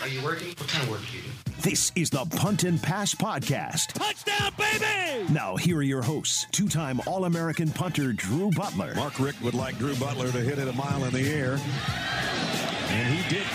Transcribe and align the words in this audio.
Are 0.00 0.08
you 0.08 0.22
working? 0.24 0.48
What 0.48 0.68
kind 0.68 0.84
of 0.84 0.90
work 0.90 1.00
do 1.10 1.18
you 1.18 1.22
do? 1.22 1.28
This 1.60 1.92
is 1.94 2.08
the 2.08 2.24
Punt 2.24 2.64
and 2.64 2.82
Pass 2.82 3.14
Podcast. 3.14 3.88
Touchdown, 3.88 4.52
baby! 4.56 5.30
Now, 5.30 5.56
here 5.56 5.76
are 5.76 5.82
your 5.82 6.00
hosts 6.02 6.46
two 6.50 6.66
time 6.66 7.00
All 7.06 7.26
American 7.26 7.70
punter 7.70 8.12
Drew 8.14 8.50
Butler. 8.50 8.94
Mark 8.94 9.20
Richt 9.20 9.42
would 9.42 9.52
like 9.54 9.76
Drew 9.76 9.94
Butler 9.96 10.32
to 10.32 10.40
hit 10.40 10.58
it 10.58 10.66
a 10.66 10.72
mile 10.72 11.04
in 11.04 11.12
the 11.12 11.28
air. 11.28 11.58
And 12.88 13.14
he 13.14 13.34
did. 13.34 13.46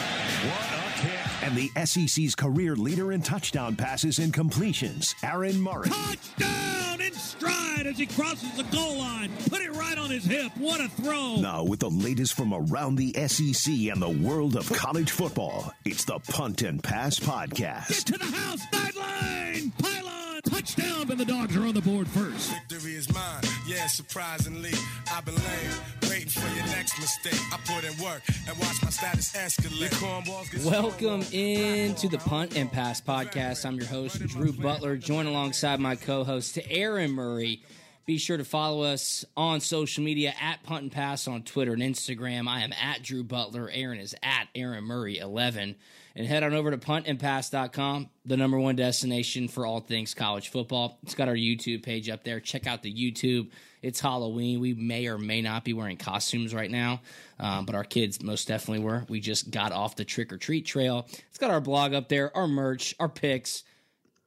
What 1.48 1.58
a 1.58 1.62
kick. 1.62 1.72
And 1.76 1.86
the 1.86 2.08
SEC's 2.08 2.36
career 2.36 2.76
leader 2.76 3.12
in 3.12 3.22
touchdown 3.22 3.76
passes 3.76 4.20
and 4.20 4.34
completions, 4.34 5.16
Aaron 5.24 5.62
Murray. 5.62 5.90
Touchdown 5.90 7.02
in 7.02 7.14
stride 7.14 7.88
as 7.88 7.98
he 7.98 8.06
crosses 8.06 8.52
the 8.58 8.64
goal 8.64 8.98
line. 8.98 9.32
Put 9.50 9.62
it 9.62 9.72
right 9.72 9.98
on 9.98 10.10
his 10.10 10.26
hip. 10.26 10.52
What 10.58 10.82
a 10.82 10.90
throw. 10.90 11.38
Now, 11.38 11.64
with 11.64 11.80
the 11.80 11.90
latest 11.90 12.34
from 12.34 12.54
around 12.54 12.96
the 12.96 13.14
SEC 13.28 13.74
and 13.92 14.02
the 14.02 14.10
world 14.10 14.56
of 14.56 14.72
college 14.72 15.12
football, 15.12 15.74
it's 15.86 16.06
the 16.06 16.20
Punt 16.20 16.62
and 16.62 16.84
Pass 16.84 17.20
Podcast. 17.20 17.90
Get 17.90 18.06
to 18.08 18.18
the 18.18 18.26
house. 18.26 18.62
Sideline. 18.72 19.72
Pylon. 19.78 20.42
Touchdown. 20.44 21.12
And 21.12 21.20
the 21.20 21.26
dogs 21.26 21.56
are 21.56 21.66
on 21.66 21.74
the 21.74 21.82
board 21.82 22.08
first. 22.08 22.52
Victory 22.52 22.96
is 22.96 23.12
mine. 23.14 23.44
Yeah, 23.78 23.86
surprisingly, 23.86 24.72
I've 25.14 25.24
been 25.24 25.36
lame, 25.36 26.10
waiting 26.10 26.30
for 26.30 26.48
your 26.56 26.66
next 26.66 27.00
mistake. 27.00 27.40
I 27.54 27.58
put 27.58 27.84
in 27.84 27.96
work 28.04 28.24
and 28.48 28.58
watch 28.58 28.82
my 28.84 28.90
status 28.90 29.32
escalate. 29.34 29.80
Your 29.80 29.90
cornballs 29.90 30.52
get 30.52 30.64
Welcome 30.64 31.22
swallowed. 31.22 31.32
into 31.32 32.08
the 32.10 32.18
Punt 32.18 32.58
and 32.58 32.72
Pass 32.72 33.00
podcast. 33.02 33.68
I'm 33.68 33.76
your 33.76 33.86
host, 33.86 34.18
Drew 34.30 34.52
Butler, 34.52 34.98
joined 34.98 35.28
alongside 35.28 35.80
my 35.80 35.96
co 35.96 36.24
host, 36.24 36.58
Aaron 36.72 37.12
Murray. 37.12 37.62
Be 38.08 38.18
sure 38.18 38.38
to 38.38 38.46
follow 38.46 38.82
us 38.82 39.24
on 39.36 39.60
social 39.60 40.04
media 40.04 40.34
at 40.42 40.64
Punt 40.64 40.82
and 40.82 40.92
Pass 40.92 41.28
on 41.28 41.44
Twitter 41.44 41.74
and 41.74 41.84
Instagram. 41.84 42.48
I 42.48 42.62
am 42.64 42.74
at 42.74 43.04
Drew 43.04 43.24
Butler. 43.24 43.70
Aaron 43.72 44.00
is 44.00 44.16
at 44.24 44.48
Aaron 44.56 44.86
Murray 44.86 45.20
11. 45.20 45.76
And 46.18 46.26
head 46.26 46.42
on 46.42 46.56
over 46.56 46.72
to 46.72 46.80
puntandpass.com, 46.80 48.10
the 48.26 48.38
number 48.38 48.58
one 48.60 48.76
destination 48.76 49.48
for 49.48 49.68
all 49.68 49.82
things 49.82 50.16
college 50.16 50.50
football. 50.50 50.98
It's 51.04 51.14
got 51.14 51.28
our 51.28 51.36
YouTube 51.36 51.84
page 51.84 52.10
up 52.10 52.24
there. 52.24 52.40
Check 52.40 52.66
out 52.66 52.82
the 52.82 52.92
YouTube. 52.92 53.52
It's 53.84 54.00
Halloween. 54.00 54.60
We 54.60 54.74
may 54.74 55.06
or 55.06 55.20
may 55.20 55.44
not 55.44 55.64
be 55.64 55.74
wearing 55.74 55.98
costumes 55.98 56.56
right 56.56 56.72
now, 56.72 57.02
um, 57.40 57.68
but 57.68 57.76
our 57.76 57.84
kids 57.84 58.20
most 58.24 58.48
definitely 58.48 58.84
were. 58.84 59.06
We 59.08 59.20
just 59.20 59.52
got 59.52 59.72
off 59.72 59.96
the 59.96 60.06
trick 60.06 60.34
or 60.34 60.38
treat 60.38 60.66
trail. 60.66 61.08
It's 61.30 61.38
got 61.38 61.52
our 61.52 61.62
blog 61.62 61.94
up 61.94 62.10
there, 62.10 62.36
our 62.36 62.48
merch, 62.48 62.96
our 63.00 63.10
picks 63.10 63.64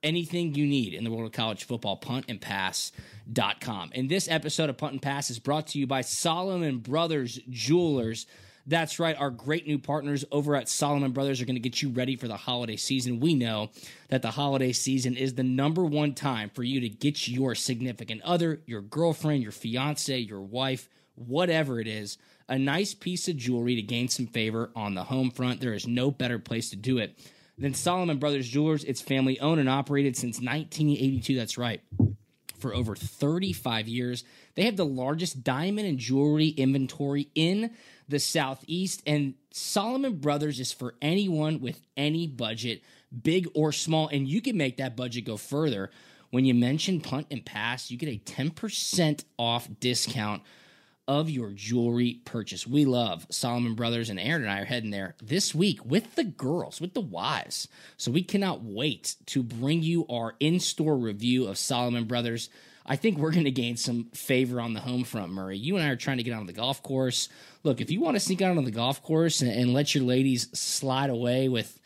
anything 0.03 0.55
you 0.55 0.67
need 0.67 0.95
in 0.95 1.05
the 1.05 1.11
world 1.11 1.27
of 1.27 1.33
college 1.33 1.65
football, 1.65 1.99
puntandpass.com. 2.01 3.91
And 3.95 4.09
this 4.09 4.29
episode 4.29 4.71
of 4.71 4.79
Punt 4.79 4.93
and 4.93 5.03
Pass 5.03 5.29
is 5.29 5.39
brought 5.39 5.67
to 5.69 5.79
you 5.79 5.87
by 5.87 6.01
Solomon 6.03 6.79
Brothers 6.79 7.39
Jewelers. 7.51 8.27
That's 8.67 8.99
right, 8.99 9.17
our 9.17 9.31
great 9.31 9.67
new 9.67 9.79
partners 9.79 10.25
over 10.31 10.55
at 10.55 10.69
Solomon 10.69 11.13
Brothers 11.13 11.41
are 11.41 11.45
going 11.45 11.57
to 11.57 11.61
get 11.61 11.83
you 11.83 11.89
ready 11.91 12.17
for 12.17 12.29
the 12.29 12.37
holiday 12.37 12.77
season. 12.77 13.21
We 13.21 13.35
know 13.35 13.71
that 14.09 14.23
the 14.23 14.31
holiday 14.31 14.73
season 14.73 15.17
is 15.17 15.35
the 15.35 15.43
number 15.43 15.85
one 15.85 16.15
time 16.15 16.51
for 16.51 16.63
you 16.63 16.81
to 16.81 16.89
get 16.89 17.27
your 17.27 17.55
significant 17.55 18.23
other, 18.23 18.61
your 18.67 18.83
girlfriend, 18.83 19.43
your 19.43 19.53
fiance, 19.53 20.17
your 20.19 20.41
wife, 20.41 20.89
whatever 21.15 21.81
it 21.81 21.87
is, 21.87 22.19
a 22.49 22.59
nice 22.59 22.95
piece 22.95 23.29
of 23.29 23.37
jewelry 23.37 23.77
to 23.77 23.83
gain 23.83 24.09
some 24.09 24.27
favor 24.27 24.71
on 24.75 24.95
the 24.95 25.05
home 25.05 25.31
front. 25.31 25.61
There 25.61 25.75
is 25.75 25.87
no 25.87 26.11
better 26.11 26.39
place 26.39 26.71
to 26.71 26.77
do 26.77 26.99
it 26.99 27.19
than 27.57 27.75
Solomon 27.75 28.19
Brothers 28.19 28.49
Jewelers. 28.49 28.85
It's 28.85 29.01
family 29.01 29.39
owned 29.41 29.61
and 29.61 29.69
operated 29.69 30.17
since 30.17 30.37
1982. 30.37 31.37
That's 31.37 31.59
right. 31.59 31.81
For 32.59 32.75
over 32.75 32.95
35 32.95 33.89
years, 33.89 34.25
they 34.55 34.65
have 34.65 34.77
the 34.77 34.85
largest 34.85 35.43
diamond 35.43 35.87
and 35.87 35.99
jewelry 35.99 36.49
inventory 36.49 37.29
in 37.35 37.71
the 38.11 38.19
Southeast. 38.19 39.03
And 39.07 39.35
Solomon 39.51 40.17
Brothers 40.17 40.61
is 40.61 40.73
for 40.73 40.95
anyone 41.01 41.61
with 41.61 41.81
any 41.97 42.27
budget, 42.27 42.83
big 43.23 43.49
or 43.55 43.73
small. 43.73 44.09
And 44.09 44.29
you 44.29 44.43
can 44.43 44.57
make 44.57 44.77
that 44.77 44.97
budget 44.97 45.25
go 45.25 45.37
further. 45.37 45.91
When 46.31 46.45
you 46.45 46.55
mention 46.55 47.01
punt 47.01 47.27
and 47.31 47.45
pass, 47.45 47.91
you 47.91 47.97
get 47.97 48.09
a 48.09 48.19
10% 48.19 49.25
off 49.39 49.69
discount 49.81 50.43
of 51.09 51.29
your 51.29 51.51
jewelry 51.51 52.21
purchase. 52.25 52.69
We 52.69 52.85
love 52.85 53.27
Solomon 53.31 53.75
Brothers, 53.75 54.11
and 54.11 54.21
Aaron 54.21 54.43
and 54.43 54.51
I 54.51 54.61
are 54.61 54.65
heading 54.65 54.91
there 54.91 55.17
this 55.21 55.53
week 55.53 55.85
with 55.85 56.15
the 56.15 56.23
girls, 56.23 56.81
with 56.81 56.95
the 56.95 57.01
wives. 57.01 57.67
So 57.97 58.13
we 58.13 58.23
cannot 58.23 58.63
wait 58.63 59.17
to 59.27 59.43
bring 59.43 59.83
you 59.83 60.07
our 60.09 60.37
in 60.39 60.61
store 60.61 60.97
review 60.97 61.49
of 61.49 61.59
Solomon 61.59 62.05
Brothers. 62.05 62.49
I 62.91 62.97
think 62.97 63.19
we're 63.19 63.31
going 63.31 63.45
to 63.45 63.53
gain 63.53 63.77
some 63.77 64.07
favor 64.15 64.61
on 64.61 64.75
the 64.75 64.81
home 64.81 65.05
front, 65.05 65.31
Murray. 65.31 65.57
You 65.57 65.77
and 65.77 65.87
I 65.87 65.91
are 65.91 65.97
trying 65.97 66.17
to 66.17 66.25
get 66.25 66.35
on 66.35 66.47
the 66.47 66.53
golf 66.53 66.83
course. 66.83 67.29
Look, 67.63 67.81
if 67.81 67.89
you 67.89 68.01
want 68.01 68.17
to 68.17 68.21
sneak 68.21 68.43
out 68.43 68.57
on 68.57 68.65
the 68.65 68.73
golf 68.73 69.01
course 69.01 69.43
and, 69.43 69.53
and 69.53 69.73
let 69.73 69.95
your 69.95 70.03
ladies 70.03 70.49
slide 70.59 71.09
away 71.09 71.49
with 71.49 71.79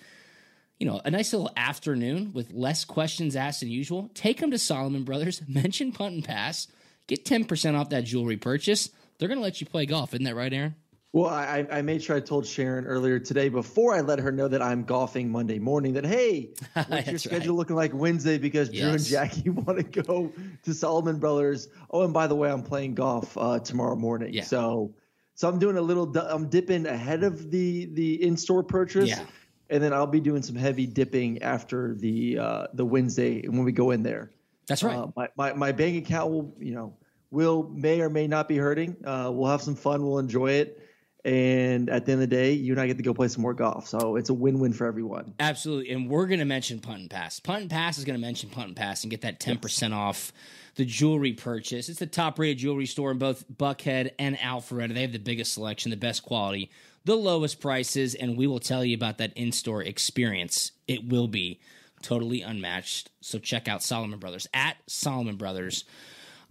you 0.79 0.87
know, 0.87 1.03
a 1.05 1.11
nice 1.11 1.35
little 1.35 1.51
afternoon 1.59 2.33
with 2.33 2.53
less 2.53 2.87
questions 2.87 3.37
asked 3.37 3.61
than 3.61 3.69
usual, 3.69 4.11
take 4.15 4.41
them 4.41 4.51
to 4.51 4.59
Solomon 4.59 5.05
Brothers, 5.05 5.43
mention 5.49 5.93
punt 5.93 6.15
and 6.15 6.25
pass, 6.25 6.69
get 7.07 7.27
10% 7.27 7.79
off 7.79 7.91
that 7.91 8.05
jewelry 8.05 8.39
purchase. 8.39 8.89
They're 9.19 9.29
going 9.29 9.39
to 9.39 9.45
let 9.45 9.61
you 9.61 9.67
play 9.67 9.85
golf. 9.85 10.15
Isn't 10.15 10.25
that 10.25 10.35
right, 10.35 10.53
Aaron? 10.53 10.75
Well, 11.15 11.31
I, 11.31 11.65
I 11.71 11.81
made 11.83 12.03
sure 12.03 12.17
I 12.17 12.21
told 12.21 12.45
Sharon 12.45 12.87
earlier 12.87 13.21
today 13.21 13.49
before 13.49 13.95
I 13.95 14.01
let 14.01 14.19
her 14.19 14.33
know 14.33 14.49
that 14.49 14.61
I'm 14.61 14.83
golfing 14.83 15.31
Monday 15.31 15.61
morning 15.61 15.93
that, 15.93 16.05
hey, 16.05 16.51
what's 16.75 16.89
your 16.91 17.03
That's 17.03 17.23
schedule 17.23 17.55
right. 17.55 17.59
looking 17.59 17.77
like 17.77 17.95
Wednesday 17.95 18.37
because 18.37 18.69
Drew 18.69 18.89
and 18.89 18.95
Yes. 18.95 19.11
Jackie 19.11 19.49
want 19.51 19.79
to 19.79 20.03
go 20.03 20.33
to 20.65 20.75
Solomon 20.75 21.21
Brothers. 21.21 21.69
Oh, 21.93 22.03
and 22.03 22.13
by 22.13 22.27
the 22.27 22.35
way, 22.35 22.51
I'm 22.51 22.65
playing 22.65 22.97
golf 22.97 23.39
uh, 23.39 23.61
tomorrow 23.61 23.95
morning. 23.95 24.35
Yeah. 24.35 24.43
So 24.43 24.93
so 25.37 25.49
I'm 25.49 25.61
doing 25.61 25.77
a 25.77 25.81
little, 25.81 26.17
I'm 26.19 26.49
dipping 26.49 26.85
ahead 26.85 27.23
of 27.23 27.49
the 27.49 27.85
the 27.87 28.21
in-store 28.21 28.65
purchase. 28.65 29.11
Yeah. 29.11 29.25
And 29.71 29.81
then 29.81 29.93
I'll 29.93 30.09
be 30.09 30.21
doing 30.21 30.43
some 30.43 30.57
heavy 30.57 30.85
dipping 30.85 31.43
after 31.43 31.95
the 31.95 32.39
uh, 32.41 32.67
the 32.75 32.85
Wednesday 32.85 33.47
when 33.47 33.63
we 33.63 33.71
go 33.71 33.93
in 33.93 34.03
there. 34.03 34.33
That's 34.67 34.83
right. 34.83 34.97
Uh, 34.97 35.07
my, 35.15 35.29
my 35.37 35.53
my 35.53 35.71
bank 35.71 36.05
account 36.05 36.33
will, 36.33 36.57
you 36.59 36.75
know, 36.75 36.97
will 37.31 37.69
may 37.73 38.01
or 38.01 38.11
may 38.11 38.27
not 38.27 38.49
be 38.49 38.57
hurting. 38.57 38.97
Uh, 39.05 39.31
we'll 39.33 39.51
have 39.53 39.63
some 39.63 39.77
fun. 39.77 40.05
We'll 40.05 40.19
enjoy 40.19 40.51
it. 40.51 40.81
And 41.25 41.89
at 41.89 42.05
the 42.05 42.13
end 42.13 42.23
of 42.23 42.29
the 42.29 42.37
day, 42.37 42.53
you 42.53 42.73
and 42.73 42.81
I 42.81 42.87
get 42.87 42.99
to 42.99 43.03
go 43.03 43.15
play 43.15 43.29
some 43.29 43.41
more 43.41 43.55
golf. 43.55 43.89
So 43.89 44.17
it's 44.17 44.29
a 44.29 44.35
win-win 44.35 44.75
for 44.75 44.87
everyone. 44.87 45.35
Absolutely. 45.41 45.91
And 45.91 46.11
we're 46.11 46.27
going 46.27 46.41
to 46.41 46.45
mention 46.45 46.81
punt 46.81 47.01
and 47.01 47.11
pass. 47.11 47.41
Punt 47.41 47.63
and 47.63 47.71
pass 47.71 47.97
is 47.97 48.05
going 48.05 48.19
to 48.19 48.21
mention 48.21 48.51
punt 48.51 48.69
and 48.69 48.77
pass 48.77 49.03
and 49.05 49.11
get 49.11 49.23
that 49.23 49.41
10% 49.41 49.95
off 49.95 50.33
the 50.75 50.85
jewelry 50.85 51.33
purchase. 51.33 51.89
It's 51.89 51.99
the 51.99 52.07
top 52.07 52.39
rated 52.39 52.59
jewelry 52.59 52.85
store 52.85 53.11
in 53.11 53.19
both 53.19 53.45
Buckhead 53.49 54.11
and 54.19 54.37
Alpharetta. 54.37 54.93
They 54.93 55.01
have 55.01 55.13
the 55.13 55.19
biggest 55.19 55.55
selection, 55.55 55.91
the 55.91 55.97
best 55.97 56.23
quality, 56.25 56.71
the 57.07 57.17
lowest 57.17 57.59
prices, 57.59 58.15
and 58.15 58.37
we 58.37 58.47
will 58.47 58.61
tell 58.61 58.85
you 58.85 58.95
about 58.95 59.19
that 59.19 59.33
in 59.35 59.53
store 59.53 59.83
experience. 59.83 60.73
It 60.87 61.09
will 61.09 61.29
be 61.29 61.61
totally 62.03 62.43
unmatched. 62.43 63.11
So 63.23 63.39
check 63.39 63.67
out 63.67 63.83
Solomon 63.83 64.19
Brothers 64.19 64.47
at 64.53 64.77
Solomon 64.87 65.37
Brothers 65.37 65.85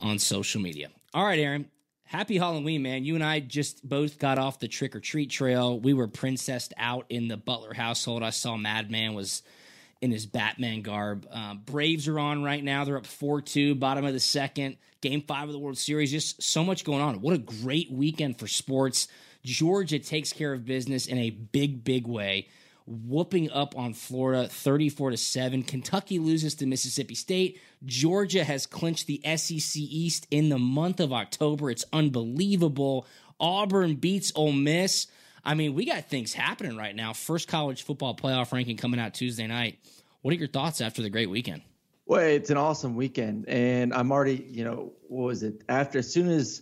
on 0.01 0.17
social 0.17 0.61
media. 0.61 0.89
All 1.13 1.25
right, 1.25 1.37
Aaron. 1.37 1.69
Happy 2.13 2.37
Halloween, 2.37 2.83
man. 2.83 3.03
You 3.03 3.15
and 3.15 3.23
I 3.23 3.39
just 3.39 3.89
both 3.89 4.19
got 4.19 4.37
off 4.37 4.59
the 4.59 4.67
trick 4.67 4.95
or 4.95 4.99
treat 4.99 5.31
trail. 5.31 5.79
We 5.79 5.95
were 5.95 6.07
princessed 6.07 6.71
out 6.77 7.07
in 7.09 7.27
the 7.27 7.37
Butler 7.37 7.73
household. 7.73 8.21
I 8.21 8.29
saw 8.29 8.55
Madman 8.55 9.15
was 9.15 9.41
in 9.99 10.11
his 10.11 10.27
Batman 10.27 10.83
garb. 10.83 11.25
Um, 11.31 11.63
Braves 11.65 12.07
are 12.07 12.19
on 12.19 12.43
right 12.43 12.63
now. 12.63 12.85
They're 12.85 12.97
up 12.97 13.07
4 13.07 13.41
2, 13.41 13.73
bottom 13.73 14.05
of 14.05 14.13
the 14.13 14.19
second. 14.19 14.77
Game 15.01 15.23
five 15.23 15.49
of 15.49 15.53
the 15.53 15.59
World 15.59 15.79
Series. 15.79 16.11
Just 16.11 16.43
so 16.43 16.63
much 16.63 16.83
going 16.83 17.01
on. 17.01 17.19
What 17.19 17.33
a 17.33 17.39
great 17.39 17.91
weekend 17.91 18.37
for 18.37 18.47
sports. 18.47 19.07
Georgia 19.43 19.97
takes 19.97 20.31
care 20.31 20.53
of 20.53 20.65
business 20.65 21.07
in 21.07 21.17
a 21.17 21.31
big, 21.31 21.83
big 21.83 22.05
way 22.05 22.47
whooping 22.85 23.51
up 23.51 23.77
on 23.77 23.93
Florida 23.93 24.47
34 24.47 25.11
to 25.11 25.17
7. 25.17 25.63
Kentucky 25.63 26.19
loses 26.19 26.55
to 26.55 26.65
Mississippi 26.65 27.15
State. 27.15 27.61
Georgia 27.85 28.43
has 28.43 28.65
clinched 28.65 29.07
the 29.07 29.21
SEC 29.35 29.75
East 29.75 30.27
in 30.31 30.49
the 30.49 30.59
month 30.59 30.99
of 30.99 31.13
October. 31.13 31.69
It's 31.69 31.85
unbelievable. 31.93 33.07
Auburn 33.39 33.95
beats 33.95 34.31
Ole 34.35 34.51
Miss. 34.51 35.07
I 35.45 35.53
mean, 35.55 35.73
we 35.73 35.85
got 35.85 36.09
things 36.09 36.33
happening 36.33 36.77
right 36.77 36.95
now. 36.95 37.13
First 37.13 37.47
college 37.47 37.83
football 37.83 38.15
playoff 38.15 38.51
ranking 38.51 38.77
coming 38.77 38.99
out 38.99 39.13
Tuesday 39.13 39.47
night. 39.47 39.79
What 40.21 40.33
are 40.33 40.37
your 40.37 40.47
thoughts 40.47 40.79
after 40.79 41.01
the 41.01 41.09
great 41.09 41.29
weekend? 41.29 41.61
Well, 42.05 42.21
it's 42.21 42.49
an 42.49 42.57
awesome 42.57 42.95
weekend, 42.95 43.47
and 43.47 43.93
I'm 43.93 44.11
already, 44.11 44.45
you 44.49 44.65
know, 44.65 44.93
what 45.07 45.25
was 45.25 45.43
it? 45.43 45.63
After 45.69 45.99
as 45.99 46.11
soon 46.11 46.29
as 46.29 46.61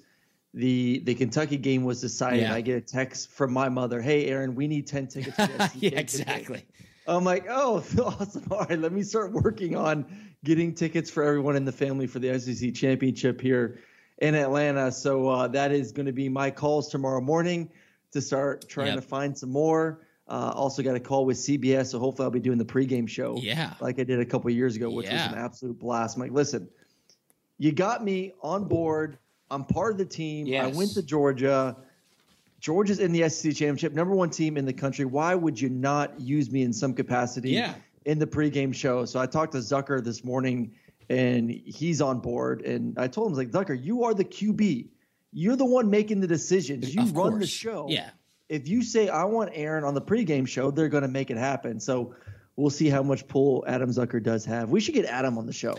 the 0.53 1.01
the 1.06 1.15
Kentucky 1.15 1.57
game 1.57 1.83
was 1.83 2.01
decided, 2.01 2.42
Yeah. 2.42 2.53
I 2.53 2.62
get 2.62 2.77
a 2.77 2.81
text 2.81 3.31
from 3.31 3.53
my 3.53 3.69
mother, 3.69 4.01
"Hey, 4.01 4.25
Aaron, 4.27 4.56
we 4.56 4.68
need 4.68 4.88
ten 4.88 5.07
tickets." 5.07 5.36
For 5.36 5.45
the 5.48 5.71
yeah, 5.75 5.89
game 5.89 6.06
today." 6.06 6.24
exactly. 6.24 6.65
I'm 7.07 7.24
like, 7.24 7.45
"Oh, 7.50 7.77
awesome! 8.19 8.44
All 8.51 8.65
right, 8.65 8.77
let 8.80 8.92
me 8.92 9.03
start 9.03 9.31
working 9.31 9.75
on 9.75 10.06
getting 10.44 10.74
tickets 10.74 11.09
for 11.09 11.24
everyone 11.24 11.56
in 11.56 11.65
the 11.65 11.71
family 11.71 12.06
for 12.07 12.19
the 12.19 12.38
SEC 12.39 12.74
championship 12.74 13.39
here 13.39 13.80
in 14.19 14.36
Atlanta." 14.36 14.92
So 14.92 15.30
uh, 15.30 15.48
that 15.50 15.71
is 15.71 15.92
going 15.94 16.06
to 16.07 16.12
be 16.12 16.27
my 16.30 16.51
calls 16.51 16.89
tomorrow 16.89 17.21
morning 17.21 17.71
to 18.12 18.21
start 18.21 18.68
trying 18.68 18.88
Yep. 18.88 18.95
to 18.98 19.01
find 19.01 19.38
some 19.38 19.51
more. 19.51 20.06
Uh, 20.27 20.51
also 20.56 20.81
got 20.83 20.95
a 20.95 21.00
call 21.00 21.25
with 21.25 21.38
CBS, 21.38 21.88
so 21.88 22.00
hopefully 22.00 22.25
I'll 22.25 22.31
be 22.31 22.39
doing 22.39 22.57
the 22.57 22.65
pregame 22.65 23.07
show 23.07 23.36
Yeah. 23.38 23.74
like 23.81 24.00
I 24.00 24.03
did 24.03 24.19
a 24.19 24.25
couple 24.25 24.50
years 24.51 24.75
ago, 24.77 24.89
which 24.89 25.06
Yeah. 25.07 25.27
was 25.27 25.33
an 25.38 25.39
absolute 25.44 25.80
blast. 25.80 26.15
I'm 26.15 26.21
like, 26.21 26.31
listen, 26.31 26.69
you 27.57 27.71
got 27.74 28.03
me 28.03 28.33
on 28.42 28.65
board. 28.65 29.18
I'm 29.51 29.65
part 29.65 29.92
of 29.92 29.98
the 29.98 30.06
team. 30.06 30.51
I 30.56 30.68
went 30.68 30.92
to 30.94 31.03
Georgia. 31.03 31.75
Georgia's 32.59 33.00
in 33.00 33.12
the 33.12 33.27
SEC 33.30 33.53
championship, 33.53 33.94
number 33.94 34.15
one 34.15 34.30
team 34.30 34.56
in 34.56 34.65
the 34.65 34.74
country. 34.74 35.03
Why 35.06 35.36
would 35.36 35.59
you 35.59 35.69
not 35.69 36.19
use 36.19 36.50
me 36.51 36.62
in 36.63 36.71
some 36.71 36.94
capacity 36.94 37.51
Yeah. 37.51 37.74
in 38.06 38.18
the 38.19 38.27
pregame 38.27 38.74
show? 38.74 39.03
So 39.06 39.19
I 39.19 39.25
talked 39.25 39.51
to 39.53 39.57
Zucker 39.57 40.03
this 40.03 40.24
morning, 40.24 40.71
and 41.09 41.50
he's 41.50 42.01
on 42.01 42.19
board. 42.19 42.62
And 42.62 42.98
I 42.98 43.07
told 43.07 43.27
him, 43.27 43.36
I 43.36 43.38
was 43.44 43.53
like, 43.53 43.68
Zucker, 43.68 43.83
you 43.83 44.03
are 44.03 44.13
the 44.13 44.24
QB. 44.25 44.88
You're 45.33 45.56
the 45.56 45.65
one 45.65 45.89
making 45.89 46.21
the 46.21 46.27
decisions. 46.27 46.94
You 46.94 47.01
Of 47.01 47.15
run 47.15 47.39
the 47.39 47.48
show 47.48 47.88
Yeah. 47.89 48.09
if 48.48 48.68
you 48.68 48.83
say 48.83 49.09
I 49.09 49.24
want 49.25 49.50
Aaron 49.53 49.83
on 49.83 49.94
the 49.95 50.01
pregame 50.01 50.48
show, 50.48 50.69
they're 50.71 50.89
going 50.89 51.03
to 51.03 51.09
make 51.09 51.31
it 51.31 51.38
happen. 51.38 51.80
So 51.80 52.13
we'll 52.57 52.69
see 52.69 52.89
how 52.89 53.01
much 53.01 53.27
pull 53.27 53.63
Adam 53.68 53.89
Zucker 53.89 54.21
does 54.21 54.45
have. 54.45 54.69
We 54.69 54.80
should 54.81 54.94
get 54.94 55.06
Adam 55.06 55.38
on 55.39 55.45
the 55.48 55.53
show. 55.53 55.77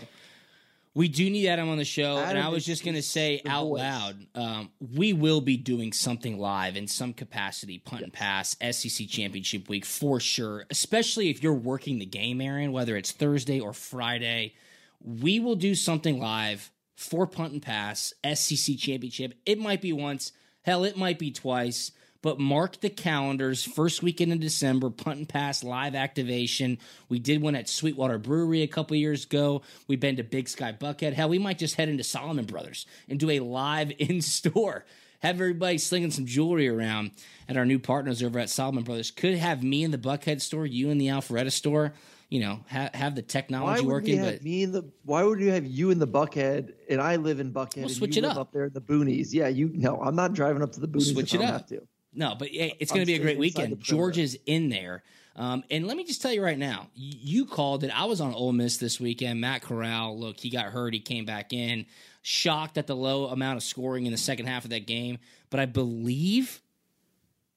We 0.95 1.07
do 1.07 1.27
need 1.27 1.47
Adam 1.47 1.69
on 1.69 1.77
the 1.77 1.85
show, 1.85 2.17
and 2.17 2.37
I 2.37 2.49
was 2.49 2.63
just 2.63 2.85
going 2.85 2.93
to 2.93 3.01
say 3.01 3.41
out 3.47 3.63
voice. 3.63 3.79
loud, 3.79 4.27
um, 4.35 4.71
we 4.79 5.11
will 5.11 5.41
be 5.41 5.57
doing 5.57 5.91
something 5.91 6.37
live 6.37 6.77
in 6.77 6.87
some 6.87 7.13
capacity, 7.13 7.79
punt 7.79 8.03
and 8.03 8.13
pass, 8.13 8.55
SEC 8.71 9.07
Championship 9.07 9.67
Week 9.67 9.85
for 9.85 10.19
sure. 10.19 10.65
Especially 10.69 11.29
if 11.29 11.41
you're 11.41 11.53
working 11.53 11.97
the 11.97 12.05
game, 12.05 12.41
Aaron, 12.41 12.71
whether 12.71 12.95
it's 12.95 13.11
Thursday 13.11 13.59
or 13.59 13.73
Friday, 13.73 14.53
we 15.01 15.39
will 15.39 15.55
do 15.55 15.73
something 15.73 16.19
live 16.19 16.69
for 16.95 17.25
punt 17.25 17.53
and 17.53 17.61
pass, 17.61 18.13
SEC 18.35 18.77
Championship. 18.77 19.33
It 19.47 19.57
might 19.57 19.81
be 19.81 19.93
once, 19.93 20.31
hell, 20.61 20.83
it 20.83 20.95
might 20.95 21.17
be 21.17 21.31
twice. 21.31 21.91
But 22.23 22.39
mark 22.39 22.79
the 22.79 22.89
calendars. 22.89 23.63
First 23.63 24.01
weekend 24.01 24.31
in 24.31 24.39
December, 24.39 24.89
punt 24.89 25.17
and 25.19 25.29
pass 25.29 25.63
live 25.63 25.93
activation. 25.93 26.79
We 27.09 27.19
did 27.19 27.41
one 27.41 27.53
at 27.53 27.69
Sweetwater 27.69 28.17
Brewery 28.17 28.63
a 28.63 28.67
couple 28.67 28.95
years 28.97 29.25
ago. 29.25 29.61
We've 29.87 29.99
been 29.99 30.15
to 30.15 30.23
Big 30.23 30.47
Sky 30.49 30.71
Buckhead. 30.71 31.13
Hell, 31.13 31.29
we 31.29 31.37
might 31.37 31.59
just 31.59 31.75
head 31.75 31.89
into 31.89 32.03
Solomon 32.03 32.45
Brothers 32.45 32.85
and 33.07 33.19
do 33.19 33.29
a 33.29 33.41
live 33.41 33.91
in 33.99 34.21
store. 34.21 34.85
Have 35.19 35.35
everybody 35.35 35.77
slinging 35.77 36.11
some 36.11 36.25
jewelry 36.25 36.67
around 36.67 37.11
at 37.47 37.55
our 37.57 37.65
new 37.65 37.77
partners 37.79 38.23
over 38.23 38.39
at 38.39 38.49
Solomon 38.49 38.83
Brothers. 38.83 39.11
Could 39.11 39.35
have 39.37 39.61
me 39.61 39.83
in 39.83 39.91
the 39.91 39.97
Buckhead 39.97 40.41
store, 40.41 40.65
you 40.65 40.89
in 40.89 40.97
the 40.97 41.07
Alpharetta 41.07 41.51
store. 41.51 41.93
You 42.29 42.39
know, 42.39 42.59
ha- 42.69 42.89
have 42.93 43.15
the 43.15 43.21
Why 43.21 43.27
technology 43.27 43.85
would 43.85 43.91
working. 43.91 44.11
we 44.19 44.25
have 44.25 44.33
But 44.35 44.43
me 44.43 44.63
in 44.63 44.71
the? 44.71 44.89
Why 45.03 45.23
would 45.23 45.39
you 45.39 45.51
have 45.51 45.65
you 45.65 45.91
in 45.91 45.99
the 45.99 46.07
Buckhead 46.07 46.71
and 46.89 46.99
I 46.99 47.17
live 47.17 47.39
in 47.39 47.51
Buckhead? 47.53 47.75
We'll 47.75 47.85
and 47.85 47.91
switch 47.91 48.15
you 48.15 48.23
it 48.23 48.27
live 48.29 48.37
up. 48.37 48.51
there 48.53 48.65
in 48.65 48.73
the 48.73 48.81
boonies. 48.81 49.33
Yeah, 49.33 49.49
you 49.49 49.69
no, 49.73 50.01
I'm 50.01 50.15
not 50.15 50.33
driving 50.33 50.63
up 50.63 50.71
to 50.71 50.79
the 50.79 50.87
boonies. 50.87 51.11
Switch 51.13 51.33
if 51.35 51.41
it 51.41 51.43
up. 51.43 51.51
Have 51.51 51.65
to. 51.67 51.81
No, 52.15 52.35
but 52.35 52.49
it's 52.51 52.91
going 52.91 53.01
to 53.01 53.05
be 53.05 53.15
a 53.15 53.19
great 53.19 53.37
weekend. 53.37 53.79
Georgia's 53.79 54.37
in 54.45 54.69
there. 54.69 55.03
Um, 55.35 55.63
and 55.71 55.87
let 55.87 55.97
me 55.97 56.03
just 56.03 56.21
tell 56.21 56.31
you 56.31 56.43
right 56.43 56.57
now, 56.57 56.87
you 56.93 57.45
called 57.45 57.83
it. 57.83 57.89
I 57.89 58.05
was 58.05 58.21
on 58.21 58.33
Ole 58.33 58.51
Miss 58.51 58.77
this 58.77 58.99
weekend. 58.99 59.41
Matt 59.41 59.63
Corral, 59.63 60.19
look, 60.19 60.39
he 60.39 60.49
got 60.49 60.65
hurt. 60.65 60.93
He 60.93 60.99
came 60.99 61.25
back 61.25 61.53
in. 61.53 61.85
Shocked 62.21 62.77
at 62.77 62.87
the 62.87 62.95
low 62.95 63.25
amount 63.25 63.57
of 63.57 63.63
scoring 63.63 64.05
in 64.05 64.11
the 64.11 64.17
second 64.17 64.45
half 64.45 64.63
of 64.63 64.69
that 64.69 64.85
game. 64.85 65.17
But 65.49 65.59
I 65.59 65.65
believe 65.65 66.61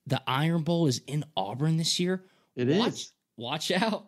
the 0.06 0.22
Iron 0.26 0.62
Bowl 0.62 0.86
is 0.86 1.02
in 1.06 1.24
Auburn 1.36 1.76
this 1.76 2.00
year. 2.00 2.24
It 2.56 2.68
watch, 2.68 2.92
is. 2.92 3.12
Watch 3.36 3.70
out. 3.70 4.06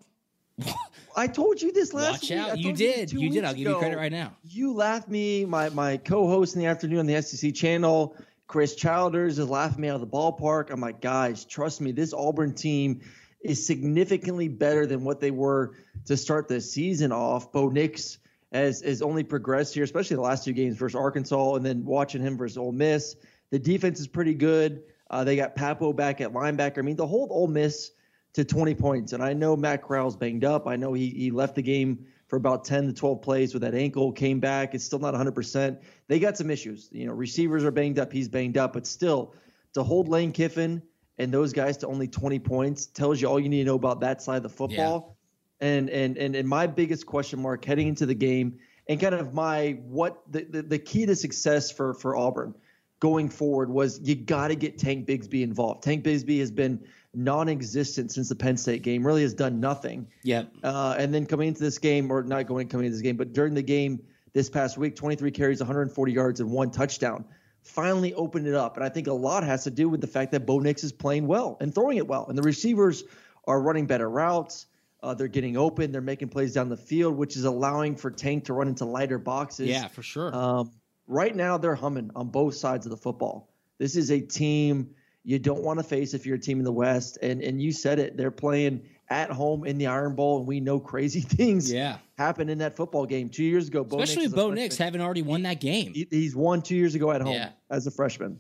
I 1.16 1.26
told 1.26 1.60
you 1.60 1.72
this 1.72 1.92
last 1.92 2.22
Watch 2.22 2.30
week. 2.30 2.38
out. 2.38 2.58
You 2.58 2.72
did. 2.72 3.10
two 3.10 3.20
You 3.20 3.30
did. 3.30 3.44
I'll 3.44 3.54
give 3.54 3.68
you 3.68 3.78
credit 3.78 3.96
right 3.96 4.12
now. 4.12 4.32
You 4.44 4.72
laughed 4.72 5.08
me, 5.08 5.44
my 5.44 5.68
my 5.70 5.96
co-host 5.98 6.54
in 6.54 6.60
the 6.60 6.66
afternoon 6.66 7.00
on 7.00 7.06
the 7.06 7.20
SEC 7.22 7.54
channel, 7.54 8.16
Chris 8.48 8.74
Childers, 8.74 9.38
is 9.38 9.48
laughing 9.48 9.82
me 9.82 9.88
out 9.88 9.94
of 9.94 10.00
the 10.00 10.06
ballpark. 10.06 10.70
I'm 10.70 10.80
like, 10.80 11.02
guys, 11.02 11.44
trust 11.44 11.82
me, 11.82 11.92
this 11.92 12.14
Auburn 12.14 12.54
team 12.54 13.02
is 13.42 13.64
significantly 13.64 14.48
better 14.48 14.86
than 14.86 15.04
what 15.04 15.20
they 15.20 15.30
were 15.30 15.74
to 16.06 16.16
start 16.16 16.48
the 16.48 16.60
season 16.60 17.12
off. 17.12 17.52
Bo 17.52 17.68
Nix 17.68 18.18
has 18.50 18.80
has 18.80 19.02
only 19.02 19.22
progressed 19.22 19.74
here, 19.74 19.84
especially 19.84 20.16
the 20.16 20.22
last 20.22 20.44
two 20.44 20.54
games 20.54 20.78
versus 20.78 20.96
Arkansas, 20.96 21.54
and 21.54 21.64
then 21.64 21.84
watching 21.84 22.22
him 22.22 22.38
versus 22.38 22.56
Ole 22.56 22.72
Miss. 22.72 23.16
The 23.50 23.58
defense 23.58 24.00
is 24.00 24.06
pretty 24.08 24.34
good. 24.34 24.82
Uh, 25.10 25.24
they 25.24 25.36
got 25.36 25.54
Pappoe 25.54 25.92
back 25.92 26.22
at 26.22 26.32
linebacker. 26.32 26.78
I 26.78 26.82
mean, 26.82 26.96
to 26.96 27.06
hold 27.06 27.30
Ole 27.30 27.48
Miss 27.48 27.92
to 28.32 28.44
20 28.44 28.74
points, 28.74 29.12
and 29.12 29.22
I 29.22 29.34
know 29.34 29.56
Matt 29.56 29.82
Corral's 29.82 30.16
banged 30.16 30.44
up. 30.44 30.66
I 30.66 30.76
know 30.76 30.94
he 30.94 31.10
he 31.10 31.30
left 31.30 31.54
the 31.54 31.62
game 31.62 32.06
for 32.28 32.36
about 32.36 32.64
10 32.64 32.86
to 32.86 32.92
12 32.92 33.22
plays 33.22 33.54
with 33.54 33.62
that 33.62 33.74
ankle, 33.74 34.12
came 34.12 34.38
back. 34.38 34.74
It's 34.74 34.84
still 34.84 34.98
not 34.98 35.14
100%. 35.14 35.78
They 36.06 36.18
got 36.18 36.36
some 36.36 36.50
issues. 36.50 36.88
You 36.92 37.06
know, 37.06 37.12
receivers 37.12 37.64
are 37.64 37.70
banged 37.70 37.98
up. 37.98 38.12
He's 38.12 38.28
banged 38.28 38.56
up, 38.56 38.74
but 38.74 38.86
still, 38.86 39.34
to 39.74 39.82
hold 39.82 40.08
Lane 40.08 40.32
Kiffin 40.32 40.82
and 41.18 41.32
those 41.32 41.52
guys 41.52 41.76
to 41.78 41.86
only 41.86 42.06
20 42.06 42.38
points 42.38 42.86
tells 42.86 43.20
you 43.20 43.28
all 43.28 43.40
you 43.40 43.48
need 43.48 43.58
to 43.58 43.64
know 43.64 43.74
about 43.74 44.00
that 44.00 44.22
side 44.22 44.36
of 44.36 44.42
the 44.42 44.48
football. 44.48 45.16
And, 45.60 45.90
and 45.90 46.16
and 46.16 46.36
and 46.36 46.48
my 46.48 46.68
biggest 46.68 47.04
question 47.04 47.42
mark 47.42 47.64
heading 47.64 47.88
into 47.88 48.06
the 48.06 48.14
game 48.14 48.60
and 48.88 49.00
kind 49.00 49.14
of 49.14 49.34
my 49.34 49.80
what 49.82 50.22
the, 50.30 50.44
the, 50.44 50.62
the 50.62 50.78
key 50.78 51.04
to 51.06 51.16
success 51.16 51.72
for 51.72 51.94
for 51.94 52.16
Auburn 52.16 52.54
going 53.00 53.28
forward 53.28 53.70
was 53.70 54.00
you 54.02 54.14
got 54.14 54.48
to 54.48 54.54
get 54.54 54.78
Tank 54.78 55.06
Bigsby 55.06 55.42
involved. 55.42 55.82
Tank 55.82 56.04
Bigsby 56.04 56.38
has 56.40 56.50
been 56.50 56.84
non-existent 57.14 58.12
since 58.12 58.28
the 58.28 58.34
Penn 58.34 58.56
State 58.56 58.82
game. 58.82 59.06
Really 59.06 59.22
has 59.22 59.34
done 59.34 59.60
nothing. 59.60 60.08
Yep. 60.24 60.52
Uh, 60.62 60.94
and 60.98 61.12
then 61.12 61.26
coming 61.26 61.48
into 61.48 61.60
this 61.60 61.78
game, 61.78 62.10
or 62.10 62.22
not 62.22 62.46
going 62.46 62.68
coming 62.68 62.86
into 62.86 62.96
this 62.96 63.02
game, 63.02 63.16
but 63.16 63.32
during 63.32 63.54
the 63.54 63.62
game 63.62 64.00
this 64.32 64.50
past 64.50 64.78
week, 64.78 64.96
23 64.96 65.30
carries, 65.30 65.60
140 65.60 66.12
yards, 66.12 66.40
and 66.40 66.50
one 66.50 66.70
touchdown. 66.70 67.24
Finally 67.62 68.14
opened 68.14 68.46
it 68.46 68.54
up, 68.54 68.76
and 68.76 68.84
I 68.84 68.88
think 68.88 69.08
a 69.08 69.12
lot 69.12 69.42
has 69.44 69.64
to 69.64 69.70
do 69.70 69.88
with 69.88 70.00
the 70.00 70.06
fact 70.06 70.32
that 70.32 70.46
Bo 70.46 70.58
Nix 70.58 70.84
is 70.84 70.92
playing 70.92 71.26
well 71.26 71.56
and 71.60 71.74
throwing 71.74 71.98
it 71.98 72.06
well, 72.06 72.26
and 72.28 72.38
the 72.38 72.42
receivers 72.42 73.04
are 73.46 73.60
running 73.60 73.86
better 73.86 74.08
routes. 74.08 74.66
Uh, 75.02 75.14
they're 75.14 75.28
getting 75.28 75.56
open. 75.56 75.92
They're 75.92 76.00
making 76.00 76.28
plays 76.28 76.54
down 76.54 76.68
the 76.68 76.76
field, 76.76 77.16
which 77.16 77.36
is 77.36 77.44
allowing 77.44 77.96
for 77.96 78.10
Tank 78.10 78.46
to 78.46 78.52
run 78.52 78.68
into 78.68 78.84
lighter 78.84 79.18
boxes. 79.18 79.68
Yeah, 79.68 79.88
for 79.88 80.02
sure. 80.02 80.34
Um, 80.34 80.72
right 81.06 81.34
now, 81.34 81.58
they're 81.58 81.74
humming 81.74 82.10
on 82.16 82.28
both 82.28 82.54
sides 82.54 82.86
of 82.86 82.90
the 82.90 82.96
football. 82.96 83.48
This 83.78 83.96
is 83.96 84.10
a 84.10 84.20
team 84.20 84.90
you 85.24 85.38
don't 85.38 85.62
want 85.62 85.78
to 85.78 85.82
face 85.84 86.14
if 86.14 86.24
you're 86.26 86.36
a 86.36 86.40
team 86.40 86.58
in 86.58 86.64
the 86.64 86.72
West. 86.72 87.18
And 87.22 87.42
and 87.42 87.60
you 87.60 87.72
said 87.72 87.98
it, 87.98 88.16
they're 88.16 88.30
playing 88.30 88.82
at 89.10 89.30
home 89.30 89.64
in 89.64 89.78
the 89.78 89.86
Iron 89.86 90.14
Bowl, 90.14 90.38
and 90.38 90.46
we 90.46 90.60
know 90.60 90.78
crazy 90.78 91.20
things 91.36 91.70
Yeah. 91.72 91.98
happen 92.18 92.48
in 92.48 92.58
that 92.58 92.76
football 92.76 93.06
game. 93.06 93.28
Two 93.30 93.44
years 93.44 93.68
ago, 93.68 93.82
Bo 93.84 94.00
Especially 94.00 94.24
Nix 94.24 94.32
with 94.32 94.36
was 94.36 94.44
a 94.44 94.48
Bo 94.48 94.54
Nix 94.54 94.76
having 94.76 95.00
already 95.00 95.22
won 95.22 95.42
that 95.42 95.60
game. 95.60 95.94
He- 95.94 96.06
he's 96.10 96.36
won 96.36 96.60
two 96.62 96.76
years 96.76 96.94
ago 96.94 97.10
at 97.10 97.20
home 97.22 97.32
Yeah. 97.34 97.50
as 97.70 97.86
a 97.86 97.90
freshman. 97.90 98.38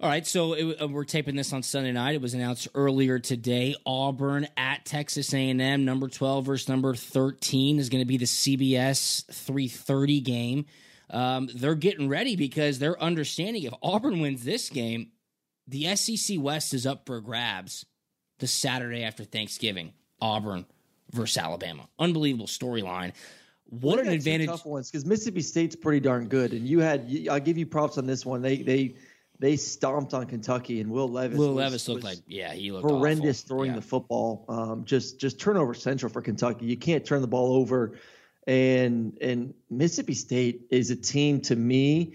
All 0.00 0.08
right, 0.08 0.24
so 0.24 0.52
it, 0.52 0.80
uh, 0.80 0.86
we're 0.86 1.02
taping 1.02 1.34
this 1.34 1.52
on 1.52 1.64
Sunday 1.64 1.90
night. 1.90 2.14
It 2.14 2.20
was 2.22 2.32
announced 2.32 2.68
earlier 2.76 3.18
today. 3.18 3.74
Auburn 3.84 4.46
at 4.56 4.84
Texas 4.84 5.34
A&M, 5.34 5.84
number 5.84 6.06
twelve 6.06 6.46
versus 6.46 6.68
number 6.68 6.94
thirteen 6.94 7.80
is 7.80 7.88
going 7.88 8.02
to 8.02 8.06
be 8.06 8.16
the 8.16 8.24
CBS 8.26 9.24
three 9.32 9.66
thirty 9.66 10.20
game. 10.20 10.66
Um, 11.10 11.48
they're 11.52 11.74
getting 11.74 12.08
ready 12.08 12.36
because 12.36 12.78
they're 12.78 13.00
understanding 13.02 13.64
if 13.64 13.72
Auburn 13.82 14.20
wins 14.20 14.44
this 14.44 14.70
game, 14.70 15.08
the 15.68 15.94
SEC 15.96 16.38
West 16.40 16.74
is 16.74 16.86
up 16.86 17.06
for 17.06 17.20
grabs 17.20 17.84
the 18.38 18.46
Saturday 18.46 19.04
after 19.04 19.24
Thanksgiving. 19.24 19.92
Auburn 20.20 20.66
versus 21.12 21.38
Alabama, 21.38 21.88
unbelievable 21.98 22.46
storyline. 22.46 23.12
What 23.70 24.00
an 24.00 24.08
advantage! 24.08 24.48
Tough 24.48 24.64
ones 24.66 24.90
because 24.90 25.04
Mississippi 25.06 25.42
State's 25.42 25.76
pretty 25.76 26.00
darn 26.00 26.26
good, 26.26 26.52
and 26.52 26.66
you 26.66 26.80
had. 26.80 27.08
I'll 27.30 27.38
give 27.38 27.58
you 27.58 27.66
props 27.66 27.98
on 27.98 28.06
this 28.06 28.24
one. 28.26 28.40
They 28.42 28.56
they 28.62 28.96
they 29.38 29.56
stomped 29.56 30.14
on 30.14 30.26
Kentucky, 30.26 30.80
and 30.80 30.90
Will 30.90 31.06
Levis. 31.08 31.38
Will 31.38 31.48
was- 31.54 31.56
Levis 31.56 31.88
looked 31.88 32.02
like 32.02 32.18
yeah, 32.26 32.52
he 32.54 32.72
looked 32.72 32.88
horrendous 32.88 33.44
awful. 33.44 33.48
throwing 33.56 33.70
Yeah. 33.72 33.76
the 33.76 33.82
football. 33.82 34.44
Um, 34.48 34.84
just 34.84 35.20
just 35.20 35.38
turnover 35.38 35.74
central 35.74 36.10
for 36.10 36.22
Kentucky. 36.22 36.66
You 36.66 36.76
can't 36.78 37.04
turn 37.04 37.20
the 37.20 37.28
ball 37.28 37.54
over, 37.54 37.98
and 38.46 39.16
and 39.20 39.54
Mississippi 39.70 40.14
State 40.14 40.62
is 40.70 40.90
a 40.90 40.96
team 40.96 41.40
to 41.42 41.54
me. 41.54 42.14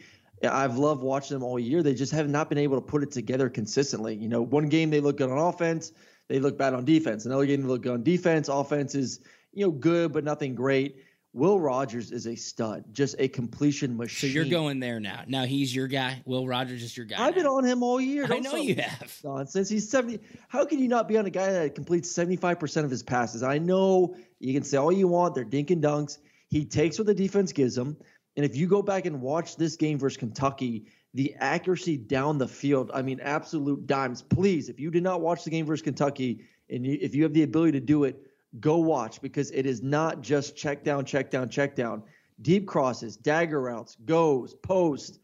I've 0.52 0.78
loved 0.78 1.02
watching 1.04 1.36
them 1.36 1.44
all 1.44 1.60
year. 1.60 1.84
They 1.84 1.94
just 1.94 2.12
have 2.12 2.28
not 2.30 2.50
been 2.50 2.58
able 2.58 2.78
to 2.78 2.82
put 2.82 3.04
it 3.04 3.12
together 3.12 3.50
consistently. 3.50 4.16
You 4.16 4.28
know, 4.30 4.42
one 4.42 4.68
game 4.68 4.90
they 4.90 5.00
look 5.00 5.18
good 5.18 5.30
on 5.30 5.38
offense, 5.38 5.92
they 6.28 6.40
look 6.40 6.58
bad 6.58 6.74
on 6.74 6.86
defense. 6.86 7.26
Another 7.26 7.46
game 7.46 7.62
they 7.62 7.68
look 7.68 7.84
good 7.84 7.94
on 7.94 8.04
defense. 8.04 8.50
Offense 8.50 8.96
is 8.96 9.20
you 9.54 9.66
know 9.66 9.72
good 9.72 10.12
but 10.12 10.24
nothing 10.24 10.56
great. 10.56 10.98
Will 11.36 11.60
Rogers 11.60 12.12
is 12.12 12.28
a 12.28 12.36
stud, 12.36 12.84
just 12.92 13.16
a 13.18 13.28
completion 13.28 13.98
machine. 13.98 14.30
So 14.30 14.34
you're 14.36 14.46
going 14.46 14.80
there 14.80 15.00
now. 15.00 15.24
Now 15.28 15.46
he's 15.46 15.76
your 15.76 15.88
guy. 15.88 16.22
Will 16.26 16.46
Rogers 16.46 16.84
is 16.84 16.96
your 16.96 17.08
guy. 17.08 17.26
I've 17.26 17.34
been 17.34 17.48
on 17.48 17.66
him 17.66 17.82
all 17.82 18.00
year. 18.00 18.26
I 18.26 18.28
Don't 18.28 18.44
know 18.44 18.56
you 18.56 18.76
have. 18.76 19.20
nonsense. 19.24 19.68
He's 19.68 19.90
70. 19.90 20.20
How 20.48 20.64
can 20.64 20.78
you 20.78 20.88
not 20.88 21.08
be 21.08 21.18
on 21.18 21.26
a 21.26 21.32
guy 21.32 21.52
that 21.52 21.74
completes 21.74 22.14
75% 22.14 22.84
of 22.84 22.92
his 22.92 23.02
passes? 23.02 23.42
I 23.42 23.58
know 23.58 24.16
you 24.40 24.54
can 24.54 24.62
say 24.64 24.78
all 24.78 24.92
you 24.92 25.08
want. 25.08 25.34
They're 25.34 25.44
dink 25.44 25.72
and 25.72 25.84
dunks. 25.84 26.20
He 26.50 26.66
takes 26.66 27.00
what 27.00 27.08
the 27.08 27.16
defense 27.16 27.52
gives 27.52 27.76
him. 27.76 27.98
And 28.36 28.46
if 28.46 28.56
you 28.56 28.68
go 28.68 28.82
back 28.82 29.06
and 29.06 29.22
watch 29.22 29.56
this 29.56 29.76
game 29.76 30.00
versus 30.00 30.18
Kentucky, 30.18 30.86
the 31.14 31.36
accuracy 31.36 31.98
down 31.98 32.38
the 32.38 32.48
field. 32.48 32.90
I 32.94 33.02
mean, 33.02 33.20
absolute 33.22 33.86
dimes. 33.86 34.22
Please, 34.22 34.70
if 34.70 34.80
you 34.80 34.90
did 34.90 35.04
not 35.04 35.22
watch 35.22 35.44
the 35.44 35.52
game 35.52 35.66
versus 35.66 35.84
Kentucky, 35.84 36.46
and 36.70 36.86
you, 36.86 36.98
if 37.02 37.14
you 37.14 37.24
have 37.24 37.34
the 37.34 37.44
ability 37.44 37.74
to 37.74 37.80
do 37.80 38.04
it, 38.06 38.20
go 38.60 38.78
watch 38.78 39.22
because 39.22 39.52
it 39.52 39.66
is 39.66 39.82
not 39.82 40.22
just 40.22 40.56
check 40.56 40.84
down, 40.84 41.06
check 41.06 41.30
down, 41.30 41.50
check 41.50 41.76
down. 41.76 42.04
Deep 42.42 42.66
crosses, 42.66 43.16
dagger 43.16 43.62
routes, 43.62 43.96
goes, 44.06 44.56
post, 44.56 45.20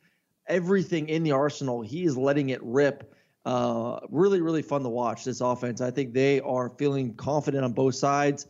everything 0.47 1.09
in 1.09 1.23
the 1.23 1.31
arsenal. 1.31 1.81
He 1.81 2.05
is 2.05 2.15
letting 2.15 2.49
it 2.49 2.61
rip. 2.63 3.15
Uh, 3.45 3.99
really, 4.09 4.41
really 4.41 4.61
fun 4.61 4.83
to 4.83 4.89
watch 4.89 5.23
this 5.23 5.41
offense. 5.41 5.81
I 5.81 5.89
think 5.89 6.13
they 6.13 6.39
are 6.41 6.69
feeling 6.77 7.15
confident 7.15 7.63
on 7.63 7.73
both 7.73 7.95
sides. 7.95 8.45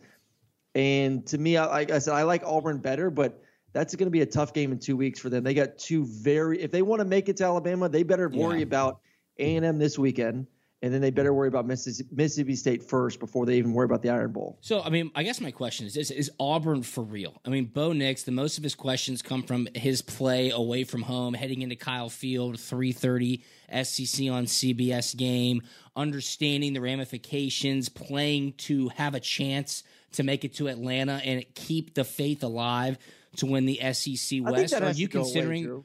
And 0.75 1.25
to 1.28 1.38
me, 1.38 1.60
like 1.60 1.92
I 1.92 2.00
said, 2.00 2.13
I 2.13 2.24
like 2.24 2.44
Auburn 2.46 2.80
better, 2.80 3.10
but 3.10 3.42
that's 3.74 3.96
going 3.96 4.08
to 4.08 4.12
be 4.12 4.22
a 4.22 4.26
tough 4.26 4.54
game 4.54 4.72
in 4.72 4.80
two 4.80 4.98
weeks 4.98 5.20
for 5.20 5.30
them. 5.30 5.44
They 5.44 5.54
got 5.54 5.78
two 5.78 6.06
very. 6.06 6.62
If 6.62 6.72
they 6.72 6.82
want 6.82 7.00
to 7.00 7.06
make 7.06 7.30
it 7.30 7.38
to 7.38 7.46
Alabama, 7.46 7.90
they 7.90 8.04
better 8.04 8.30
worry 8.30 8.60
yeah. 8.60 8.64
about 8.64 9.00
A 9.38 9.56
and 9.56 9.66
M 9.66 9.78
this 9.78 9.98
weekend 9.98 10.48
and 10.82 10.94
then 10.94 11.02
they 11.02 11.12
better 11.12 11.34
worry 11.34 11.50
about 11.50 11.66
Mississippi 11.66 12.56
State 12.56 12.82
first 12.82 13.20
before 13.20 13.46
they 13.46 13.58
even 13.58 13.74
worry 13.74 13.86
about 13.86 14.02
the 14.02 14.10
Iron 14.10 14.32
Bowl. 14.32 14.58
So, 14.62 14.82
I 14.82 14.90
mean, 14.90 15.12
I 15.14 15.24
guess 15.24 15.42
my 15.42 15.52
question 15.52 15.86
is: 15.86 15.98
Is, 15.98 16.10
is 16.10 16.32
Auburn 16.40 16.84
for 16.84 17.04
real? 17.04 17.42
I 17.46 17.50
mean, 17.50 17.66
Bo 17.66 17.92
Nix. 17.92 18.24
The 18.24 18.32
most 18.32 18.58
of 18.58 18.64
his 18.64 18.76
questions 18.76 19.22
come 19.22 19.44
from 19.44 19.68
his 19.76 20.02
play 20.02 20.52
away 20.52 20.86
from 20.86 21.02
home, 21.02 21.34
heading 21.34 21.62
into 21.62 21.76
Kyle 21.76 22.10
Field, 22.10 22.60
three 22.60 22.94
thirty 22.94 23.44
SEC 23.70 24.30
on 24.30 24.46
CBS 24.46 25.16
game, 25.18 25.62
understanding 25.96 26.74
the 26.74 26.82
ramifications, 26.82 27.90
playing 27.90 28.54
to 28.54 28.90
have 28.90 29.16
a 29.16 29.20
chance 29.20 29.84
to 30.14 30.24
make 30.24 30.46
it 30.46 30.56
to 30.56 30.68
Atlanta 30.68 31.22
and 31.24 31.44
keep 31.56 31.94
the 31.94 32.04
faith 32.04 32.42
alive 32.42 32.98
to 33.38 33.46
win 33.46 33.66
the 33.66 33.80
SEC 33.94 34.44
West. 34.44 34.74
Are 34.74 34.92
you 34.92 35.08
considering? 35.08 35.66
Away, 35.66 35.84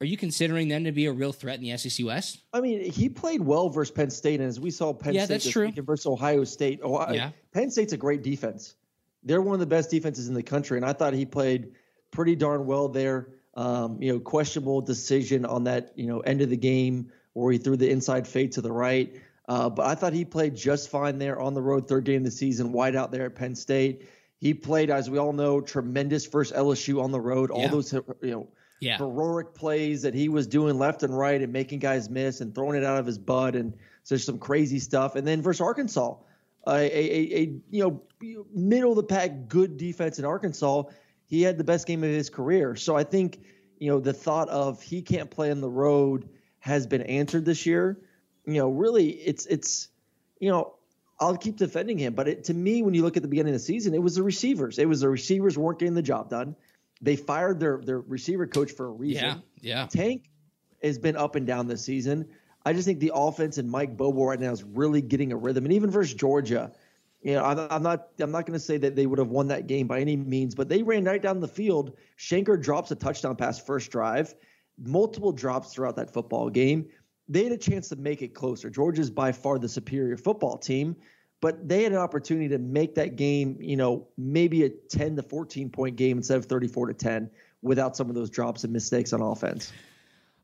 are 0.00 0.06
you 0.06 0.16
considering 0.16 0.68
them 0.68 0.84
to 0.84 0.92
be 0.92 1.06
a 1.06 1.12
real 1.12 1.32
threat 1.32 1.58
in 1.58 1.64
the 1.64 1.76
SEC 1.78 2.04
West? 2.04 2.40
I 2.52 2.60
mean, 2.60 2.90
he 2.90 3.08
played 3.08 3.40
well 3.40 3.68
versus 3.68 3.90
Penn 3.92 4.10
State, 4.10 4.40
and 4.40 4.48
as 4.48 4.58
we 4.58 4.70
saw 4.70 4.92
Penn 4.92 5.14
yeah, 5.14 5.24
State 5.24 5.34
that's 5.34 5.48
true. 5.48 5.72
versus 5.72 6.06
Ohio 6.06 6.44
State. 6.44 6.82
Ohio, 6.82 7.14
yeah. 7.14 7.30
Penn 7.52 7.70
State's 7.70 7.92
a 7.92 7.96
great 7.96 8.22
defense. 8.22 8.74
They're 9.22 9.40
one 9.40 9.54
of 9.54 9.60
the 9.60 9.66
best 9.66 9.90
defenses 9.90 10.28
in 10.28 10.34
the 10.34 10.42
country, 10.42 10.76
and 10.76 10.84
I 10.84 10.92
thought 10.92 11.14
he 11.14 11.24
played 11.24 11.72
pretty 12.10 12.36
darn 12.36 12.66
well 12.66 12.88
there. 12.88 13.28
Um, 13.54 14.02
you 14.02 14.12
know, 14.12 14.18
questionable 14.18 14.80
decision 14.80 15.46
on 15.46 15.64
that 15.64 15.92
you 15.94 16.06
know 16.06 16.20
end 16.20 16.42
of 16.42 16.50
the 16.50 16.56
game 16.56 17.12
where 17.34 17.52
he 17.52 17.58
threw 17.58 17.76
the 17.76 17.88
inside 17.88 18.26
fade 18.26 18.52
to 18.52 18.60
the 18.60 18.72
right. 18.72 19.14
Uh, 19.48 19.68
but 19.68 19.86
I 19.86 19.94
thought 19.94 20.12
he 20.12 20.24
played 20.24 20.56
just 20.56 20.90
fine 20.90 21.18
there 21.18 21.38
on 21.38 21.54
the 21.54 21.62
road, 21.62 21.86
third 21.86 22.04
game 22.04 22.18
of 22.18 22.24
the 22.24 22.30
season, 22.30 22.72
wide 22.72 22.96
out 22.96 23.12
there 23.12 23.26
at 23.26 23.34
Penn 23.34 23.54
State. 23.54 24.08
He 24.38 24.54
played, 24.54 24.90
as 24.90 25.08
we 25.08 25.18
all 25.18 25.32
know, 25.32 25.60
tremendous 25.60 26.26
first 26.26 26.54
LSU 26.54 27.02
on 27.02 27.12
the 27.12 27.20
road. 27.20 27.50
All 27.50 27.62
yeah. 27.62 27.68
those 27.68 27.92
you 27.92 28.04
know 28.22 28.48
yeah. 28.80 28.98
heroic 28.98 29.54
plays 29.54 30.02
that 30.02 30.14
he 30.14 30.28
was 30.28 30.46
doing 30.46 30.78
left 30.78 31.02
and 31.02 31.16
right 31.16 31.40
and 31.40 31.52
making 31.52 31.78
guys 31.78 32.10
miss 32.10 32.40
and 32.40 32.54
throwing 32.54 32.76
it 32.76 32.84
out 32.84 32.98
of 32.98 33.06
his 33.06 33.18
butt 33.18 33.56
and 33.56 33.74
so 34.02 34.16
some 34.16 34.38
crazy 34.38 34.78
stuff. 34.78 35.16
And 35.16 35.26
then 35.26 35.40
versus 35.40 35.62
Arkansas, 35.62 36.16
a, 36.66 36.72
a, 36.72 37.36
a 37.36 37.52
you 37.70 37.82
know 37.82 38.44
middle 38.52 38.90
of 38.90 38.96
the 38.96 39.02
pack 39.02 39.48
good 39.48 39.76
defense 39.76 40.18
in 40.18 40.24
Arkansas, 40.24 40.84
he 41.26 41.42
had 41.42 41.58
the 41.58 41.64
best 41.64 41.86
game 41.86 42.04
of 42.04 42.10
his 42.10 42.30
career. 42.30 42.76
So 42.76 42.96
I 42.96 43.04
think 43.04 43.40
you 43.78 43.90
know 43.90 44.00
the 44.00 44.12
thought 44.12 44.48
of 44.48 44.82
he 44.82 45.02
can't 45.02 45.30
play 45.30 45.50
on 45.50 45.60
the 45.60 45.68
road 45.68 46.28
has 46.60 46.86
been 46.86 47.02
answered 47.02 47.44
this 47.44 47.66
year. 47.66 47.98
You 48.46 48.54
know, 48.54 48.68
really, 48.70 49.10
it's 49.10 49.46
it's 49.46 49.88
you 50.38 50.50
know 50.50 50.74
I'll 51.20 51.36
keep 51.36 51.56
defending 51.56 51.98
him, 51.98 52.14
but 52.14 52.26
it, 52.26 52.44
to 52.44 52.54
me, 52.54 52.82
when 52.82 52.94
you 52.94 53.02
look 53.02 53.16
at 53.16 53.22
the 53.22 53.28
beginning 53.28 53.54
of 53.54 53.60
the 53.60 53.64
season, 53.64 53.94
it 53.94 54.02
was 54.02 54.16
the 54.16 54.22
receivers. 54.22 54.78
It 54.78 54.88
was 54.88 55.00
the 55.00 55.08
receivers 55.08 55.56
weren't 55.56 55.78
getting 55.78 55.94
the 55.94 56.02
job 56.02 56.28
done. 56.28 56.56
They 57.00 57.16
fired 57.16 57.60
their 57.60 57.78
their 57.78 58.00
receiver 58.00 58.46
coach 58.46 58.72
for 58.72 58.86
a 58.86 58.90
reason. 58.90 59.24
Yeah, 59.24 59.36
yeah. 59.60 59.86
Tank 59.86 60.30
has 60.82 60.98
been 60.98 61.16
up 61.16 61.36
and 61.36 61.46
down 61.46 61.66
this 61.66 61.84
season. 61.84 62.28
I 62.66 62.72
just 62.72 62.86
think 62.86 62.98
the 63.00 63.12
offense 63.14 63.58
and 63.58 63.70
Mike 63.70 63.96
Bobo 63.96 64.24
right 64.24 64.40
now 64.40 64.52
is 64.52 64.64
really 64.64 65.02
getting 65.02 65.32
a 65.32 65.36
rhythm. 65.36 65.64
And 65.64 65.74
even 65.74 65.90
versus 65.90 66.14
Georgia, 66.14 66.72
you 67.22 67.34
know, 67.34 67.44
I'm, 67.44 67.58
I'm 67.70 67.82
not 67.82 68.08
I'm 68.18 68.30
not 68.30 68.46
going 68.46 68.58
to 68.58 68.64
say 68.64 68.78
that 68.78 68.96
they 68.96 69.06
would 69.06 69.18
have 69.18 69.28
won 69.28 69.48
that 69.48 69.66
game 69.66 69.86
by 69.86 70.00
any 70.00 70.16
means, 70.16 70.54
but 70.54 70.68
they 70.68 70.82
ran 70.82 71.04
right 71.04 71.20
down 71.20 71.40
the 71.40 71.48
field. 71.48 71.96
Shanker 72.18 72.60
drops 72.60 72.90
a 72.90 72.94
touchdown 72.94 73.36
pass 73.36 73.58
first 73.60 73.90
drive, 73.90 74.34
multiple 74.78 75.32
drops 75.32 75.72
throughout 75.72 75.96
that 75.96 76.12
football 76.12 76.50
game. 76.50 76.88
They 77.28 77.44
had 77.44 77.52
a 77.52 77.58
chance 77.58 77.88
to 77.88 77.96
make 77.96 78.22
it 78.22 78.34
closer. 78.34 78.70
Georgia's 78.70 79.10
by 79.10 79.32
far 79.32 79.58
the 79.58 79.68
superior 79.68 80.16
football 80.16 80.58
team 80.58 80.96
but 81.44 81.68
they 81.68 81.82
had 81.82 81.92
an 81.92 81.98
opportunity 81.98 82.48
to 82.48 82.56
make 82.56 82.94
that 82.94 83.16
game, 83.16 83.58
you 83.60 83.76
know, 83.76 84.08
maybe 84.16 84.64
a 84.64 84.70
10 84.70 85.16
to 85.16 85.22
14 85.22 85.68
point 85.68 85.94
game 85.94 86.16
instead 86.16 86.38
of 86.38 86.46
34 86.46 86.86
to 86.86 86.94
10 86.94 87.30
without 87.60 87.94
some 87.98 88.08
of 88.08 88.14
those 88.14 88.30
drops 88.30 88.64
and 88.64 88.72
mistakes 88.72 89.12
on 89.12 89.20
offense. 89.20 89.70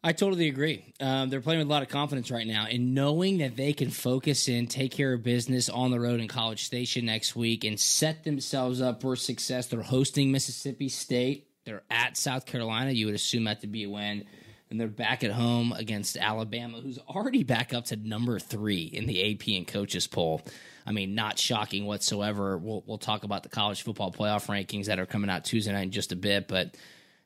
I 0.05 0.13
totally 0.13 0.49
agree. 0.49 0.93
Um, 1.01 1.31
they're 1.31 1.41
playing 1.41 1.61
with 1.61 1.69
a 1.69 1.71
lot 1.71 1.81
of 1.83 1.89
confidence 1.89 2.31
right 2.31 2.47
now, 2.47 2.67
and 2.67 2.95
knowing 2.95 3.39
that 3.39 3.57
they 3.57 3.73
can 3.73 3.89
focus 3.89 4.47
in, 4.47 4.67
take 4.67 4.93
care 4.93 5.15
of 5.15 5.23
business 5.23 5.71
on 5.71 5.91
the 5.91 5.99
road 5.99 6.21
in 6.21 6.29
College 6.29 6.67
Station 6.67 7.07
next 7.07 7.35
week, 7.35 7.65
and 7.65 7.81
set 7.81 8.25
themselves 8.25 8.83
up 8.83 9.01
for 9.01 9.17
success. 9.17 9.69
They're 9.69 9.81
hosting 9.81 10.31
Mississippi 10.31 10.91
State. 10.91 11.49
They're 11.65 11.83
at 11.91 12.19
South 12.19 12.45
Carolina. 12.45 12.91
You 12.91 13.07
would 13.07 13.15
assume 13.15 13.45
that 13.45 13.63
to 13.63 13.67
be 13.67 13.85
a 13.85 13.89
win 13.89 14.27
and 14.71 14.81
they're 14.81 14.89
back 14.89 15.25
at 15.25 15.33
home 15.33 15.73
against 15.73 16.17
Alabama, 16.17 16.81
who's 16.81 16.99
already 16.99 17.43
back 17.43 17.75
up 17.75 17.87
to 17.87 17.97
number 17.97 18.39
three 18.39 18.85
in 18.85 19.07
the 19.07 19.33
AP 19.33 19.49
and 19.49 19.67
coaches 19.67 20.07
poll. 20.07 20.43
I 20.87 20.93
mean, 20.93 21.15
not 21.15 21.39
shocking 21.39 21.87
whatsoever. 21.87 22.57
We'll 22.57 22.83
we'll 22.87 22.99
talk 22.99 23.25
about 23.25 23.43
the 23.43 23.49
college 23.49 23.83
football 23.83 24.13
playoff 24.13 24.47
rankings 24.47 24.87
that 24.87 24.99
are 24.99 25.07
coming 25.07 25.31
out 25.31 25.45
Tuesday 25.45 25.73
night 25.73 25.83
in 25.83 25.91
just 25.91 26.13
a 26.13 26.17
bit, 26.17 26.49
but 26.49 26.77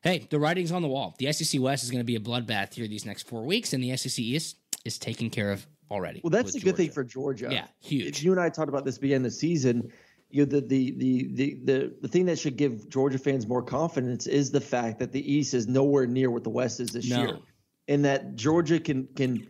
hey, 0.03 0.27
the 0.31 0.39
writing's 0.39 0.73
on 0.73 0.83
the 0.83 0.89
wall. 0.89 1.15
The 1.19 1.33
SEC 1.33 1.61
West 1.61 1.85
is 1.85 1.91
going 1.91 2.01
to 2.01 2.05
be 2.05 2.17
a 2.17 2.21
bloodbath 2.21 2.75
here 2.75 2.87
these 2.87 3.07
next 3.07 3.29
four 3.29 3.45
weeks, 3.45 3.73
and 3.73 3.83
the 3.83 3.97
SEC 3.97 4.19
East 4.19 4.57
is 4.85 4.99
taken 4.99 5.31
care 5.31 5.51
of 5.53 5.67
already. 5.91 6.21
Well, 6.23 6.31
that's 6.31 6.55
a 6.55 6.61
good 6.61 6.77
thing 6.77 6.91
for 6.91 7.05
Georgia. 7.05 7.49
Yeah, 7.51 7.67
huge. 7.81 8.23
You 8.23 8.33
and 8.33 8.41
I 8.41 8.49
talked 8.49 8.69
about 8.69 8.85
this 8.85 8.99
beginning 8.99 9.27
of 9.27 9.33
the 9.33 9.39
season. 9.39 9.93
You 10.35 10.47
know, 10.47 10.61
the, 10.61 10.61
the 10.63 10.91
the 11.33 11.59
the 11.65 11.95
the 12.03 12.09
thing 12.09 12.27
that 12.27 12.41
should 12.41 12.57
give 12.57 12.89
Georgia 12.89 13.19
fans 13.19 13.47
more 13.47 13.63
confidence 13.63 14.27
is 14.27 14.51
the 14.51 14.61
fact 14.61 14.99
that 14.99 15.13
the 15.13 15.33
East 15.33 15.55
is 15.55 15.69
nowhere 15.69 16.09
near 16.09 16.29
what 16.29 16.43
the 16.43 16.51
West 16.51 16.81
is 16.81 16.91
this 16.91 17.09
no. 17.09 17.21
year, 17.21 17.39
and 17.87 18.05
that 18.05 18.35
Georgia 18.35 18.81
can 18.81 19.07
can 19.15 19.47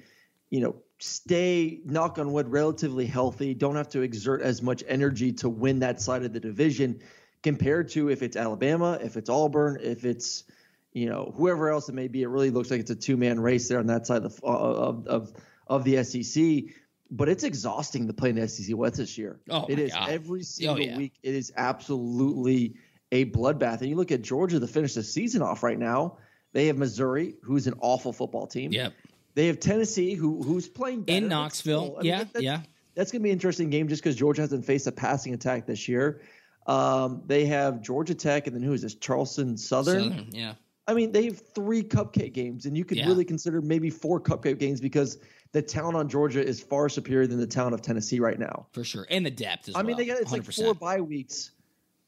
you 0.51 0.61
know 0.61 0.77
stay, 0.99 1.81
knock 1.87 2.19
on 2.19 2.33
wood, 2.33 2.49
relatively 2.49 3.07
healthy, 3.07 3.55
don't 3.55 3.77
have 3.77 3.89
to 3.89 4.03
exert 4.03 4.43
as 4.43 4.61
much 4.61 4.85
energy 4.87 5.33
to 5.33 5.49
win 5.49 5.79
that 5.79 6.03
side 6.03 6.23
of 6.23 6.35
the 6.35 6.41
division 6.41 7.01
compared 7.43 7.89
to 7.91 8.11
if 8.11 8.23
it's 8.23 8.37
Alabama, 8.37 8.99
if 9.03 9.17
it's 9.17 9.31
Auburn, 9.31 9.79
if 9.81 10.05
it's 10.05 10.45
you 10.93 11.09
know 11.09 11.33
whoever 11.35 11.71
else 11.71 11.89
it 11.89 11.95
may 11.95 12.09
be. 12.09 12.21
It 12.21 12.29
really 12.29 12.51
looks 12.51 12.71
like 12.71 12.81
it's 12.81 12.91
a 12.91 12.95
two 12.95 13.17
man 13.17 13.41
race 13.41 13.69
there 13.69 13.79
on 13.79 13.87
that 13.87 14.07
side 14.07 14.23
of 14.23 14.37
the, 14.37 14.47
of 14.47 15.07
of 15.07 15.33
of 15.67 15.85
the 15.85 16.05
SEC. 16.05 16.75
But 17.17 17.29
it's 17.29 17.45
exhausting 17.45 18.09
to 18.09 18.13
play 18.13 18.31
in 18.31 18.37
the 18.37 18.49
SEC 18.49 18.77
West 18.77 18.97
this 18.97 19.17
year. 19.17 19.39
Oh, 19.49 19.67
it 19.69 19.79
is 19.79 19.93
God. 19.93 20.09
every 20.09 20.41
oh, 20.41 20.43
single 20.43 20.77
oh, 20.77 20.79
yeah. 20.81 20.97
week. 20.97 21.15
It 21.23 21.35
is 21.37 21.53
absolutely 21.57 22.75
a 23.13 23.25
bloodbath. 23.27 23.81
And 23.81 23.89
you 23.89 23.95
look 23.95 24.11
at 24.11 24.23
Georgia 24.23 24.59
to 24.59 24.67
finish 24.67 24.95
the 24.95 25.05
season 25.05 25.41
off 25.41 25.63
right 25.63 25.79
now. 25.79 26.19
They 26.53 26.67
have 26.67 26.77
Missouri, 26.77 27.37
who's 27.43 27.69
an 27.69 27.75
awful 27.81 28.13
football 28.13 28.49
team. 28.49 28.73
Yep. 28.73 28.95
They 29.35 29.47
have 29.47 29.61
Tennessee, 29.61 30.15
who 30.15 30.43
who's 30.43 30.69
playing 30.69 31.03
better, 31.03 31.19
in 31.19 31.29
Knoxville. 31.29 31.99
Mean, 31.99 32.05
yeah, 32.05 32.19
that, 32.19 32.33
that, 32.33 32.43
yeah. 32.43 32.61
That's 32.97 33.13
going 33.13 33.23
to 33.23 33.25
be 33.25 33.31
an 33.31 33.35
interesting 33.35 33.71
game 33.71 33.89
just 33.89 34.03
because 34.03 34.17
Georgia 34.17 34.43
hasn't 34.43 34.65
faced 34.65 34.87
a 34.89 34.93
passing 34.93 35.35
attack 35.35 35.67
this 35.67 35.89
year. 35.89 36.21
Um, 36.67 37.23
they 37.27 37.47
have 37.47 37.83
Georgia 37.83 38.15
Tech, 38.15 38.47
and 38.47 38.57
then 38.57 38.63
who 38.63 38.73
is 38.73 38.83
this? 38.83 38.95
Charleston 38.95 39.57
Southern. 39.57 40.11
Southern 40.11 40.29
yeah. 40.33 40.55
I 40.87 40.95
mean, 40.95 41.13
they 41.13 41.27
have 41.27 41.41
three 41.55 41.83
cupcake 41.83 42.35
games, 42.35 42.67
and 42.67 42.77
you 42.77 42.85
could 42.85 42.99
yeah. 42.99 43.07
really 43.07 43.25
consider 43.25 43.63
maybe 43.63 43.89
four 43.89 44.21
cupcake 44.21 44.59
games 44.59 44.81
because 44.81 45.19
the 45.53 45.63
talent 45.63 45.97
on 45.97 46.09
Georgia 46.09 46.45
is 46.45 46.61
far 46.61 46.89
superior 46.89 47.27
than 47.27 47.39
the 47.39 47.47
talent 47.47 47.75
of 47.75 47.81
Tennessee 47.81 48.21
right 48.21 48.39
now. 48.39 48.67
For 48.73 48.85
sure, 48.85 49.07
and 49.09 49.25
the 49.25 49.31
depth 49.31 49.69
as 49.69 49.75
I 49.75 49.79
well. 49.79 49.87
mean, 49.87 49.97
they 49.97 50.05
got 50.05 50.19
it's 50.19 50.31
100%. 50.31 50.35
like 50.35 50.53
four 50.53 50.75
bye 50.75 51.01
weeks 51.01 51.53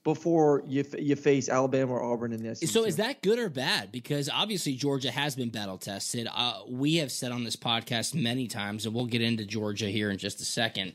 before 0.06 0.62
you 0.66 0.85
you 0.99 1.16
face 1.16 1.49
Alabama 1.49 1.95
or 1.95 2.02
Auburn 2.02 2.33
in 2.33 2.40
the 2.40 2.54
SEC. 2.54 2.68
So 2.68 2.85
is 2.85 2.97
that 2.97 3.23
good 3.23 3.38
or 3.38 3.49
bad? 3.49 3.90
Because 3.90 4.28
obviously 4.33 4.75
Georgia 4.75 5.11
has 5.11 5.35
been 5.35 5.49
battle 5.49 5.78
tested. 5.78 6.28
Uh, 6.33 6.61
we 6.68 6.97
have 6.97 7.11
said 7.11 7.33
on 7.33 7.45
this 7.45 7.56
podcast 7.56 8.14
many 8.14 8.47
times, 8.47 8.87
and 8.87 8.95
we'll 8.95 9.06
get 9.06 9.23
into 9.23 9.45
Georgia 9.45 9.87
here 9.87 10.11
in 10.11 10.18
just 10.18 10.40
a 10.40 10.45
second. 10.45 10.92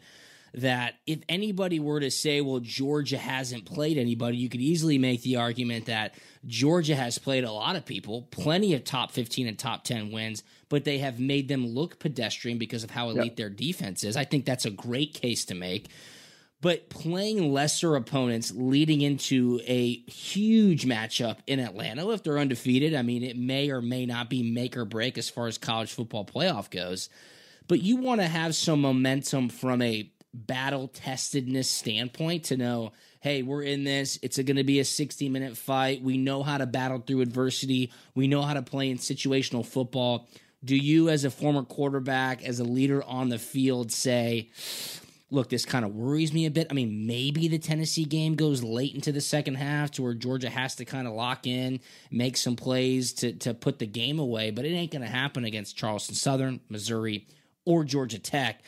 That 0.53 0.95
if 1.07 1.19
anybody 1.29 1.79
were 1.79 2.01
to 2.01 2.11
say, 2.11 2.41
well, 2.41 2.59
Georgia 2.59 3.17
hasn't 3.17 3.65
played 3.65 3.97
anybody, 3.97 4.35
you 4.35 4.49
could 4.49 4.59
easily 4.59 4.97
make 4.97 5.21
the 5.21 5.37
argument 5.37 5.85
that 5.85 6.15
Georgia 6.45 6.95
has 6.95 7.17
played 7.17 7.45
a 7.45 7.51
lot 7.51 7.77
of 7.77 7.85
people, 7.85 8.23
plenty 8.31 8.73
of 8.73 8.83
top 8.83 9.11
15 9.11 9.47
and 9.47 9.57
top 9.57 9.85
10 9.85 10.11
wins, 10.11 10.43
but 10.67 10.83
they 10.83 10.97
have 10.97 11.21
made 11.21 11.47
them 11.47 11.65
look 11.65 11.99
pedestrian 11.99 12.57
because 12.57 12.83
of 12.83 12.91
how 12.91 13.09
elite 13.09 13.25
yep. 13.27 13.35
their 13.37 13.49
defense 13.49 14.03
is. 14.03 14.17
I 14.17 14.25
think 14.25 14.45
that's 14.45 14.65
a 14.65 14.71
great 14.71 15.13
case 15.13 15.45
to 15.45 15.55
make 15.55 15.87
but 16.61 16.89
playing 16.89 17.51
lesser 17.51 17.95
opponents 17.95 18.51
leading 18.55 19.01
into 19.01 19.59
a 19.65 19.95
huge 20.01 20.85
matchup 20.85 21.37
in 21.47 21.59
Atlanta, 21.59 22.07
if 22.11 22.21
they're 22.21 22.37
undefeated, 22.37 22.93
I 22.93 23.01
mean, 23.01 23.23
it 23.23 23.35
may 23.35 23.71
or 23.71 23.81
may 23.81 24.05
not 24.05 24.29
be 24.29 24.43
make 24.43 24.77
or 24.77 24.85
break 24.85 25.17
as 25.17 25.27
far 25.27 25.47
as 25.47 25.57
college 25.57 25.91
football 25.91 26.23
playoff 26.23 26.69
goes. 26.69 27.09
But 27.67 27.81
you 27.81 27.97
want 27.97 28.21
to 28.21 28.27
have 28.27 28.53
some 28.53 28.81
momentum 28.81 29.49
from 29.49 29.81
a 29.81 30.11
battle 30.33 30.87
testedness 30.87 31.65
standpoint 31.65 32.45
to 32.45 32.57
know, 32.57 32.93
hey, 33.19 33.43
we're 33.43 33.63
in 33.63 33.83
this. 33.83 34.17
It's 34.21 34.37
going 34.37 34.55
to 34.55 34.63
be 34.63 34.79
a 34.79 34.85
60 34.85 35.29
minute 35.29 35.57
fight. 35.57 36.01
We 36.01 36.17
know 36.17 36.43
how 36.43 36.57
to 36.57 36.65
battle 36.65 36.99
through 36.99 37.21
adversity. 37.21 37.91
We 38.15 38.27
know 38.27 38.41
how 38.41 38.53
to 38.53 38.61
play 38.61 38.89
in 38.89 38.97
situational 38.97 39.65
football. 39.65 40.27
Do 40.63 40.75
you, 40.75 41.09
as 41.09 41.25
a 41.25 41.31
former 41.31 41.63
quarterback, 41.63 42.43
as 42.43 42.59
a 42.59 42.63
leader 42.63 43.03
on 43.03 43.29
the 43.29 43.39
field, 43.39 43.91
say, 43.91 44.49
look, 45.31 45.49
this 45.49 45.65
kind 45.65 45.85
of 45.85 45.95
worries 45.95 46.33
me 46.33 46.45
a 46.45 46.51
bit. 46.51 46.67
I 46.69 46.73
mean, 46.73 47.07
maybe 47.07 47.47
the 47.47 47.57
Tennessee 47.57 48.05
game 48.05 48.35
goes 48.35 48.61
late 48.61 48.93
into 48.93 49.11
the 49.11 49.21
second 49.21 49.55
half 49.55 49.91
to 49.91 50.03
where 50.03 50.13
Georgia 50.13 50.49
has 50.49 50.75
to 50.75 50.85
kind 50.85 51.07
of 51.07 51.13
lock 51.13 51.47
in, 51.47 51.79
make 52.11 52.37
some 52.37 52.55
plays 52.55 53.13
to, 53.13 53.33
to 53.33 53.53
put 53.53 53.79
the 53.79 53.87
game 53.87 54.19
away, 54.19 54.51
but 54.51 54.65
it 54.65 54.69
ain't 54.69 54.91
going 54.91 55.01
to 55.01 55.07
happen 55.07 55.45
against 55.45 55.77
Charleston 55.77 56.15
Southern, 56.15 56.59
Missouri, 56.69 57.25
or 57.65 57.83
Georgia 57.83 58.19
Tech. 58.19 58.61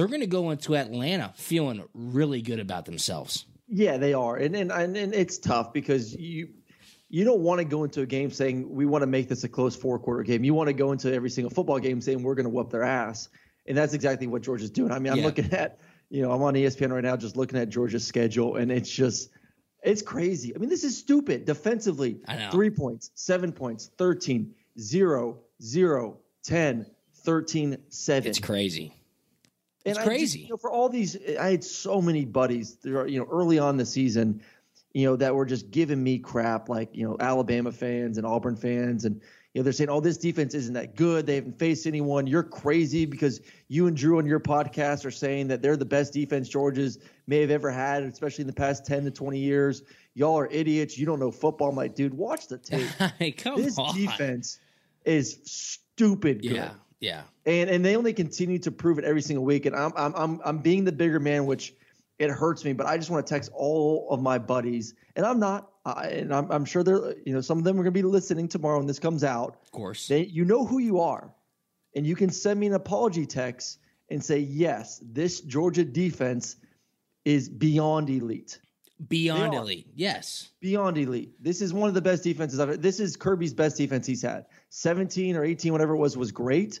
They're 0.00 0.08
going 0.08 0.22
to 0.22 0.26
go 0.26 0.48
into 0.48 0.76
Atlanta 0.76 1.30
feeling 1.36 1.84
really 1.92 2.40
good 2.40 2.58
about 2.58 2.86
themselves. 2.86 3.44
Yeah, 3.68 3.98
they 3.98 4.14
are. 4.14 4.34
And, 4.34 4.56
and, 4.56 4.72
and 4.72 4.96
it's 4.96 5.36
tough 5.36 5.74
because 5.74 6.14
you 6.14 6.48
you 7.10 7.22
don't 7.26 7.40
want 7.40 7.58
to 7.58 7.66
go 7.66 7.84
into 7.84 8.00
a 8.00 8.06
game 8.06 8.30
saying 8.30 8.66
we 8.70 8.86
want 8.86 9.02
to 9.02 9.06
make 9.06 9.28
this 9.28 9.44
a 9.44 9.48
close 9.50 9.76
four 9.76 9.98
quarter 9.98 10.22
game. 10.22 10.42
You 10.42 10.54
want 10.54 10.68
to 10.68 10.72
go 10.72 10.92
into 10.92 11.12
every 11.12 11.28
single 11.28 11.50
football 11.50 11.78
game 11.78 12.00
saying 12.00 12.22
we're 12.22 12.34
going 12.34 12.44
to 12.44 12.50
whoop 12.50 12.70
their 12.70 12.82
ass. 12.82 13.28
And 13.66 13.76
that's 13.76 13.92
exactly 13.92 14.26
what 14.26 14.40
Georgia's 14.40 14.70
doing. 14.70 14.90
I 14.90 14.98
mean, 14.98 15.12
I'm 15.12 15.18
yeah. 15.18 15.26
looking 15.26 15.52
at 15.52 15.80
you 16.08 16.22
know, 16.22 16.32
I'm 16.32 16.42
on 16.42 16.54
ESPN 16.54 16.92
right 16.92 17.04
now 17.04 17.18
just 17.18 17.36
looking 17.36 17.58
at 17.58 17.68
Georgia's 17.68 18.06
schedule, 18.06 18.56
and 18.56 18.72
it's 18.72 18.90
just 18.90 19.28
it's 19.82 20.00
crazy. 20.00 20.56
I 20.56 20.58
mean, 20.58 20.70
this 20.70 20.82
is 20.82 20.96
stupid. 20.96 21.44
Defensively, 21.44 22.22
three 22.50 22.70
points, 22.70 23.10
seven 23.16 23.52
points, 23.52 23.90
13, 23.98 24.54
0, 24.78 25.40
0, 25.62 26.18
10, 26.42 26.86
13, 27.22 27.78
7. 27.90 28.30
It's 28.30 28.38
crazy. 28.38 28.94
It's 29.84 29.98
and 29.98 30.06
crazy. 30.06 30.24
Just, 30.24 30.38
you 30.38 30.48
know, 30.50 30.56
for 30.56 30.70
all 30.70 30.88
these, 30.88 31.16
I 31.38 31.50
had 31.50 31.64
so 31.64 32.02
many 32.02 32.24
buddies, 32.24 32.76
there, 32.82 33.06
you 33.06 33.18
know, 33.18 33.26
early 33.30 33.58
on 33.58 33.76
the 33.76 33.86
season, 33.86 34.42
you 34.92 35.06
know, 35.06 35.16
that 35.16 35.34
were 35.34 35.46
just 35.46 35.70
giving 35.70 36.02
me 36.02 36.18
crap, 36.18 36.68
like 36.68 36.90
you 36.92 37.08
know, 37.08 37.16
Alabama 37.20 37.72
fans 37.72 38.18
and 38.18 38.26
Auburn 38.26 38.56
fans, 38.56 39.04
and 39.04 39.20
you 39.54 39.60
know, 39.60 39.64
they're 39.64 39.72
saying, 39.72 39.90
"Oh, 39.90 40.00
this 40.00 40.16
defense 40.16 40.54
isn't 40.54 40.74
that 40.74 40.96
good. 40.96 41.26
They 41.26 41.36
haven't 41.36 41.58
faced 41.58 41.86
anyone. 41.86 42.26
You're 42.26 42.42
crazy 42.42 43.04
because 43.04 43.40
you 43.68 43.86
and 43.86 43.96
Drew 43.96 44.18
on 44.18 44.26
your 44.26 44.40
podcast 44.40 45.04
are 45.04 45.10
saying 45.10 45.48
that 45.48 45.62
they're 45.62 45.76
the 45.76 45.84
best 45.84 46.12
defense 46.12 46.48
Georgia's 46.48 46.98
may 47.26 47.40
have 47.40 47.50
ever 47.50 47.70
had, 47.70 48.02
especially 48.02 48.42
in 48.42 48.46
the 48.48 48.52
past 48.52 48.86
10 48.86 49.04
to 49.04 49.10
20 49.10 49.38
years. 49.38 49.82
Y'all 50.14 50.38
are 50.38 50.48
idiots. 50.48 50.98
You 50.98 51.06
don't 51.06 51.18
know 51.18 51.30
football." 51.30 51.70
I'm 51.70 51.76
like, 51.76 51.94
dude, 51.94 52.14
watch 52.14 52.48
the 52.48 52.58
tape. 52.58 52.88
hey, 53.18 53.32
come 53.32 53.62
this 53.62 53.78
on. 53.78 53.94
defense 53.94 54.60
is 55.04 55.38
stupid 55.44 56.42
good. 56.42 56.52
Yeah, 56.52 56.70
yeah. 57.00 57.22
And 57.46 57.68
and 57.68 57.84
they 57.84 57.96
only 57.96 58.12
continue 58.12 58.58
to 58.60 58.70
prove 58.70 58.98
it 58.98 59.04
every 59.04 59.22
single 59.22 59.44
week. 59.44 59.66
And 59.66 59.74
I'm 59.74 59.92
I'm 59.96 60.14
I'm 60.14 60.40
I'm 60.44 60.58
being 60.58 60.84
the 60.84 60.92
bigger 60.92 61.18
man, 61.18 61.46
which 61.46 61.74
it 62.20 62.30
hurts 62.30 62.64
me, 62.66 62.74
but 62.74 62.86
I 62.86 62.98
just 62.98 63.10
want 63.10 63.26
to 63.26 63.34
text 63.34 63.50
all 63.54 64.06
of 64.10 64.20
my 64.20 64.38
buddies, 64.38 64.92
and 65.16 65.24
I'm 65.24 65.40
not, 65.40 65.70
uh, 65.86 66.06
and 66.10 66.34
I'm, 66.34 66.52
I'm, 66.52 66.66
sure 66.66 66.82
they're, 66.82 67.14
you 67.24 67.32
know, 67.32 67.40
some 67.40 67.56
of 67.56 67.64
them 67.64 67.76
are 67.76 67.82
going 67.82 67.94
to 67.94 67.98
be 67.98 68.02
listening 68.02 68.46
tomorrow 68.46 68.76
when 68.76 68.86
this 68.86 68.98
comes 68.98 69.24
out. 69.24 69.56
Of 69.62 69.70
course, 69.70 70.06
they, 70.06 70.24
you 70.26 70.44
know 70.44 70.66
who 70.66 70.80
you 70.80 71.00
are, 71.00 71.34
and 71.96 72.06
you 72.06 72.14
can 72.14 72.28
send 72.28 72.60
me 72.60 72.66
an 72.66 72.74
apology 72.74 73.24
text 73.24 73.78
and 74.10 74.22
say, 74.22 74.38
yes, 74.38 75.00
this 75.02 75.40
Georgia 75.40 75.82
defense 75.82 76.56
is 77.24 77.48
beyond 77.48 78.10
elite. 78.10 78.60
Beyond 79.08 79.54
elite, 79.54 79.86
yes. 79.94 80.50
Beyond 80.60 80.98
elite. 80.98 81.32
This 81.40 81.62
is 81.62 81.72
one 81.72 81.88
of 81.88 81.94
the 81.94 82.02
best 82.02 82.22
defenses 82.22 82.60
I've. 82.60 82.82
This 82.82 83.00
is 83.00 83.16
Kirby's 83.16 83.54
best 83.54 83.78
defense 83.78 84.06
he's 84.06 84.20
had. 84.20 84.44
17 84.68 85.36
or 85.36 85.44
18, 85.44 85.72
whatever 85.72 85.94
it 85.94 85.98
was, 85.98 86.18
was 86.18 86.30
great. 86.30 86.80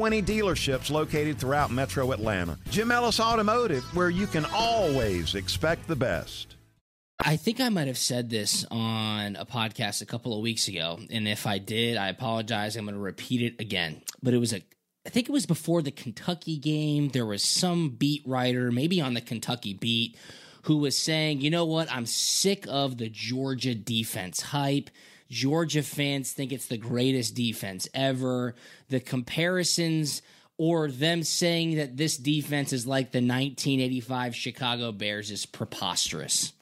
dealerships 0.00 0.90
located 0.90 1.38
throughout 1.38 1.70
metro 1.70 2.12
Atlanta. 2.12 2.58
Jim 2.70 2.90
Ellis 2.90 3.20
Automotive, 3.20 3.84
where 3.94 4.10
you 4.10 4.26
can 4.26 4.46
always 4.54 5.34
expect 5.34 5.86
the 5.86 5.96
best. 5.96 6.56
I 7.22 7.36
think 7.36 7.60
I 7.60 7.68
might 7.68 7.86
have 7.86 7.98
said 7.98 8.30
this 8.30 8.64
on 8.70 9.36
a 9.36 9.44
podcast 9.44 10.00
a 10.00 10.06
couple 10.06 10.34
of 10.34 10.40
weeks 10.40 10.68
ago. 10.68 10.98
And 11.10 11.28
if 11.28 11.46
I 11.46 11.58
did, 11.58 11.98
I 11.98 12.08
apologize. 12.08 12.76
I'm 12.76 12.86
going 12.86 12.94
to 12.94 13.00
repeat 13.00 13.42
it 13.42 13.60
again. 13.60 14.00
But 14.22 14.32
it 14.32 14.38
was 14.38 14.54
a 14.54 14.62
I 15.06 15.08
think 15.08 15.28
it 15.28 15.32
was 15.32 15.46
before 15.46 15.82
the 15.82 15.90
Kentucky 15.90 16.58
game. 16.58 17.08
There 17.08 17.24
was 17.24 17.42
some 17.42 17.90
beat 17.90 18.22
writer, 18.26 18.70
maybe 18.70 19.00
on 19.00 19.14
the 19.14 19.22
Kentucky 19.22 19.72
beat, 19.72 20.16
who 20.64 20.76
was 20.76 20.96
saying, 20.96 21.40
you 21.40 21.50
know 21.50 21.64
what? 21.64 21.90
I'm 21.90 22.04
sick 22.04 22.66
of 22.68 22.98
the 22.98 23.08
Georgia 23.08 23.74
defense 23.74 24.42
hype. 24.42 24.90
Georgia 25.30 25.82
fans 25.82 26.32
think 26.32 26.52
it's 26.52 26.66
the 26.66 26.76
greatest 26.76 27.34
defense 27.34 27.88
ever. 27.94 28.54
The 28.88 29.00
comparisons 29.00 30.22
or 30.58 30.90
them 30.90 31.22
saying 31.22 31.76
that 31.76 31.96
this 31.96 32.16
defense 32.16 32.72
is 32.72 32.86
like 32.86 33.12
the 33.12 33.18
1985 33.18 34.34
Chicago 34.34 34.92
Bears 34.92 35.30
is 35.30 35.46
preposterous 35.46 36.52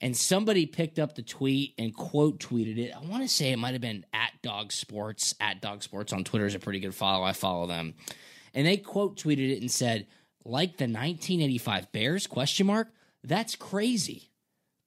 and 0.00 0.16
somebody 0.16 0.66
picked 0.66 0.98
up 0.98 1.14
the 1.14 1.22
tweet 1.22 1.74
and 1.78 1.94
quote 1.94 2.38
tweeted 2.38 2.78
it. 2.78 2.92
I 2.94 3.00
want 3.00 3.22
to 3.22 3.28
say 3.28 3.52
it 3.52 3.58
might 3.58 3.72
have 3.72 3.80
been 3.80 4.04
at 4.12 4.32
Dog 4.42 4.72
Sports. 4.72 5.34
At 5.40 5.60
Dog 5.60 5.82
Sports 5.82 6.12
on 6.12 6.24
Twitter 6.24 6.46
is 6.46 6.54
a 6.54 6.58
pretty 6.58 6.80
good 6.80 6.94
follow. 6.94 7.24
I 7.24 7.32
follow 7.32 7.66
them, 7.66 7.94
and 8.54 8.66
they 8.66 8.76
quote 8.76 9.16
tweeted 9.16 9.50
it 9.50 9.60
and 9.60 9.70
said, 9.70 10.06
"Like 10.44 10.76
the 10.76 10.84
1985 10.84 11.92
Bears?" 11.92 12.26
Question 12.26 12.66
mark. 12.66 12.92
That's 13.24 13.56
crazy. 13.56 14.30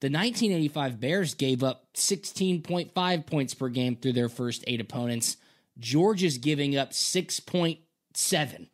The 0.00 0.06
1985 0.06 1.00
Bears 1.00 1.34
gave 1.34 1.62
up 1.62 1.84
16.5 1.94 3.26
points 3.26 3.54
per 3.54 3.68
game 3.68 3.96
through 3.96 4.14
their 4.14 4.30
first 4.30 4.64
eight 4.66 4.80
opponents. 4.80 5.36
Georgia's 5.78 6.38
giving 6.38 6.76
up 6.76 6.92
6.7. 6.92 8.68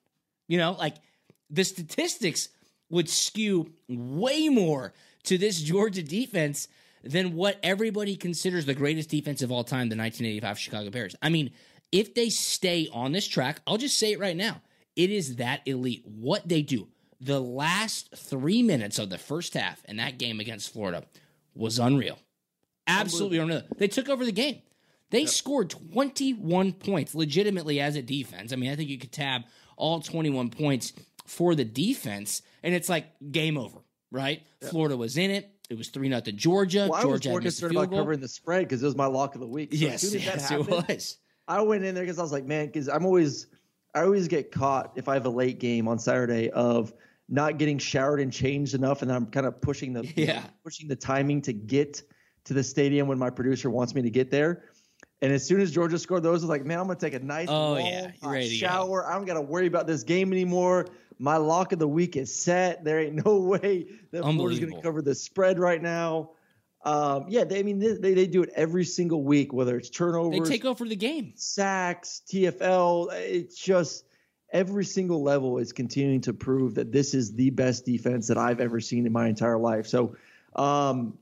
You 0.47 0.59
know, 0.59 0.73
like 0.73 0.95
the 1.51 1.65
statistics 1.65 2.49
would 2.91 3.09
skew 3.09 3.73
way 3.89 4.49
more 4.49 4.93
to 5.25 5.37
this 5.37 5.61
Georgia 5.61 6.03
defense 6.03 6.69
than 7.03 7.35
what 7.35 7.59
everybody 7.63 8.17
considers 8.17 8.67
the 8.67 8.75
greatest 8.75 9.11
defense 9.11 9.43
of 9.43 9.51
all 9.51 9.65
time, 9.65 9.89
the 9.89 9.97
1985 9.97 10.59
Chicago 10.59 10.91
Bears. 10.91 11.17
I 11.21 11.29
mean, 11.29 11.51
if 11.93 12.15
they 12.15 12.31
stay 12.31 12.89
on 12.93 13.13
this 13.13 13.27
track, 13.27 13.61
I'll 13.67 13.79
just 13.79 13.99
say 13.99 14.13
it 14.13 14.21
right 14.21 14.37
now. 14.37 14.61
It 14.95 15.11
is 15.11 15.37
that 15.37 15.63
elite. 15.67 16.05
What 16.05 16.49
they 16.49 16.63
do, 16.63 16.89
the 17.21 17.41
last 17.41 18.15
three 18.17 18.63
minutes 18.63 18.99
of 18.99 19.11
the 19.11 19.19
first 19.19 19.55
half 19.55 19.85
in 19.87 19.97
that 19.97 20.19
game 20.19 20.41
against 20.41 20.73
Florida 20.73 21.05
was 21.55 21.79
unreal. 21.79 22.19
Absolutely 22.87 23.39
unreal. 23.39 23.63
They 23.77 23.89
took 23.89 24.09
over 24.09 24.25
the 24.25 24.33
game. 24.33 24.63
They 25.11 25.21
yep. 25.21 25.29
scored 25.29 25.71
21 25.71 26.73
points 26.73 27.15
legitimately 27.15 27.81
as 27.81 27.97
a 27.97 28.03
defense. 28.03 28.53
I 28.53 28.57
mean, 28.57 28.71
I 28.71 28.77
think 28.77 28.91
you 28.91 28.99
could 28.99 29.13
tab 29.13 29.43
all 29.77 30.01
21 30.01 30.51
points 30.51 30.93
for 31.27 31.55
the 31.55 31.65
defense, 31.65 32.43
and 32.63 32.75
it's 32.75 32.89
like 32.89 33.07
game 33.31 33.57
over 33.57 33.81
right? 34.11 34.43
Yep. 34.63 34.71
Florida 34.71 34.97
was 34.97 35.17
in 35.17 35.31
it. 35.31 35.51
It 35.69 35.77
was 35.77 35.89
three 35.89 36.09
nothing 36.09 36.37
Georgia. 36.37 36.89
Well, 36.91 37.03
Georgia 37.03 37.09
I 37.09 37.13
was 37.13 37.27
more 37.27 37.41
had 37.41 37.45
missed 37.45 37.59
a 37.59 37.63
concerned 37.63 37.77
about 37.77 37.91
goal. 37.91 37.99
covering 38.01 38.21
the 38.21 38.29
spread 38.29 38.69
because 38.69 38.83
it 38.83 38.87
was 38.87 38.97
my 38.97 39.07
lock 39.07 39.35
of 39.35 39.41
the 39.41 39.47
week. 39.47 39.73
So 39.73 39.77
as 39.77 39.83
yes, 39.83 40.05
as 40.05 40.13
that 40.13 40.21
yes, 40.25 40.49
happened, 40.49 40.69
it 40.69 40.89
was. 40.89 41.17
I 41.49 41.61
went 41.61 41.85
in 41.85 41.95
there 41.95 42.05
because 42.05 42.19
I 42.19 42.23
was 42.23 42.33
like, 42.33 42.45
man, 42.45 42.67
because 42.67 42.89
I'm 42.89 43.05
always, 43.05 43.47
I 43.95 44.03
always 44.03 44.29
get 44.29 44.53
caught 44.53 44.93
if 44.97 45.09
I 45.09 45.15
have 45.15 45.27
a 45.27 45.31
late 45.31 45.59
game 45.59 45.89
on 45.89 45.99
Saturday 45.99 46.51
of 46.51 46.93
not 47.29 47.59
getting 47.59 47.79
showered 47.79 48.21
and 48.21 48.33
changed 48.33 48.75
enough, 48.75 49.03
and 49.03 49.11
I'm 49.13 49.27
kind 49.27 49.47
of 49.47 49.61
pushing 49.61 49.93
the, 49.93 50.05
Yeah. 50.17 50.43
pushing 50.63 50.89
the 50.89 50.97
timing 50.97 51.43
to 51.43 51.53
get 51.53 52.03
to 52.45 52.55
the 52.55 52.63
stadium 52.63 53.09
when 53.09 53.19
my 53.19 53.31
producer 53.31 53.69
wants 53.71 53.95
me 53.95 54.03
to 54.03 54.11
get 54.11 54.31
there. 54.31 54.65
And 55.23 55.33
as 55.33 55.45
soon 55.47 55.61
as 55.61 55.73
Georgia 55.73 55.99
scored 55.99 56.23
those, 56.23 56.43
I 56.43 56.47
was 56.47 56.51
like, 56.51 56.65
man, 56.65 56.79
I'm 56.79 56.87
gonna 56.87 56.99
take 56.99 57.15
a 57.15 57.19
nice 57.19 57.49
Oh, 57.49 57.73
long, 57.73 57.87
yeah. 57.87 58.11
Hot 58.23 58.33
to 58.35 58.41
go. 58.41 58.47
shower. 58.47 59.07
I 59.11 59.15
don't 59.15 59.25
gotta 59.25 59.41
worry 59.41 59.67
about 59.67 59.87
this 59.87 60.03
game 60.05 60.31
anymore. 60.33 60.87
My 61.19 61.39
lock 61.39 61.73
of 61.73 61.79
the 61.79 61.89
week 61.89 62.17
is 62.17 62.35
set. 62.35 62.85
There 62.85 63.01
ain't 63.01 63.15
no 63.25 63.39
way 63.39 63.87
that 64.13 64.23
Florida's 64.23 64.61
gonna 64.61 64.83
cover 64.83 65.01
the 65.03 65.15
spread 65.15 65.59
right 65.59 65.81
now. 65.83 66.33
Um, 66.85 67.25
yeah, 67.29 67.43
they, 67.45 67.59
I 67.59 67.63
mean, 67.65 67.79
they, 67.81 67.95
they 67.95 68.15
they 68.15 68.27
do 68.29 68.43
it 68.43 68.51
every 68.55 68.85
single 68.85 69.25
week, 69.25 69.53
whether 69.53 69.77
it's 69.77 69.91
turnover, 69.91 70.31
They 70.31 70.41
take 70.49 70.65
over 70.67 70.87
the 70.87 70.95
game. 70.95 71.33
sacks, 71.35 72.23
TFL. 72.31 73.13
It's 73.15 73.57
just 73.57 74.05
every 74.53 74.85
single 74.85 75.23
level 75.23 75.59
is 75.59 75.73
continuing 75.73 76.21
to 76.23 76.33
prove 76.33 76.75
that 76.77 76.93
this 76.93 77.15
is 77.15 77.35
the 77.35 77.51
best 77.51 77.85
defense 77.85 78.29
that 78.29 78.39
I've 78.39 78.61
ever 78.61 78.81
seen 78.81 79.07
in 79.07 79.13
my 79.13 79.29
entire 79.29 79.59
life. 79.59 79.87
So 79.87 80.17
um, 80.55 81.19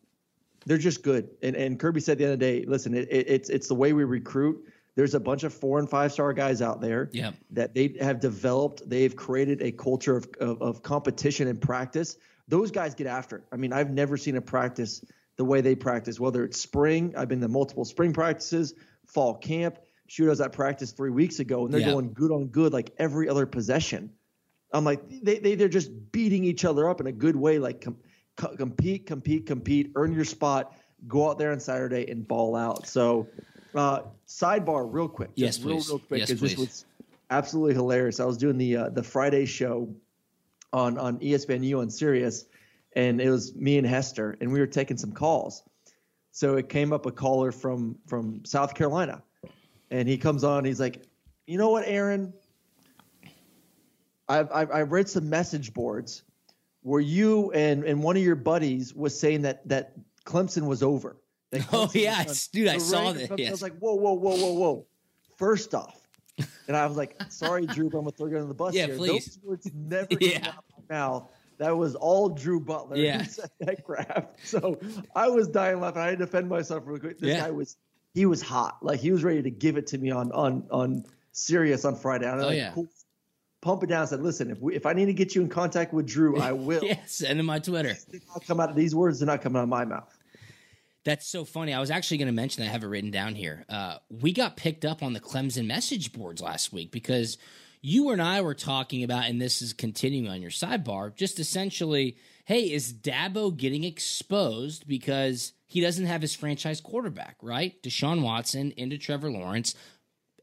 they're 0.66 0.78
just 0.78 1.02
good. 1.02 1.30
And, 1.42 1.56
and 1.56 1.78
Kirby 1.78 2.00
said 2.00 2.18
the 2.18 2.26
other 2.26 2.36
day, 2.36 2.64
listen, 2.66 2.94
it, 2.94 3.08
it, 3.10 3.28
it's 3.28 3.50
it's 3.50 3.68
the 3.68 3.74
way 3.74 3.92
we 3.92 4.04
recruit. 4.04 4.64
There's 4.96 5.14
a 5.14 5.20
bunch 5.20 5.42
of 5.42 5.52
four 5.52 5.80
and 5.80 5.90
five 5.90 6.12
star 6.12 6.32
guys 6.32 6.62
out 6.62 6.80
there 6.80 7.10
Yeah. 7.12 7.32
that 7.50 7.74
they 7.74 7.96
have 8.00 8.20
developed. 8.20 8.88
They've 8.88 9.14
created 9.14 9.60
a 9.60 9.72
culture 9.72 10.16
of, 10.16 10.28
of, 10.40 10.62
of 10.62 10.82
competition 10.82 11.48
and 11.48 11.60
practice. 11.60 12.16
Those 12.46 12.70
guys 12.70 12.94
get 12.94 13.06
after 13.08 13.38
it. 13.38 13.44
I 13.50 13.56
mean, 13.56 13.72
I've 13.72 13.90
never 13.90 14.16
seen 14.16 14.36
a 14.36 14.40
practice 14.40 15.04
the 15.36 15.44
way 15.44 15.60
they 15.60 15.74
practice, 15.74 16.20
whether 16.20 16.44
it's 16.44 16.60
spring, 16.60 17.14
I've 17.16 17.28
been 17.28 17.40
to 17.40 17.48
multiple 17.48 17.84
spring 17.84 18.12
practices, 18.12 18.74
fall 19.06 19.34
camp. 19.34 19.78
Shoot, 20.14 20.40
I 20.40 20.44
at 20.44 20.52
practice 20.52 20.92
three 20.92 21.10
weeks 21.10 21.40
ago, 21.40 21.64
and 21.64 21.74
they're 21.74 21.80
Yeah. 21.80 21.90
going 21.90 22.12
good 22.12 22.30
on 22.30 22.46
good 22.46 22.72
like 22.72 22.92
every 22.98 23.28
other 23.28 23.46
possession. 23.46 24.12
I'm 24.72 24.84
like, 24.84 25.00
they, 25.08 25.40
they, 25.40 25.56
they're 25.56 25.66
just 25.68 25.90
beating 26.12 26.44
each 26.44 26.64
other 26.64 26.88
up 26.88 27.00
in 27.00 27.08
a 27.08 27.12
good 27.12 27.34
way, 27.34 27.58
like 27.58 27.80
com- 27.80 27.96
co- 28.36 28.54
compete, 28.54 29.06
compete, 29.06 29.44
compete, 29.44 29.90
earn 29.96 30.12
your 30.12 30.24
spot, 30.24 30.72
go 31.08 31.28
out 31.28 31.38
there 31.38 31.50
on 31.50 31.58
Saturday 31.58 32.08
and 32.08 32.28
ball 32.28 32.54
out. 32.54 32.86
So, 32.86 33.26
uh, 33.74 34.02
sidebar, 34.28 34.86
real 34.88 35.08
quick, 35.08 35.30
Yes, 35.34 35.58
real, 35.64 35.78
please. 35.78 35.88
real 35.88 35.98
quick, 35.98 36.20
Yes, 36.20 36.30
'cause 36.30 36.40
this 36.40 36.56
was 36.56 36.84
absolutely 37.30 37.74
hilarious. 37.74 38.20
I 38.20 38.24
was 38.24 38.36
doing 38.36 38.56
the 38.56 38.76
uh, 38.76 38.88
the 38.90 39.02
Friday 39.02 39.46
show 39.46 39.92
on 40.72 40.96
on 40.96 41.18
ESPNU 41.18 41.80
on 41.80 41.90
Sirius, 41.90 42.44
and 42.94 43.20
it 43.20 43.30
was 43.30 43.52
me 43.56 43.78
and 43.78 43.86
Hester, 43.86 44.36
and 44.40 44.52
we 44.52 44.60
were 44.60 44.68
taking 44.68 44.96
some 44.96 45.10
calls. 45.10 45.64
So 46.30 46.56
it 46.56 46.68
came 46.68 46.92
up 46.92 47.04
a 47.06 47.10
caller 47.10 47.50
from 47.50 47.96
from 48.06 48.44
South 48.44 48.74
Carolina, 48.76 49.20
and 49.90 50.08
he 50.08 50.16
comes 50.18 50.44
on. 50.44 50.64
He's 50.64 50.80
like, 50.80 51.02
"You 51.46 51.58
know 51.58 51.70
what, 51.70 51.84
Aaron? 51.86 52.32
I've, 54.28 54.50
I've 54.52 54.70
I 54.70 54.82
read 54.82 55.08
some 55.08 55.28
message 55.28 55.74
boards 55.74 56.22
where 56.82 57.00
you 57.00 57.50
and 57.52 57.84
and 57.84 58.02
one 58.02 58.16
of 58.16 58.22
your 58.22 58.36
buddies 58.36 58.94
was 58.94 59.18
saying 59.18 59.42
that 59.42 59.66
that 59.68 59.92
Clemson 60.24 60.66
was 60.66 60.82
over. 60.82 61.16
That 61.50 61.66
Oh, 61.72 61.90
yeah, 61.94 62.24
was 62.24 62.48
dude, 62.48 62.68
I 62.68 62.78
saw 62.78 63.12
that, 63.12 63.30
Clemson. 63.30 63.48
I 63.48 63.50
was 63.50 63.62
like, 63.62 63.76
whoa, 63.78 63.94
whoa, 63.94 64.14
whoa, 64.14 64.36
whoa, 64.36 64.52
whoa. 64.54 64.86
First 65.36 65.74
off, 65.74 66.00
and 66.68 66.76
I 66.76 66.86
was 66.86 66.96
like, 66.96 67.20
sorry, 67.28 67.66
Drew, 67.66 67.90
but 67.90 67.98
I'm 67.98 68.04
gonna 68.04 68.16
throw 68.16 68.26
you 68.28 68.36
under 68.36 68.48
the 68.48 68.54
bus 68.54 68.74
Yeah, 68.74 68.86
here. 68.86 68.96
please. 68.96 69.36
Those 69.36 69.38
words 69.44 69.70
never 69.74 70.06
came 70.16 70.30
Yeah. 70.42 70.48
out 70.48 70.54
of 70.58 70.88
my 70.88 70.94
mouth. 70.94 71.30
That 71.58 71.76
was 71.76 71.94
all 71.94 72.30
Drew 72.30 72.58
Butler 72.60 72.96
Yeah. 72.96 73.18
who 73.18 73.24
said 73.24 73.50
that 73.60 73.84
crap. 73.84 74.36
So 74.42 74.80
I 75.14 75.28
was 75.28 75.46
dying 75.48 75.80
laughing. 75.80 76.02
I 76.02 76.06
had 76.06 76.18
to 76.18 76.24
defend 76.24 76.48
myself 76.48 76.82
real 76.86 76.98
quick. 76.98 77.18
This 77.20 77.30
Yeah. 77.36 77.40
guy 77.42 77.50
was 77.50 77.76
he 78.14 78.24
was 78.26 78.40
hot. 78.40 78.78
Like 78.82 79.00
he 79.00 79.10
was 79.10 79.22
ready 79.24 79.42
to 79.42 79.50
give 79.50 79.76
it 79.76 79.86
to 79.88 79.98
me 79.98 80.10
on 80.10 80.32
on 80.32 80.66
on 80.70 81.04
Sirius 81.32 81.84
on 81.84 81.96
Friday. 81.96 82.24
And 82.26 82.36
I'm 82.36 82.40
Oh, 82.40 82.46
like, 82.46 82.56
yeah. 82.56 82.72
cool. 82.72 82.86
Pump 83.60 83.82
it 83.82 83.86
down. 83.88 84.02
I 84.02 84.04
said, 84.04 84.20
listen, 84.22 84.50
if 84.50 84.60
we, 84.60 84.74
if 84.76 84.84
I 84.86 84.92
need 84.92 85.06
to 85.06 85.14
get 85.14 85.34
you 85.34 85.40
in 85.42 85.48
contact 85.48 85.92
with 85.94 86.06
Drew, 86.06 86.38
I 86.38 86.52
will. 86.68 86.84
yes, 86.84 87.12
send 87.12 87.40
him 87.40 87.46
my 87.46 87.58
Twitter. 87.58 87.96
Not 88.28 88.46
come 88.46 88.60
out 88.60 88.70
of 88.70 88.76
these 88.76 88.94
words 88.94 89.22
are 89.22 89.26
not 89.26 89.40
coming 89.42 89.58
out 89.58 89.62
of 89.64 89.68
my 89.68 89.84
mouth. 89.84 90.16
That's 91.04 91.26
so 91.26 91.44
funny. 91.44 91.74
I 91.74 91.80
was 91.80 91.90
actually 91.90 92.18
going 92.18 92.26
to 92.28 92.32
mention. 92.32 92.62
I 92.62 92.66
have 92.66 92.82
it 92.82 92.86
written 92.86 93.10
down 93.10 93.34
here. 93.34 93.64
Uh, 93.68 93.96
we 94.10 94.32
got 94.32 94.56
picked 94.56 94.84
up 94.86 95.02
on 95.02 95.12
the 95.12 95.20
Clemson 95.20 95.66
message 95.66 96.12
boards 96.12 96.40
last 96.40 96.72
week 96.72 96.90
because 96.92 97.36
you 97.82 98.10
and 98.10 98.22
I 98.22 98.40
were 98.40 98.54
talking 98.54 99.02
about, 99.02 99.24
and 99.24 99.40
this 99.40 99.60
is 99.60 99.72
continuing 99.74 100.28
on 100.28 100.40
your 100.40 100.50
sidebar. 100.50 101.14
Just 101.14 101.38
essentially, 101.38 102.16
hey, 102.46 102.70
is 102.70 102.92
Dabo 102.92 103.54
getting 103.54 103.84
exposed 103.84 104.86
because 104.88 105.52
he 105.74 105.80
doesn't 105.80 106.06
have 106.06 106.22
his 106.22 106.36
franchise 106.36 106.80
quarterback? 106.80 107.34
Right, 107.42 107.82
Deshaun 107.82 108.22
Watson 108.22 108.72
into 108.76 108.96
Trevor 108.96 109.28
Lawrence 109.28 109.74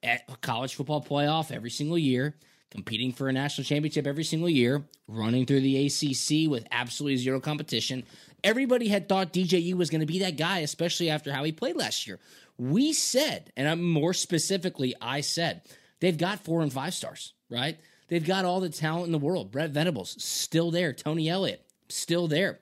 at 0.03 0.23
a 0.27 0.35
college 0.35 0.75
football 0.75 1.01
playoff 1.01 1.53
every 1.53 1.69
single 1.69 1.97
year, 1.97 2.35
competing 2.69 3.13
for 3.13 3.29
a 3.29 3.31
national 3.31 3.63
championship 3.63 4.05
every 4.05 4.25
single 4.25 4.49
year, 4.49 4.83
running 5.07 5.45
through 5.45 5.61
the 5.61 5.85
ACC 5.85 6.51
with 6.51 6.67
absolutely 6.69 7.15
zero 7.15 7.39
competition. 7.39 8.03
Everybody 8.43 8.89
had 8.89 9.07
thought 9.07 9.31
DJU 9.31 9.75
was 9.75 9.89
going 9.89 10.01
to 10.01 10.05
be 10.05 10.19
that 10.19 10.35
guy, 10.35 10.59
especially 10.59 11.09
after 11.09 11.31
how 11.31 11.45
he 11.45 11.53
played 11.53 11.77
last 11.77 12.07
year. 12.07 12.19
We 12.57 12.91
said, 12.91 13.53
and 13.55 13.69
I'm 13.69 13.89
more 13.89 14.13
specifically, 14.13 14.95
I 14.99 15.21
said, 15.21 15.61
they've 16.01 16.17
got 16.17 16.43
four 16.43 16.61
and 16.61 16.73
five 16.73 16.93
stars, 16.93 17.33
right? 17.49 17.79
They've 18.09 18.27
got 18.27 18.43
all 18.43 18.59
the 18.59 18.67
talent 18.67 19.05
in 19.05 19.13
the 19.13 19.17
world. 19.17 19.49
Brent 19.49 19.71
Venables, 19.71 20.21
still 20.21 20.71
there. 20.71 20.91
Tony 20.91 21.29
Elliott, 21.29 21.65
still 21.87 22.27
there. 22.27 22.59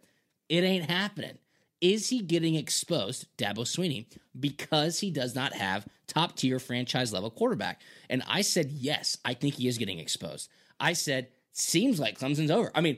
It 0.49 0.63
ain't 0.63 0.87
happening. 0.87 1.39
Is 1.81 2.09
he 2.09 2.19
getting 2.19 2.55
exposed, 2.55 3.27
Dabo 3.37 3.65
Sweeney, 3.65 4.07
because 4.37 4.99
he 4.99 5.11
does 5.11 5.33
not 5.33 5.53
have 5.53 5.87
top 6.07 6.35
tier 6.35 6.59
franchise 6.59 7.13
level 7.13 7.29
quarterback? 7.29 7.81
And 8.09 8.21
I 8.27 8.41
said, 8.41 8.71
yes, 8.71 9.17
I 9.23 9.33
think 9.33 9.55
he 9.55 9.67
is 9.67 9.77
getting 9.77 9.99
exposed. 9.99 10.49
I 10.79 10.93
said, 10.93 11.27
seems 11.51 11.99
like 11.99 12.19
Clemson's 12.19 12.51
over. 12.51 12.71
I 12.75 12.81
mean, 12.81 12.97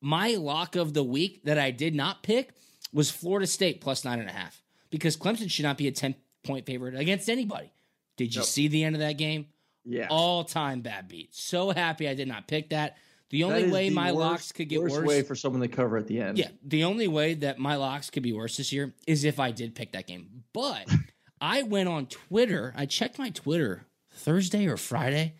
my 0.00 0.34
lock 0.34 0.76
of 0.76 0.94
the 0.94 1.02
week 1.04 1.44
that 1.44 1.58
I 1.58 1.70
did 1.70 1.94
not 1.94 2.22
pick 2.22 2.52
was 2.92 3.10
Florida 3.10 3.46
State 3.46 3.80
plus 3.80 4.04
nine 4.04 4.20
and 4.20 4.28
a 4.28 4.32
half 4.32 4.62
because 4.90 5.16
Clemson 5.16 5.50
should 5.50 5.64
not 5.64 5.78
be 5.78 5.88
a 5.88 5.92
10 5.92 6.14
point 6.44 6.66
favorite 6.66 6.94
against 6.94 7.28
anybody. 7.28 7.72
Did 8.16 8.34
you 8.34 8.42
see 8.42 8.68
the 8.68 8.84
end 8.84 8.94
of 8.94 9.00
that 9.00 9.16
game? 9.16 9.46
Yeah. 9.84 10.08
All 10.10 10.44
time 10.44 10.80
bad 10.80 11.08
beat. 11.08 11.34
So 11.34 11.70
happy 11.70 12.08
I 12.08 12.14
did 12.14 12.28
not 12.28 12.46
pick 12.46 12.70
that. 12.70 12.98
The 13.32 13.44
only 13.44 13.70
way 13.70 13.88
the 13.88 13.94
my 13.94 14.12
worst- 14.12 14.18
locks 14.18 14.52
could 14.52 14.68
get 14.68 14.80
worst 14.82 14.94
worse. 14.94 15.06
way 15.08 15.22
for 15.22 15.34
someone 15.34 15.62
to 15.62 15.68
cover 15.68 15.96
at 15.96 16.06
the 16.06 16.20
end. 16.20 16.38
Yeah, 16.38 16.48
the 16.62 16.84
only 16.84 17.08
way 17.08 17.32
that 17.34 17.58
my 17.58 17.76
locks 17.76 18.10
could 18.10 18.22
be 18.22 18.32
worse 18.34 18.58
this 18.58 18.72
year 18.72 18.92
is 19.06 19.24
if 19.24 19.40
I 19.40 19.50
did 19.50 19.74
pick 19.74 19.92
that 19.92 20.06
game. 20.06 20.44
But 20.52 20.88
I 21.40 21.62
went 21.62 21.88
on 21.88 22.06
Twitter, 22.06 22.74
I 22.76 22.86
checked 22.86 23.18
my 23.18 23.30
Twitter 23.30 23.86
Thursday 24.12 24.66
or 24.68 24.76
Friday, 24.76 25.34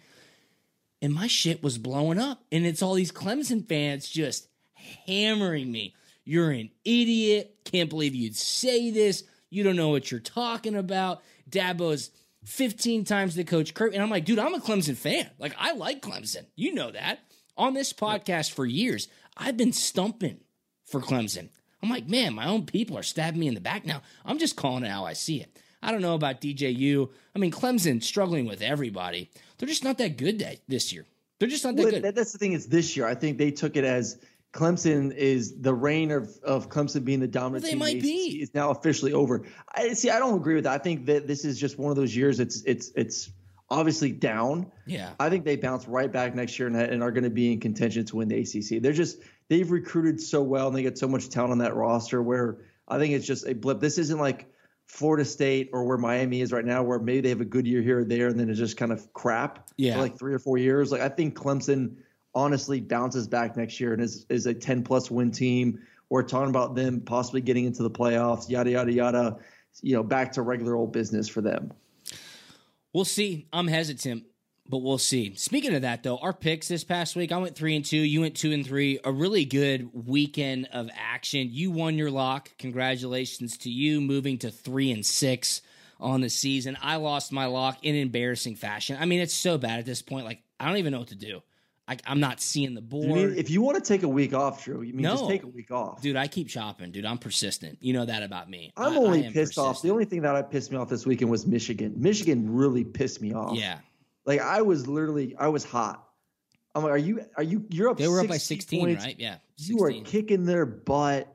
and 1.02 1.12
my 1.12 1.26
shit 1.26 1.62
was 1.62 1.76
blowing 1.76 2.18
up. 2.18 2.42
And 2.50 2.64
it's 2.64 2.80
all 2.80 2.94
these 2.94 3.12
Clemson 3.12 3.68
fans 3.68 4.08
just 4.08 4.48
hammering 5.06 5.70
me. 5.70 5.94
You're 6.24 6.50
an 6.50 6.70
idiot. 6.84 7.56
Can't 7.64 7.90
believe 7.90 8.14
you'd 8.14 8.36
say 8.36 8.90
this. 8.90 9.24
You 9.50 9.64
don't 9.64 9.76
know 9.76 9.90
what 9.90 10.10
you're 10.10 10.20
talking 10.20 10.76
about. 10.76 11.22
Dabo's 11.50 12.10
15 12.46 13.04
times 13.04 13.34
the 13.34 13.44
coach 13.44 13.74
Kirk. 13.74 13.92
And 13.92 14.02
I'm 14.02 14.08
like, 14.10 14.24
dude, 14.24 14.38
I'm 14.38 14.54
a 14.54 14.60
Clemson 14.60 14.96
fan. 14.96 15.28
Like, 15.38 15.54
I 15.58 15.72
like 15.72 16.00
Clemson. 16.00 16.46
You 16.56 16.74
know 16.74 16.90
that. 16.90 17.18
On 17.56 17.74
this 17.74 17.92
podcast 17.92 18.52
for 18.52 18.64
years, 18.64 19.08
I've 19.36 19.56
been 19.56 19.72
stumping 19.72 20.40
for 20.86 21.00
Clemson. 21.00 21.48
I'm 21.82 21.90
like, 21.90 22.08
man, 22.08 22.34
my 22.34 22.46
own 22.46 22.64
people 22.64 22.96
are 22.96 23.02
stabbing 23.02 23.40
me 23.40 23.48
in 23.48 23.54
the 23.54 23.60
back 23.60 23.84
now. 23.84 24.02
I'm 24.24 24.38
just 24.38 24.56
calling 24.56 24.84
it 24.84 24.90
how 24.90 25.04
I 25.04 25.12
see 25.12 25.40
it. 25.40 25.58
I 25.82 25.90
don't 25.90 26.00
know 26.00 26.14
about 26.14 26.40
DJU. 26.40 27.10
I 27.34 27.38
mean, 27.38 27.50
Clemson 27.50 28.02
struggling 28.02 28.46
with 28.46 28.62
everybody. 28.62 29.30
They're 29.58 29.68
just 29.68 29.84
not 29.84 29.98
that 29.98 30.16
good 30.16 30.38
that, 30.38 30.58
this 30.68 30.92
year. 30.92 31.04
They're 31.38 31.48
just 31.48 31.64
not 31.64 31.74
that 31.76 31.82
Well, 31.82 31.90
good. 31.92 32.02
that- 32.04 32.14
that's 32.14 32.32
the 32.32 32.38
thing. 32.38 32.52
Is 32.52 32.66
this 32.68 32.96
year? 32.96 33.06
I 33.06 33.14
think 33.16 33.36
they 33.36 33.50
took 33.50 33.76
it 33.76 33.84
as 33.84 34.18
Clemson 34.52 35.12
is 35.16 35.60
the 35.60 35.74
reign 35.74 36.10
of, 36.12 36.30
of 36.44 36.68
Clemson 36.68 37.04
being 37.04 37.18
the 37.20 37.26
dominant 37.26 37.62
Well, 37.64 37.68
they 37.68 37.70
team. 37.70 37.78
might 37.78 38.00
be. 38.02 38.40
Is 38.42 38.54
now 38.54 38.70
officially 38.70 39.12
over. 39.12 39.42
I 39.74 39.92
see. 39.94 40.08
I 40.10 40.18
don't 40.20 40.36
agree 40.36 40.54
with 40.54 40.64
that. 40.64 40.72
I 40.74 40.78
think 40.82 41.06
that 41.06 41.26
this 41.26 41.44
is 41.44 41.58
just 41.58 41.78
one 41.78 41.90
of 41.90 41.96
those 41.96 42.14
years. 42.14 42.38
It's 42.38 42.62
it's 42.62 42.92
it's 42.94 43.30
obviously 43.72 44.12
down. 44.12 44.70
Yeah. 44.86 45.10
I 45.18 45.30
think 45.30 45.44
they 45.44 45.56
bounce 45.56 45.88
right 45.88 46.10
back 46.12 46.34
next 46.34 46.58
year 46.58 46.68
and, 46.68 46.76
and 46.76 47.02
are 47.02 47.10
going 47.10 47.24
to 47.24 47.30
be 47.30 47.52
in 47.52 47.58
contention 47.60 48.04
to 48.06 48.16
win 48.16 48.28
the 48.28 48.38
ACC. 48.40 48.82
They're 48.82 48.92
just 48.92 49.18
they've 49.48 49.70
recruited 49.70 50.20
so 50.20 50.42
well 50.42 50.68
and 50.68 50.76
they 50.76 50.82
get 50.82 50.98
so 50.98 51.08
much 51.08 51.28
talent 51.30 51.52
on 51.52 51.58
that 51.58 51.74
roster. 51.74 52.22
Where 52.22 52.58
I 52.86 52.98
think 52.98 53.14
it's 53.14 53.26
just 53.26 53.46
a 53.46 53.54
blip. 53.54 53.80
This 53.80 53.98
isn't 53.98 54.18
like 54.18 54.46
Florida 54.86 55.24
State 55.24 55.70
or 55.72 55.84
where 55.84 55.96
Miami 55.98 56.42
is 56.42 56.52
right 56.52 56.64
now, 56.64 56.82
where 56.82 56.98
maybe 56.98 57.22
they 57.22 57.28
have 57.30 57.40
a 57.40 57.46
good 57.46 57.66
year 57.66 57.80
here 57.80 58.00
or 58.00 58.04
there 58.04 58.28
and 58.28 58.38
then 58.38 58.50
it's 58.50 58.58
just 58.58 58.76
kind 58.76 58.92
of 58.92 59.12
crap 59.14 59.70
Yeah. 59.78 59.94
for 59.94 60.00
like 60.00 60.18
three 60.18 60.34
or 60.34 60.38
four 60.38 60.58
years. 60.58 60.92
Like 60.92 61.00
I 61.00 61.08
think 61.08 61.34
Clemson 61.34 61.96
honestly 62.34 62.80
bounces 62.80 63.26
back 63.28 63.56
next 63.56 63.80
year 63.80 63.92
and 63.94 64.02
is 64.02 64.26
is 64.28 64.46
a 64.46 64.52
10 64.54 64.84
plus 64.84 65.10
win 65.10 65.30
team. 65.30 65.80
We're 66.10 66.24
talking 66.24 66.50
about 66.50 66.74
them 66.74 67.00
possibly 67.00 67.40
getting 67.40 67.64
into 67.64 67.82
the 67.82 67.90
playoffs, 67.90 68.50
yada 68.50 68.70
yada 68.70 68.92
yada. 68.92 69.36
You 69.80 69.94
know, 69.96 70.02
back 70.02 70.32
to 70.32 70.42
regular 70.42 70.76
old 70.76 70.92
business 70.92 71.26
for 71.28 71.40
them. 71.40 71.72
We'll 72.92 73.04
see. 73.04 73.46
I'm 73.52 73.68
hesitant. 73.68 74.24
but 74.68 74.78
we'll 74.78 74.98
see. 74.98 75.34
Speaking 75.34 75.74
of 75.74 75.82
that, 75.82 76.02
though, 76.02 76.18
our 76.18 76.32
picks 76.32 76.68
this 76.68 76.84
past 76.84 77.16
week, 77.16 77.32
I 77.32 77.36
went 77.38 77.56
three 77.56 77.74
and 77.76 77.84
two. 77.84 77.96
You 77.98 78.20
went 78.22 78.36
two 78.36 78.52
and 78.52 78.64
three. 78.66 78.98
A 79.04 79.10
really 79.12 79.44
good 79.44 79.90
weekend 79.92 80.68
of 80.72 80.88
action. 80.96 81.48
You 81.50 81.70
won 81.70 81.98
your 81.98 82.10
lock. 82.10 82.50
Congratulations 82.58 83.58
to 83.58 83.70
you, 83.70 84.00
moving 84.00 84.38
to 84.38 84.50
three 84.50 84.90
and 84.92 85.04
six 85.04 85.62
on 86.00 86.20
the 86.20 86.30
season. 86.30 86.76
I 86.80 86.96
lost 86.96 87.32
my 87.32 87.46
lock 87.46 87.78
in 87.82 87.94
embarrassing 87.96 88.56
fashion. 88.56 88.96
I 89.00 89.04
mean, 89.04 89.20
it's 89.20 89.34
so 89.34 89.58
bad 89.58 89.78
at 89.78 89.86
this 89.86 90.02
point. 90.02 90.24
Like, 90.24 90.42
I 90.60 90.66
don't 90.68 90.78
even 90.78 90.92
know 90.92 91.00
what 91.00 91.08
to 91.08 91.14
do. 91.16 91.42
I, 92.06 92.10
am 92.12 92.20
not 92.20 92.40
seeing 92.40 92.74
the 92.74 92.80
board. 92.80 93.08
Mean, 93.08 93.34
if 93.36 93.50
you 93.50 93.60
want 93.62 93.76
to 93.76 93.82
take 93.86 94.02
a 94.02 94.08
week 94.08 94.32
off, 94.34 94.64
Drew, 94.64 94.82
you 94.82 94.92
mean 94.94 95.02
No. 95.02 95.12
just 95.16 95.28
take 95.28 95.42
a 95.42 95.48
week 95.48 95.70
off. 95.70 96.00
Dude, 96.00 96.16
I 96.16 96.26
keep 96.26 96.48
chopping. 96.48 96.90
Dude, 96.90 97.04
I'm 97.04 97.18
persistent. 97.18 97.78
You 97.80 97.92
know 97.92 98.04
that 98.04 98.22
about 98.22 98.48
me. 98.48 98.72
I'm 98.76 98.94
I- 98.94 98.96
only 98.96 99.26
I 99.26 99.30
pissed 99.32 99.58
off. 99.58 99.82
The 99.82 99.90
only 99.90 100.04
thing 100.04 100.22
that 100.22 100.34
I 100.34 100.42
pissed 100.42 100.70
me 100.70 100.78
off 100.78 100.88
this 100.88 101.04
weekend 101.06 101.30
was 101.30 101.46
Michigan. 101.46 101.94
Michigan 101.96 102.52
really 102.52 102.84
pissed 102.84 103.20
me 103.20 103.32
off. 103.34 103.56
Yeah. 103.56 103.78
Like 104.24 104.40
I 104.40 104.62
was 104.62 104.86
literally, 104.86 105.34
I 105.36 105.48
was 105.48 105.64
hot. 105.64 106.06
I'm 106.74 106.82
like, 106.82 106.92
are 106.92 106.98
you, 106.98 107.24
are 107.36 107.42
you, 107.42 107.66
you're 107.70 107.90
up. 107.90 107.98
They 107.98 108.08
were 108.08 108.20
up 108.20 108.28
by 108.28 108.38
16 108.38 108.60
16, 108.60 108.80
points. 108.80 109.04
right? 109.04 109.16
Yeah. 109.18 109.36
You 109.58 109.82
are 109.84 109.92
kicking 109.92 110.44
their 110.46 110.64
butt, 110.64 111.32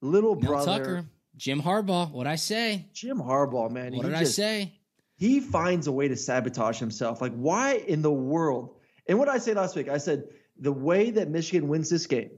little 0.00 0.34
Mel 0.36 0.52
brother. 0.52 0.78
Tucker, 0.78 1.04
Jim 1.36 1.60
Harbaugh. 1.60 2.10
What 2.10 2.26
I 2.26 2.36
say? 2.36 2.86
Jim 2.94 3.18
Harbaugh, 3.18 3.70
man. 3.70 3.94
What 3.94 4.06
did 4.06 4.14
I 4.14 4.20
just- 4.20 4.36
say? 4.36 4.72
He 5.16 5.40
finds 5.40 5.86
a 5.86 5.92
way 5.92 6.08
to 6.08 6.16
sabotage 6.16 6.78
himself. 6.78 7.20
Like, 7.20 7.34
why 7.34 7.74
in 7.74 8.00
the 8.00 8.10
world? 8.10 8.76
And 9.06 9.18
what 9.18 9.28
I 9.28 9.38
say 9.38 9.54
last 9.54 9.76
week? 9.76 9.88
I 9.88 9.98
said 9.98 10.24
the 10.58 10.72
way 10.72 11.10
that 11.10 11.28
Michigan 11.30 11.68
wins 11.68 11.88
this 11.90 12.06
game 12.06 12.30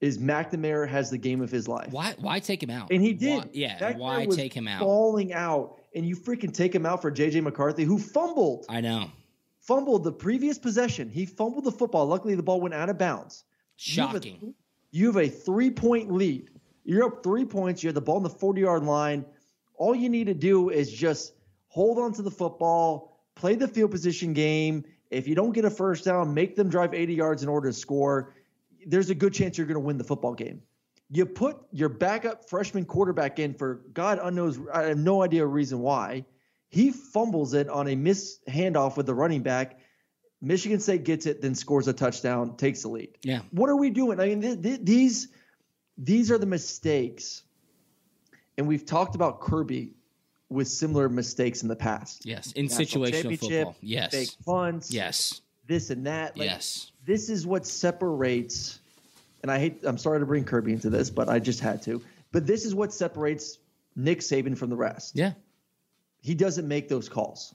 is 0.00 0.18
McNamara 0.18 0.88
has 0.88 1.10
the 1.10 1.18
game 1.18 1.40
of 1.40 1.50
his 1.50 1.66
life. 1.68 1.90
Why? 1.90 2.14
Why 2.18 2.38
take 2.40 2.62
him 2.62 2.70
out? 2.70 2.90
And 2.90 3.02
he 3.02 3.12
did. 3.14 3.44
Why, 3.44 3.50
yeah. 3.52 3.78
That 3.78 3.96
why 3.98 4.26
take 4.26 4.52
him 4.52 4.68
out? 4.68 4.80
Falling 4.80 5.32
out, 5.32 5.78
and 5.94 6.06
you 6.06 6.16
freaking 6.16 6.52
take 6.52 6.74
him 6.74 6.84
out 6.84 7.00
for 7.02 7.10
JJ 7.10 7.42
McCarthy, 7.42 7.84
who 7.84 7.98
fumbled, 7.98 8.66
I 8.68 8.80
know. 8.82 9.10
fumbled 9.60 10.04
the 10.04 10.12
previous 10.12 10.58
possession. 10.58 11.08
He 11.08 11.24
fumbled 11.24 11.64
the 11.64 11.72
football. 11.72 12.06
Luckily, 12.06 12.34
the 12.34 12.42
ball 12.42 12.60
went 12.60 12.74
out 12.74 12.90
of 12.90 12.98
bounds. 12.98 13.44
You 13.78 14.02
have 14.02 14.10
a- 14.10 14.14
Shocking. 14.18 14.54
You 14.90 15.06
have 15.06 15.16
a 15.16 15.28
three 15.28 15.70
point 15.70 16.12
lead. 16.12 16.50
You're 16.84 17.04
up 17.04 17.22
three 17.22 17.44
points. 17.44 17.82
You 17.82 17.88
have 17.88 17.94
the 17.94 18.00
ball 18.00 18.16
on 18.16 18.22
the 18.22 18.30
40 18.30 18.60
yard 18.60 18.84
line. 18.84 19.24
All 19.74 19.94
you 19.94 20.08
need 20.08 20.26
to 20.26 20.34
do 20.34 20.70
is 20.70 20.90
just 20.90 21.32
hold 21.68 21.98
on 21.98 22.12
to 22.14 22.22
the 22.22 22.30
football, 22.30 23.18
play 23.34 23.56
the 23.56 23.68
field 23.68 23.90
position 23.90 24.32
game. 24.32 24.84
If 25.10 25.28
you 25.28 25.34
don't 25.34 25.52
get 25.52 25.64
a 25.64 25.70
first 25.70 26.04
down, 26.04 26.34
make 26.34 26.56
them 26.56 26.68
drive 26.68 26.94
80 26.94 27.14
yards 27.14 27.42
in 27.42 27.48
order 27.48 27.68
to 27.68 27.72
score. 27.72 28.34
There's 28.86 29.10
a 29.10 29.14
good 29.14 29.32
chance 29.32 29.58
you're 29.58 29.66
going 29.66 29.74
to 29.74 29.80
win 29.80 29.98
the 29.98 30.04
football 30.04 30.34
game. 30.34 30.62
You 31.10 31.26
put 31.26 31.58
your 31.70 31.88
backup 31.88 32.48
freshman 32.48 32.84
quarterback 32.84 33.38
in 33.38 33.54
for 33.54 33.82
God 33.92 34.18
unknows, 34.18 34.64
I 34.72 34.84
have 34.84 34.98
no 34.98 35.22
idea 35.22 35.44
a 35.44 35.46
reason 35.46 35.78
why. 35.78 36.24
He 36.68 36.90
fumbles 36.90 37.54
it 37.54 37.68
on 37.68 37.88
a 37.88 37.94
miss 37.94 38.40
handoff 38.48 38.96
with 38.96 39.06
the 39.06 39.14
running 39.14 39.42
back. 39.42 39.78
Michigan 40.42 40.80
State 40.80 41.04
gets 41.04 41.26
it, 41.26 41.40
then 41.40 41.54
scores 41.54 41.88
a 41.88 41.92
touchdown, 41.92 42.56
takes 42.56 42.82
the 42.82 42.88
lead. 42.88 43.10
Yeah. 43.22 43.40
What 43.52 43.70
are 43.70 43.76
we 43.76 43.90
doing? 43.90 44.20
I 44.20 44.26
mean, 44.26 44.40
th- 44.40 44.62
th- 44.62 44.80
these 44.82 45.28
these 45.96 46.30
are 46.30 46.38
the 46.38 46.46
mistakes, 46.46 47.42
and 48.58 48.66
we've 48.66 48.84
talked 48.84 49.14
about 49.14 49.40
Kirby 49.40 49.95
with 50.48 50.68
similar 50.68 51.08
mistakes 51.08 51.62
in 51.62 51.68
the 51.68 51.76
past. 51.76 52.24
Yes. 52.24 52.52
In 52.52 52.66
National 52.66 53.04
situational 53.04 53.38
football. 53.38 53.76
Yes. 53.80 54.10
fake 54.12 54.30
punts, 54.44 54.90
Yes. 54.92 55.40
this 55.66 55.90
and 55.90 56.06
that. 56.06 56.36
Like, 56.36 56.48
yes. 56.48 56.92
this 57.04 57.28
is 57.28 57.46
what 57.46 57.66
separates. 57.66 58.78
And 59.42 59.50
I 59.50 59.58
hate. 59.58 59.80
I'm 59.84 59.98
sorry 59.98 60.20
to 60.20 60.26
bring 60.26 60.44
Kirby 60.44 60.72
into 60.72 60.90
this, 60.90 61.10
but 61.10 61.28
I 61.28 61.38
just 61.38 61.60
had 61.60 61.82
to. 61.82 62.02
But 62.32 62.46
this 62.46 62.64
is 62.64 62.74
what 62.74 62.92
separates 62.92 63.58
Nick 63.94 64.20
Saban 64.20 64.56
from 64.56 64.70
the 64.70 64.76
rest. 64.76 65.16
Yeah. 65.16 65.32
He 66.20 66.34
doesn't 66.34 66.66
make 66.66 66.88
those 66.88 67.08
calls. 67.08 67.54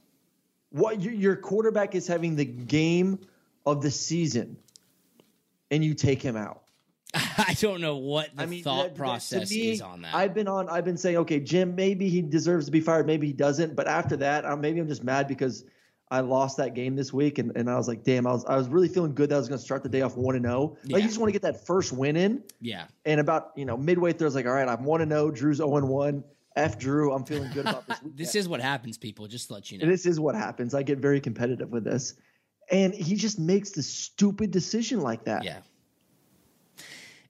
What 0.70 1.02
your, 1.02 1.12
your 1.12 1.36
quarterback 1.36 1.94
is 1.94 2.06
having 2.06 2.36
the 2.36 2.46
game 2.46 3.18
of 3.66 3.82
the 3.82 3.90
season, 3.90 4.56
and 5.70 5.84
you 5.84 5.92
take 5.94 6.22
him 6.22 6.36
out. 6.36 6.61
I 7.14 7.54
don't 7.60 7.80
know 7.80 7.96
what 7.96 8.34
the 8.34 8.42
I 8.42 8.46
mean, 8.46 8.64
thought 8.64 8.88
that- 8.88 8.94
process 8.94 9.50
me, 9.50 9.72
is 9.72 9.82
on 9.82 10.02
that. 10.02 10.14
I've 10.14 10.32
been 10.34 10.48
on. 10.48 10.68
I've 10.68 10.84
been 10.84 10.96
saying, 10.96 11.18
okay, 11.18 11.40
Jim, 11.40 11.74
maybe 11.74 12.08
he 12.08 12.22
deserves 12.22 12.66
to 12.66 12.72
be 12.72 12.80
fired, 12.80 13.06
maybe 13.06 13.26
he 13.26 13.32
doesn't. 13.32 13.76
But 13.76 13.86
after 13.86 14.16
that, 14.18 14.44
uh, 14.44 14.56
maybe 14.56 14.80
I'm 14.80 14.88
just 14.88 15.04
mad 15.04 15.28
because 15.28 15.64
I 16.10 16.20
lost 16.20 16.58
that 16.58 16.74
game 16.74 16.94
this 16.94 17.12
week, 17.12 17.38
and, 17.38 17.56
and 17.56 17.70
I 17.70 17.76
was 17.76 17.88
like, 17.88 18.04
damn, 18.04 18.26
I 18.26 18.32
was 18.32 18.44
I 18.44 18.56
was 18.56 18.68
really 18.68 18.88
feeling 18.88 19.14
good 19.14 19.30
that 19.30 19.36
I 19.36 19.38
was 19.38 19.48
going 19.48 19.58
to 19.58 19.64
start 19.64 19.82
the 19.82 19.88
day 19.88 20.02
off 20.02 20.16
one 20.16 20.36
and 20.36 20.44
zero. 20.44 20.76
Yeah. 20.84 20.94
Like 20.94 21.02
you 21.02 21.08
just 21.08 21.18
want 21.18 21.28
to 21.28 21.32
get 21.32 21.42
that 21.42 21.66
first 21.66 21.92
win 21.92 22.16
in, 22.16 22.42
yeah. 22.60 22.86
and 23.04 23.20
about 23.20 23.52
you 23.56 23.64
know 23.64 23.76
midway 23.76 24.12
through, 24.12 24.26
I 24.26 24.28
was 24.28 24.34
like, 24.34 24.46
all 24.46 24.52
right, 24.52 24.68
I'm 24.68 24.84
one 24.84 25.00
and 25.00 25.10
zero. 25.10 25.30
Drew's 25.30 25.58
zero 25.58 25.76
and 25.76 25.88
one. 25.88 26.24
F 26.54 26.78
Drew, 26.78 27.14
I'm 27.14 27.24
feeling 27.24 27.50
good 27.52 27.66
about 27.66 27.86
this. 27.86 28.00
This 28.14 28.34
is 28.34 28.46
what 28.46 28.60
happens, 28.60 28.98
people. 28.98 29.26
Just 29.26 29.48
to 29.48 29.54
let 29.54 29.70
you 29.70 29.78
know. 29.78 29.84
And 29.84 29.92
this 29.92 30.04
is 30.04 30.20
what 30.20 30.34
happens. 30.34 30.74
I 30.74 30.82
get 30.82 30.98
very 30.98 31.18
competitive 31.18 31.70
with 31.70 31.84
this, 31.84 32.14
and 32.70 32.94
he 32.94 33.14
just 33.16 33.38
makes 33.38 33.70
the 33.70 33.82
stupid 33.82 34.50
decision 34.50 35.00
like 35.00 35.24
that. 35.24 35.44
Yeah. 35.44 35.60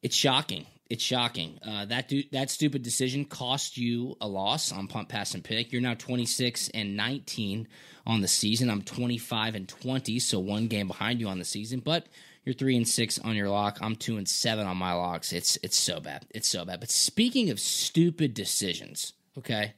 It's 0.02 0.16
shocking. 0.16 0.66
It's 0.90 1.02
shocking. 1.02 1.58
Uh, 1.66 1.86
that 1.86 2.12
that 2.32 2.50
stupid 2.50 2.82
decision 2.82 3.24
cost 3.24 3.78
you 3.78 4.16
a 4.20 4.28
loss 4.28 4.72
on 4.72 4.88
punt, 4.88 5.08
pass, 5.08 5.32
and 5.32 5.42
pick. 5.42 5.72
You're 5.72 5.80
now 5.80 5.94
26 5.94 6.68
and 6.74 6.96
19 6.96 7.66
on 8.06 8.20
the 8.20 8.28
season. 8.28 8.68
I'm 8.68 8.82
25 8.82 9.54
and 9.54 9.68
20, 9.68 10.18
so 10.18 10.38
one 10.38 10.66
game 10.66 10.88
behind 10.88 11.20
you 11.20 11.28
on 11.28 11.38
the 11.38 11.44
season. 11.44 11.80
But 11.80 12.08
you're 12.44 12.54
three 12.54 12.76
and 12.76 12.86
six 12.86 13.18
on 13.18 13.36
your 13.36 13.48
lock. 13.48 13.78
I'm 13.80 13.96
two 13.96 14.16
and 14.16 14.28
seven 14.28 14.66
on 14.66 14.76
my 14.76 14.92
locks. 14.92 15.32
It's 15.32 15.56
it's 15.62 15.78
so 15.78 16.00
bad. 16.00 16.26
It's 16.30 16.48
so 16.48 16.64
bad. 16.64 16.80
But 16.80 16.90
speaking 16.90 17.50
of 17.50 17.60
stupid 17.60 18.34
decisions, 18.34 19.12
okay, 19.38 19.74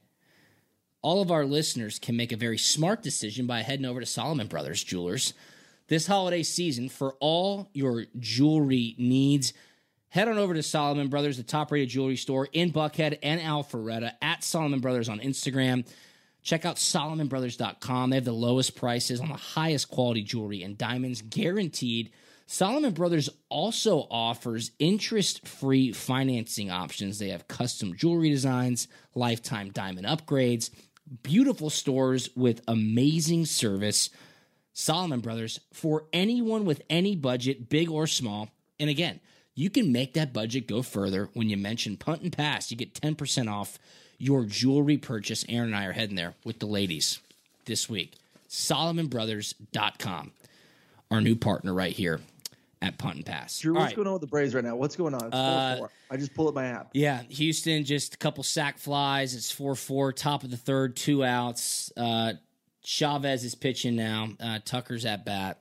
all 1.02 1.20
of 1.20 1.30
our 1.30 1.44
listeners 1.44 1.98
can 1.98 2.16
make 2.16 2.32
a 2.32 2.36
very 2.36 2.58
smart 2.58 3.02
decision 3.02 3.46
by 3.46 3.60
heading 3.60 3.84
over 3.84 4.00
to 4.00 4.06
Solomon 4.06 4.46
Brothers 4.46 4.82
Jewelers 4.82 5.34
this 5.88 6.06
holiday 6.06 6.42
season 6.42 6.88
for 6.88 7.14
all 7.20 7.68
your 7.74 8.06
jewelry 8.18 8.94
needs. 8.98 9.52
Head 10.14 10.28
on 10.28 10.38
over 10.38 10.54
to 10.54 10.62
Solomon 10.62 11.08
Brothers, 11.08 11.38
the 11.38 11.42
top 11.42 11.72
rated 11.72 11.88
jewelry 11.88 12.14
store 12.14 12.46
in 12.52 12.70
Buckhead 12.70 13.18
and 13.20 13.40
Alpharetta 13.40 14.12
at 14.22 14.44
Solomon 14.44 14.78
Brothers 14.78 15.08
on 15.08 15.18
Instagram. 15.18 15.84
Check 16.44 16.64
out 16.64 16.76
SolomonBrothers.com. 16.76 18.10
They 18.10 18.16
have 18.16 18.24
the 18.24 18.30
lowest 18.30 18.76
prices 18.76 19.18
on 19.18 19.26
the 19.26 19.34
highest 19.34 19.88
quality 19.88 20.22
jewelry 20.22 20.62
and 20.62 20.78
diamonds 20.78 21.20
guaranteed. 21.20 22.12
Solomon 22.46 22.92
Brothers 22.92 23.28
also 23.48 24.06
offers 24.08 24.70
interest 24.78 25.48
free 25.48 25.90
financing 25.90 26.70
options. 26.70 27.18
They 27.18 27.30
have 27.30 27.48
custom 27.48 27.96
jewelry 27.96 28.30
designs, 28.30 28.86
lifetime 29.16 29.72
diamond 29.72 30.06
upgrades, 30.06 30.70
beautiful 31.24 31.70
stores 31.70 32.30
with 32.36 32.62
amazing 32.68 33.46
service. 33.46 34.10
Solomon 34.74 35.18
Brothers 35.18 35.58
for 35.72 36.04
anyone 36.12 36.66
with 36.66 36.82
any 36.88 37.16
budget, 37.16 37.68
big 37.68 37.90
or 37.90 38.06
small. 38.06 38.48
And 38.78 38.88
again, 38.88 39.18
you 39.54 39.70
can 39.70 39.92
make 39.92 40.14
that 40.14 40.32
budget 40.32 40.66
go 40.66 40.82
further 40.82 41.28
when 41.34 41.48
you 41.48 41.56
mention 41.56 41.96
Punt 41.96 42.22
and 42.22 42.32
Pass. 42.32 42.70
You 42.70 42.76
get 42.76 42.94
10% 42.94 43.50
off 43.50 43.78
your 44.18 44.44
jewelry 44.44 44.98
purchase. 44.98 45.44
Aaron 45.48 45.68
and 45.68 45.76
I 45.76 45.86
are 45.86 45.92
heading 45.92 46.16
there 46.16 46.34
with 46.44 46.58
the 46.58 46.66
ladies 46.66 47.20
this 47.66 47.88
week. 47.88 48.14
SolomonBrothers.com, 48.48 50.32
our 51.10 51.20
new 51.20 51.36
partner 51.36 51.72
right 51.74 51.92
here 51.92 52.20
at 52.82 52.98
Punt 52.98 53.16
and 53.16 53.26
Pass. 53.26 53.58
Drew, 53.60 53.74
All 53.74 53.80
what's 53.80 53.90
right. 53.90 53.96
going 53.96 54.06
on 54.06 54.12
with 54.14 54.22
the 54.22 54.28
Braves 54.28 54.54
right 54.54 54.64
now? 54.64 54.76
What's 54.76 54.96
going 54.96 55.14
on? 55.14 55.26
It's 55.26 55.36
4-4. 55.36 55.88
I 56.10 56.16
just 56.16 56.34
pulled 56.34 56.48
up 56.48 56.54
my 56.54 56.66
app. 56.66 56.90
Yeah, 56.92 57.22
Houston 57.30 57.84
just 57.84 58.14
a 58.14 58.18
couple 58.18 58.44
sac 58.44 58.78
flies. 58.78 59.34
It's 59.34 59.50
four 59.50 59.74
four, 59.74 60.12
top 60.12 60.44
of 60.44 60.50
the 60.50 60.56
third, 60.56 60.94
two 60.96 61.24
outs. 61.24 61.90
Uh, 61.96 62.34
Chavez 62.84 63.42
is 63.44 63.54
pitching 63.54 63.96
now. 63.96 64.28
Uh, 64.38 64.58
Tucker's 64.64 65.04
at 65.06 65.24
bat. 65.24 65.60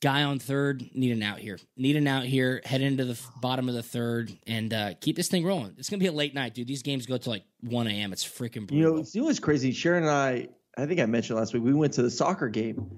Guy 0.00 0.22
on 0.22 0.38
third, 0.38 0.88
need 0.94 1.10
an 1.10 1.22
out 1.24 1.38
here. 1.40 1.58
Need 1.76 1.96
an 1.96 2.06
out 2.06 2.24
here. 2.24 2.60
Head 2.64 2.82
into 2.82 3.04
the 3.04 3.18
bottom 3.40 3.68
of 3.68 3.74
the 3.74 3.82
third 3.82 4.30
and 4.46 4.72
uh, 4.72 4.94
keep 5.00 5.16
this 5.16 5.26
thing 5.28 5.44
rolling. 5.44 5.74
It's 5.76 5.90
gonna 5.90 5.98
be 6.00 6.06
a 6.06 6.12
late 6.12 6.34
night, 6.34 6.54
dude. 6.54 6.68
These 6.68 6.82
games 6.84 7.04
go 7.06 7.16
to 7.18 7.28
like 7.30 7.42
one 7.62 7.88
a.m. 7.88 8.12
It's 8.12 8.24
freaking 8.24 8.70
You 8.70 8.82
brutal. 8.82 8.94
know, 8.98 9.04
you 9.12 9.20
know 9.22 9.26
what's 9.26 9.40
crazy? 9.40 9.72
Sharon 9.72 10.04
and 10.04 10.12
I, 10.12 10.48
I 10.76 10.86
think 10.86 11.00
I 11.00 11.06
mentioned 11.06 11.36
last 11.38 11.52
week, 11.52 11.64
we 11.64 11.74
went 11.74 11.92
to 11.94 12.02
the 12.02 12.10
soccer 12.10 12.48
game. 12.48 12.96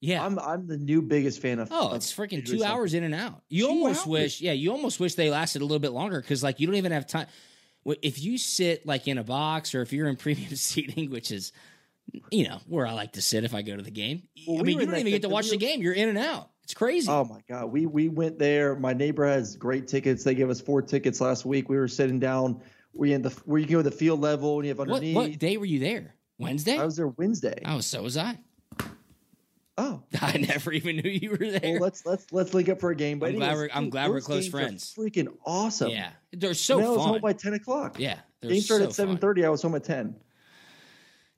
yeah. 0.00 0.24
I'm 0.24 0.40
I'm 0.40 0.66
the 0.66 0.76
new 0.76 1.02
biggest 1.02 1.40
fan 1.40 1.60
of. 1.60 1.68
Oh, 1.70 1.90
of 1.90 1.94
it's 1.96 2.12
freaking 2.12 2.44
two 2.44 2.64
hours 2.64 2.94
in 2.94 3.04
and 3.04 3.14
out. 3.14 3.42
You 3.48 3.66
Two 3.66 3.70
almost 3.70 4.00
hours? 4.00 4.06
wish, 4.08 4.40
yeah, 4.40 4.52
you 4.52 4.72
almost 4.72 4.98
wish 4.98 5.14
they 5.14 5.30
lasted 5.30 5.62
a 5.62 5.64
little 5.64 5.78
bit 5.78 5.92
longer 5.92 6.20
because, 6.20 6.42
like, 6.42 6.58
you 6.58 6.66
don't 6.66 6.76
even 6.76 6.90
have 6.90 7.06
time. 7.06 7.28
If 8.02 8.20
you 8.20 8.36
sit 8.38 8.84
like 8.84 9.06
in 9.08 9.18
a 9.18 9.24
box 9.24 9.72
or 9.74 9.82
if 9.82 9.92
you're 9.92 10.08
in 10.08 10.16
premium 10.24 10.56
seating, 10.56 11.10
which 11.10 11.30
is, 11.30 11.52
you 12.30 12.48
know, 12.48 12.58
where 12.66 12.86
I 12.86 12.92
like 12.92 13.12
to 13.12 13.22
sit 13.22 13.44
if 13.44 13.54
I 13.54 13.62
go 13.62 13.76
to 13.76 13.82
the 13.82 13.90
game. 13.90 14.22
Well, 14.46 14.58
I 14.58 14.62
we 14.62 14.66
mean, 14.68 14.76
were 14.76 14.80
you 14.82 14.86
don't 14.88 14.98
even 15.00 15.12
get 15.12 15.22
to 15.22 15.28
watch 15.28 15.50
the 15.50 15.56
game. 15.56 15.82
You're 15.82 15.92
in 15.94 16.08
and 16.08 16.18
out. 16.18 16.50
It's 16.64 16.74
crazy. 16.74 17.08
Oh 17.10 17.24
my 17.24 17.40
god, 17.48 17.66
we 17.72 17.86
we 17.86 18.08
went 18.08 18.38
there. 18.38 18.76
My 18.76 18.92
neighbor 18.92 19.26
has 19.26 19.56
great 19.56 19.88
tickets. 19.88 20.22
They 20.22 20.34
gave 20.34 20.50
us 20.50 20.60
four 20.60 20.82
tickets 20.82 21.20
last 21.20 21.44
week. 21.44 21.68
We 21.68 21.76
were 21.76 21.88
sitting 21.88 22.20
down. 22.20 22.60
We 22.92 23.12
in 23.12 23.22
the 23.22 23.30
where 23.44 23.58
you 23.60 23.66
go 23.66 23.78
to 23.78 23.82
the 23.82 23.90
field 23.90 24.20
level 24.20 24.56
and 24.58 24.64
you 24.66 24.70
have 24.70 24.80
underneath. 24.80 25.16
what 25.16 25.38
day 25.38 25.56
were 25.56 25.64
you 25.64 25.78
there? 25.80 26.14
Wednesday? 26.38 26.78
I 26.78 26.84
was 26.84 26.96
there 26.96 27.08
Wednesday. 27.08 27.60
oh, 27.66 27.80
so 27.80 28.02
was 28.02 28.16
I. 28.16 28.38
Oh, 29.78 30.02
I 30.20 30.36
never 30.36 30.72
even 30.72 30.96
knew 30.96 31.08
you 31.10 31.30
were 31.30 31.36
there. 31.38 31.60
well, 31.74 31.80
let's 31.80 32.04
let's 32.04 32.26
let's 32.32 32.52
link 32.54 32.68
up 32.68 32.80
for 32.80 32.90
a 32.90 32.96
game. 32.96 33.18
But 33.18 33.30
I'm 33.30 33.36
glad 33.36 33.56
we're- 33.56 33.70
I'm 33.72 33.84
dude, 33.84 33.92
glad 33.92 34.10
we're 34.10 34.20
close 34.20 34.46
friends. 34.48 34.94
Freaking 34.96 35.28
awesome. 35.46 35.90
yeah, 35.90 36.10
they're 36.32 36.54
so 36.54 36.78
And 36.78 36.86
I 36.86 36.90
was 36.90 36.98
fun. 36.98 37.08
home 37.08 37.20
by 37.20 37.32
ten 37.32 37.54
o'clock. 37.54 37.98
yeah, 37.98 38.18
Game 38.42 38.60
started 38.60 38.84
so 38.84 38.88
at 38.90 38.94
seven 38.94 39.16
thirty. 39.16 39.44
I 39.44 39.48
was 39.48 39.62
home 39.62 39.74
at 39.74 39.84
ten. 39.84 40.16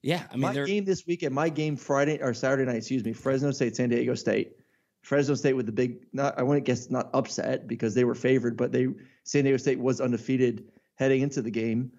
Yeah, 0.02 0.24
I 0.30 0.34
mean, 0.34 0.42
my 0.42 0.64
game 0.64 0.84
this 0.84 1.06
weekend, 1.06 1.34
my 1.34 1.48
game 1.48 1.76
Friday 1.76 2.20
or 2.20 2.34
Saturday 2.34 2.64
night, 2.64 2.78
excuse 2.78 3.04
me, 3.04 3.12
Fresno 3.12 3.52
State, 3.52 3.76
San 3.76 3.88
Diego 3.88 4.14
State. 4.14 4.56
Fresno 5.02 5.34
State 5.34 5.54
with 5.54 5.66
the 5.66 5.72
big, 5.72 6.06
not 6.12 6.38
I 6.38 6.42
wouldn't 6.42 6.64
guess 6.64 6.90
not 6.90 7.10
upset 7.12 7.66
because 7.66 7.94
they 7.94 8.04
were 8.04 8.14
favored, 8.14 8.56
but 8.56 8.72
they 8.72 8.88
San 9.24 9.44
Diego 9.44 9.56
State 9.56 9.78
was 9.78 10.00
undefeated 10.00 10.64
heading 10.94 11.22
into 11.22 11.42
the 11.42 11.50
game. 11.50 11.92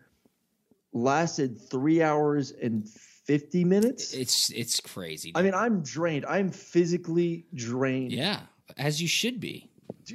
Lasted 0.94 1.60
three 1.70 2.02
hours 2.02 2.52
and 2.52 2.88
fifty 2.88 3.64
minutes. 3.64 4.14
It's 4.14 4.50
it's 4.52 4.80
crazy. 4.80 5.32
I 5.36 5.42
mean, 5.42 5.54
I'm 5.54 5.82
drained. 5.82 6.26
I'm 6.26 6.50
physically 6.50 7.46
drained. 7.54 8.12
Yeah, 8.12 8.42
as 8.78 9.02
you 9.02 9.08
should 9.08 9.40
be. 9.40 9.70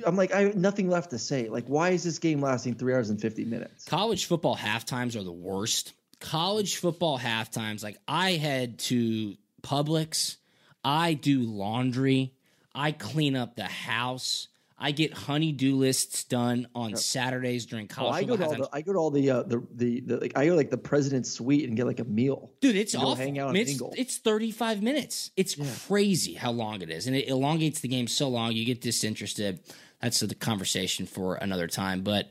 I'm 0.06 0.16
like, 0.16 0.32
I 0.32 0.42
have 0.42 0.56
nothing 0.56 0.88
left 0.88 1.10
to 1.10 1.18
say. 1.18 1.48
Like, 1.48 1.66
why 1.66 1.90
is 1.90 2.04
this 2.04 2.18
game 2.18 2.40
lasting 2.42 2.74
three 2.74 2.92
hours 2.92 3.08
and 3.10 3.20
50 3.20 3.44
minutes? 3.46 3.84
College 3.86 4.26
football 4.26 4.54
half 4.54 4.84
times 4.84 5.16
are 5.16 5.22
the 5.22 5.32
worst. 5.32 5.94
College 6.20 6.76
football 6.76 7.16
half 7.16 7.50
times, 7.50 7.82
like 7.82 7.96
I 8.06 8.32
head 8.32 8.78
to 8.80 9.36
Publix, 9.62 10.36
I 10.84 11.14
do 11.14 11.40
laundry, 11.42 12.34
I 12.74 12.92
clean 12.92 13.36
up 13.36 13.56
the 13.56 13.64
house. 13.64 14.48
I 14.80 14.92
get 14.92 15.12
honey-do 15.12 15.74
lists 15.74 16.22
done 16.22 16.68
on 16.72 16.90
yep. 16.90 17.00
Saturdays 17.00 17.66
during 17.66 17.88
college. 17.88 18.12
Oh, 18.12 18.16
I 18.16 18.22
go 18.22 18.36
to 18.36 18.44
all 18.44 18.54
the, 18.54 18.68
I 18.72 18.80
go 18.80 18.92
to 18.92 18.98
all 18.98 19.10
the 19.10 19.30
uh, 19.30 19.42
the 19.42 19.66
the, 19.74 20.00
the 20.00 20.16
like, 20.18 20.38
I 20.38 20.46
go 20.46 20.54
like 20.54 20.70
the 20.70 20.78
president's 20.78 21.32
suite 21.32 21.66
and 21.66 21.76
get 21.76 21.86
like 21.86 21.98
a 21.98 22.04
meal. 22.04 22.52
Dude, 22.60 22.76
it's 22.76 22.94
awful. 22.94 23.16
Hang 23.16 23.40
out 23.40 23.50
I 23.50 23.52
mean, 23.54 23.62
it's, 23.62 23.82
it's 23.96 24.18
35 24.18 24.80
minutes. 24.80 25.32
It's 25.36 25.58
yeah. 25.58 25.66
crazy 25.88 26.34
how 26.34 26.52
long 26.52 26.80
it 26.80 26.90
is, 26.90 27.08
and 27.08 27.16
it 27.16 27.26
elongates 27.26 27.80
the 27.80 27.88
game 27.88 28.06
so 28.06 28.28
long 28.28 28.52
you 28.52 28.64
get 28.64 28.80
disinterested. 28.80 29.58
That's 30.00 30.20
the 30.20 30.32
conversation 30.32 31.06
for 31.06 31.34
another 31.34 31.66
time. 31.66 32.02
But 32.02 32.30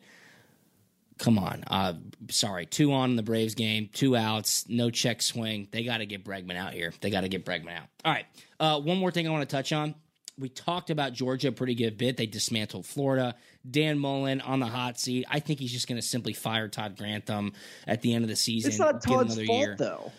come 1.18 1.40
on, 1.40 1.64
uh, 1.68 1.94
sorry, 2.30 2.66
two 2.66 2.94
on 2.94 3.12
in 3.12 3.16
the 3.16 3.24
Braves 3.24 3.56
game, 3.56 3.90
two 3.92 4.16
outs, 4.16 4.66
no 4.68 4.90
check 4.90 5.22
swing. 5.22 5.68
They 5.72 5.84
got 5.84 5.98
to 5.98 6.06
get 6.06 6.24
Bregman 6.24 6.56
out 6.56 6.74
here. 6.74 6.94
They 7.02 7.10
got 7.10 7.22
to 7.22 7.30
get 7.30 7.46
Bregman 7.46 7.76
out. 7.76 7.88
All 8.06 8.12
right, 8.12 8.26
uh, 8.60 8.80
one 8.80 8.98
more 8.98 9.12
thing 9.12 9.28
I 9.28 9.32
want 9.32 9.48
to 9.48 9.56
touch 9.56 9.72
on 9.74 9.96
we 10.40 10.50
talked 10.50 10.90
about 10.90 11.14
Georgia 11.14 11.50
a 11.50 11.52
pretty 11.52 11.76
good 11.76 11.98
bit. 11.98 12.18
They 12.18 12.26
dismantled 12.26 12.86
Florida. 12.86 13.36
Dan 13.70 13.98
Mullen 13.98 14.42
on 14.42 14.60
the 14.60 14.68
hot 14.68 15.00
seat. 15.00 15.26
I 15.30 15.40
think 15.40 15.60
he's 15.60 15.72
just 15.72 15.88
going 15.88 16.00
to 16.00 16.06
simply 16.06 16.34
fire 16.34 16.68
Todd 16.68 16.98
Grantham 16.98 17.54
at 17.88 18.02
the 18.02 18.14
end 18.14 18.24
of 18.24 18.30
the 18.30 18.36
season. 18.36 18.70
It's 18.70 18.80
not 18.80 19.02
Todd's 19.02 19.36
fault 19.36 19.48
year. 19.48 19.76
though. 19.78 20.12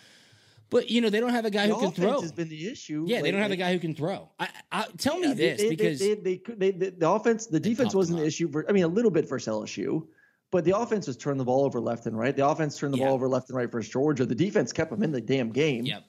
But 0.69 0.91
you 0.91 1.01
know 1.01 1.09
they 1.09 1.19
don't 1.19 1.31
have 1.31 1.45
a 1.45 1.49
guy 1.49 1.67
the 1.67 1.73
who 1.73 1.81
can 1.81 1.91
throw. 1.91 2.21
Has 2.21 2.31
been 2.31 2.49
the 2.49 2.69
issue. 2.69 3.05
Yeah, 3.07 3.23
they 3.23 3.31
don't 3.31 3.41
have 3.41 3.51
a 3.51 3.55
guy 3.55 3.73
who 3.73 3.79
can 3.79 3.95
throw. 3.95 4.29
I, 4.39 4.49
I, 4.71 4.85
tell 4.97 5.19
yeah, 5.19 5.29
me 5.29 5.33
this 5.33 5.61
they, 5.61 5.69
because 5.69 5.99
they, 5.99 6.13
they, 6.13 6.71
the 6.71 7.09
offense, 7.09 7.47
the 7.47 7.59
defense 7.59 7.95
wasn't 7.95 8.19
the 8.19 8.25
issue. 8.25 8.51
For, 8.51 8.69
I 8.69 8.71
mean, 8.71 8.83
a 8.83 8.87
little 8.87 9.09
bit 9.09 9.27
for 9.27 9.39
LSU, 9.39 10.05
but 10.51 10.65
the 10.65 10.77
offense 10.77 11.07
was 11.07 11.17
turning 11.17 11.37
the 11.37 11.45
ball 11.45 11.63
over 11.63 11.79
left 11.79 12.05
and 12.05 12.17
right. 12.17 12.35
The 12.35 12.47
offense 12.47 12.77
turned 12.77 12.93
the 12.93 12.97
yeah. 12.97 13.05
ball 13.05 13.15
over 13.15 13.27
left 13.27 13.49
and 13.49 13.57
right 13.57 13.71
for 13.71 13.81
Georgia. 13.81 14.25
The 14.25 14.35
defense 14.35 14.71
kept 14.71 14.91
them 14.91 15.03
in 15.03 15.11
the 15.11 15.21
damn 15.21 15.51
game. 15.51 15.85
Yep. 15.85 16.03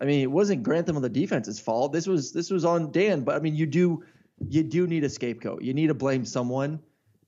I 0.00 0.04
mean, 0.04 0.20
it 0.20 0.30
wasn't 0.30 0.62
Grantham 0.62 0.96
on 0.96 1.02
the 1.02 1.08
defense's 1.08 1.60
fault. 1.60 1.92
This 1.92 2.06
was 2.06 2.32
this 2.32 2.50
was 2.50 2.64
on 2.64 2.90
Dan. 2.90 3.22
But 3.22 3.36
I 3.36 3.38
mean, 3.38 3.54
you 3.54 3.66
do 3.66 4.02
you 4.48 4.62
do 4.62 4.86
need 4.86 5.04
a 5.04 5.08
scapegoat. 5.08 5.62
You 5.62 5.74
need 5.74 5.88
to 5.88 5.94
blame 5.94 6.24
someone, 6.24 6.80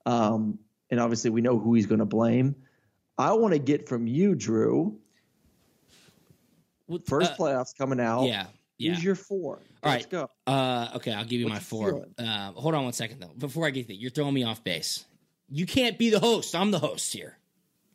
um, 0.06 0.58
and 0.90 0.98
obviously 0.98 1.30
we 1.30 1.40
know 1.40 1.58
who 1.58 1.74
he's 1.74 1.86
going 1.86 2.00
to 2.00 2.04
blame. 2.04 2.56
I 3.16 3.32
want 3.32 3.52
to 3.52 3.60
get 3.60 3.88
from 3.88 4.06
you, 4.06 4.34
Drew. 4.34 4.98
First 7.06 7.32
uh, 7.32 7.36
playoffs 7.36 7.76
coming 7.76 8.00
out. 8.00 8.24
Yeah. 8.24 8.46
Yeah. 8.78 8.94
Who's 8.94 9.04
your 9.04 9.14
four? 9.14 9.60
All 9.84 9.92
Let's 9.92 10.04
right. 10.04 10.10
go. 10.10 10.30
Uh, 10.46 10.88
okay, 10.96 11.12
I'll 11.12 11.24
give 11.24 11.40
you 11.40 11.46
my 11.46 11.60
four. 11.60 12.06
Uh, 12.18 12.52
hold 12.52 12.74
on 12.74 12.84
one 12.84 12.92
second 12.92 13.20
though. 13.20 13.32
Before 13.38 13.66
I 13.66 13.70
get 13.70 13.86
that, 13.86 13.96
you're 13.96 14.10
throwing 14.10 14.34
me 14.34 14.42
off 14.42 14.64
base. 14.64 15.04
You 15.48 15.66
can't 15.66 15.98
be 15.98 16.10
the 16.10 16.20
host. 16.20 16.54
I'm 16.54 16.70
the 16.70 16.78
host 16.78 17.12
here. 17.12 17.38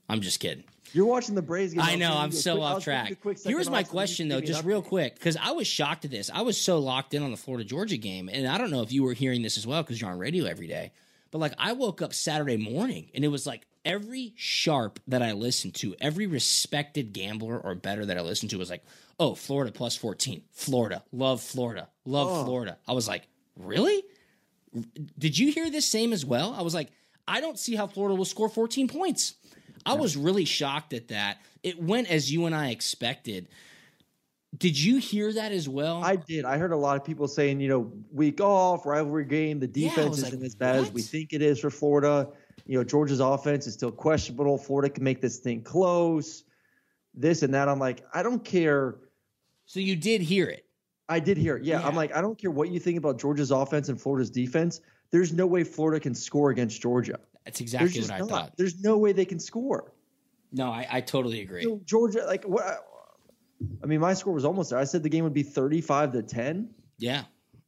I'm 0.07 0.21
just 0.21 0.39
kidding. 0.39 0.63
You're 0.93 1.05
watching 1.05 1.35
the 1.35 1.41
Braves 1.41 1.73
game. 1.73 1.83
I 1.83 1.95
know. 1.95 2.17
I'm 2.17 2.31
so 2.31 2.55
quick, 2.55 2.63
off 2.63 2.83
track. 2.83 3.17
Here's 3.43 3.69
my 3.69 3.83
question 3.83 4.27
though, 4.27 4.41
just 4.41 4.63
real 4.63 4.81
quick, 4.81 5.15
because 5.15 5.38
I 5.38 5.51
was 5.51 5.67
shocked 5.67 6.05
at 6.05 6.12
this. 6.12 6.31
I 6.33 6.41
was 6.41 6.59
so 6.59 6.79
locked 6.79 7.13
in 7.13 7.21
on 7.21 7.31
the 7.31 7.38
Florida 7.38 7.63
Georgia 7.63 7.97
game, 7.97 8.29
and 8.31 8.47
I 8.47 8.57
don't 8.57 8.71
know 8.71 8.81
if 8.81 8.91
you 8.91 9.03
were 9.03 9.13
hearing 9.13 9.41
this 9.41 9.57
as 9.57 9.67
well 9.67 9.83
because 9.83 10.01
you're 10.01 10.09
on 10.09 10.17
radio 10.17 10.45
every 10.45 10.67
day. 10.67 10.91
But 11.31 11.39
like, 11.39 11.53
I 11.57 11.73
woke 11.73 12.01
up 12.01 12.13
Saturday 12.13 12.57
morning, 12.57 13.09
and 13.13 13.23
it 13.23 13.27
was 13.27 13.45
like 13.45 13.67
every 13.85 14.33
sharp 14.35 14.99
that 15.07 15.21
I 15.21 15.33
listened 15.33 15.75
to, 15.75 15.95
every 16.01 16.25
respected 16.25 17.13
gambler 17.13 17.59
or 17.59 17.75
better 17.75 18.05
that 18.05 18.17
I 18.17 18.21
listened 18.21 18.49
to 18.51 18.57
was 18.57 18.69
like, 18.69 18.83
"Oh, 19.19 19.35
Florida 19.35 19.71
plus 19.71 19.95
14, 19.95 20.41
Florida, 20.51 21.03
love 21.12 21.41
Florida, 21.41 21.89
love 22.05 22.27
oh. 22.29 22.45
Florida." 22.45 22.77
I 22.88 22.93
was 22.93 23.07
like, 23.07 23.27
"Really? 23.55 24.03
Did 25.17 25.38
you 25.38 25.51
hear 25.51 25.69
this 25.69 25.88
same 25.88 26.13
as 26.13 26.25
well?" 26.25 26.55
I 26.57 26.63
was 26.63 26.73
like, 26.73 26.89
"I 27.30 27.42
don't 27.42 27.60
see 27.60 27.76
how 27.76 27.88
Florida 27.88 28.15
will 28.15 28.26
score 28.26 28.50
14 28.50 28.88
points." 28.88 29.36
I 29.86 29.94
was 29.94 30.18
really 30.18 30.46
shocked 30.46 30.94
at 30.94 31.08
that. 31.08 31.38
It 31.63 31.82
went 31.82 32.12
as 32.12 32.32
you 32.32 32.46
and 32.46 32.56
I 32.56 32.70
expected. 32.70 33.48
Did 34.58 34.80
you 34.80 34.98
hear 34.98 35.32
that 35.34 35.52
as 35.52 35.70
well? 35.70 36.04
I 36.04 36.15
did. 36.15 36.44
I 36.44 36.58
heard 36.58 36.72
a 36.72 36.78
lot 36.78 36.98
of 36.98 37.04
people 37.04 37.28
saying, 37.28 37.60
you 37.60 37.70
know, 37.70 37.92
week 38.12 38.42
off, 38.42 38.86
rivalry 38.86 39.26
game, 39.26 39.60
the 39.60 39.68
defense 39.68 39.98
yeah, 39.98 40.28
isn't 40.28 40.39
like, 40.39 40.46
as 40.46 40.56
bad 40.56 40.78
what? 40.78 40.88
as 40.88 40.92
we 40.92 41.02
think 41.02 41.34
it 41.34 41.42
is 41.42 41.60
for 41.60 41.70
Florida. 41.70 42.28
You 42.65 42.78
know, 42.78 42.84
Georgia's 42.84 43.20
offense 43.20 43.68
is 43.68 43.74
still 43.74 43.92
questionable. 43.92 44.58
Florida 44.58 44.89
can 44.89 45.04
make 45.04 45.22
this 45.22 45.38
thing 45.38 45.62
close. 45.62 46.44
This 47.13 47.44
and 47.44 47.54
that. 47.54 47.70
I'm 47.70 47.80
like, 47.80 48.04
I 48.13 48.24
don't 48.24 48.44
care. 48.44 48.98
So 49.65 49.80
you 49.80 49.96
did 49.96 50.22
hear 50.22 50.48
it. 50.48 50.65
I 51.08 51.20
did 51.20 51.38
hear 51.38 51.58
it. 51.58 51.63
Yeah, 51.63 51.80
yeah. 51.80 51.88
I'm 51.88 51.96
like, 51.96 52.15
I 52.15 52.22
don't 52.22 52.38
care 52.38 52.52
what 52.52 52.70
you 52.70 52.80
think 52.80 52.98
about 52.98 53.20
Georgia's 53.20 53.52
offense 53.52 53.89
and 53.89 54.00
Florida's 54.00 54.30
defense. 54.30 54.82
There's 55.12 55.34
no 55.34 55.48
way 55.48 55.63
Florida 55.63 56.00
can 56.00 56.15
score 56.15 56.52
against 56.52 56.82
Georgia. 56.82 57.19
That's 57.45 57.62
exactly 57.62 58.02
what 58.02 58.12
I 58.12 58.19
not. 58.19 58.30
thought. 58.30 58.58
There's 58.58 58.80
no 58.80 58.98
way 58.98 59.12
they 59.12 59.26
can 59.26 59.39
score. 59.39 59.93
No, 60.52 60.72
I, 60.72 60.88
I 60.89 61.02
totally 61.02 61.41
agree. 61.41 61.63
So 61.63 61.82
Georgia, 61.86 62.26
like 62.26 62.43
what? 62.45 62.86
I 63.84 63.88
mean, 63.88 64.00
my 64.00 64.13
score 64.13 64.34
was 64.34 64.45
almost 64.45 64.69
there. 64.69 64.80
I 64.80 64.84
said 64.84 65.04
the 65.04 65.10
game 65.10 65.24
would 65.24 65.34
be 65.34 65.43
35 65.43 66.13
to 66.13 66.24
10. 66.24 66.69
Yeah, 66.98 67.24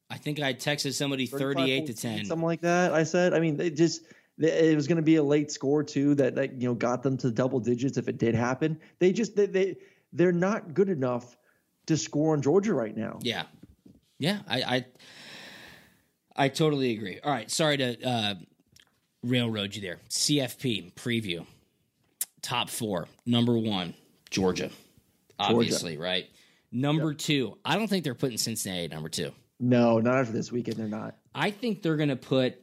I 0.09 0.17
think 0.17 0.39
I 0.39 0.53
texted 0.53 0.93
somebody 0.93 1.25
38 1.25 1.87
to 1.87 1.93
10, 1.93 2.25
something 2.25 2.45
like 2.45 2.61
that. 2.61 2.93
I 2.93 3.03
said. 3.03 3.33
I 3.33 3.39
mean, 3.39 3.57
they 3.57 3.69
just 3.69 4.03
it 4.37 4.75
was 4.75 4.87
going 4.87 4.97
to 4.97 5.03
be 5.03 5.17
a 5.17 5.23
late 5.23 5.51
score 5.51 5.83
too 5.83 6.15
that 6.15 6.35
that 6.35 6.61
you 6.61 6.67
know 6.67 6.73
got 6.73 7.03
them 7.03 7.17
to 7.17 7.31
double 7.31 7.59
digits 7.59 7.97
if 7.97 8.07
it 8.07 8.17
did 8.17 8.35
happen. 8.35 8.79
They 8.99 9.11
just 9.13 9.35
they, 9.35 9.45
they 9.45 9.77
they're 10.13 10.31
not 10.31 10.73
good 10.73 10.89
enough 10.89 11.37
to 11.87 11.97
score 11.97 12.33
on 12.33 12.41
Georgia 12.41 12.73
right 12.73 12.95
now. 12.95 13.19
Yeah, 13.21 13.43
yeah, 14.17 14.39
I 14.47 14.61
I, 14.61 14.85
I 16.41 16.49
totally 16.49 16.93
agree. 16.93 17.19
All 17.23 17.31
right, 17.31 17.51
sorry 17.51 17.77
to 17.77 18.03
uh, 18.03 18.33
railroad 19.21 19.75
you 19.75 19.81
there. 19.83 19.99
CFP 20.09 20.95
preview. 20.95 21.45
Top 22.41 22.67
four. 22.67 23.07
Number 23.27 23.55
one, 23.55 23.93
Georgia. 24.31 24.71
Obviously, 25.37 25.91
Georgia. 25.93 26.03
right? 26.03 26.29
Number 26.71 27.11
yep. 27.11 27.19
two, 27.19 27.57
I 27.63 27.75
don't 27.75 27.87
think 27.87 28.03
they're 28.03 28.15
putting 28.15 28.39
Cincinnati 28.39 28.87
number 28.87 29.07
two. 29.07 29.31
No, 29.59 29.99
not 29.99 30.15
after 30.15 30.33
this 30.33 30.51
weekend. 30.51 30.77
They're 30.77 30.87
not. 30.87 31.15
I 31.35 31.51
think 31.51 31.83
they're 31.83 31.95
going 31.95 32.09
to 32.09 32.15
put 32.15 32.59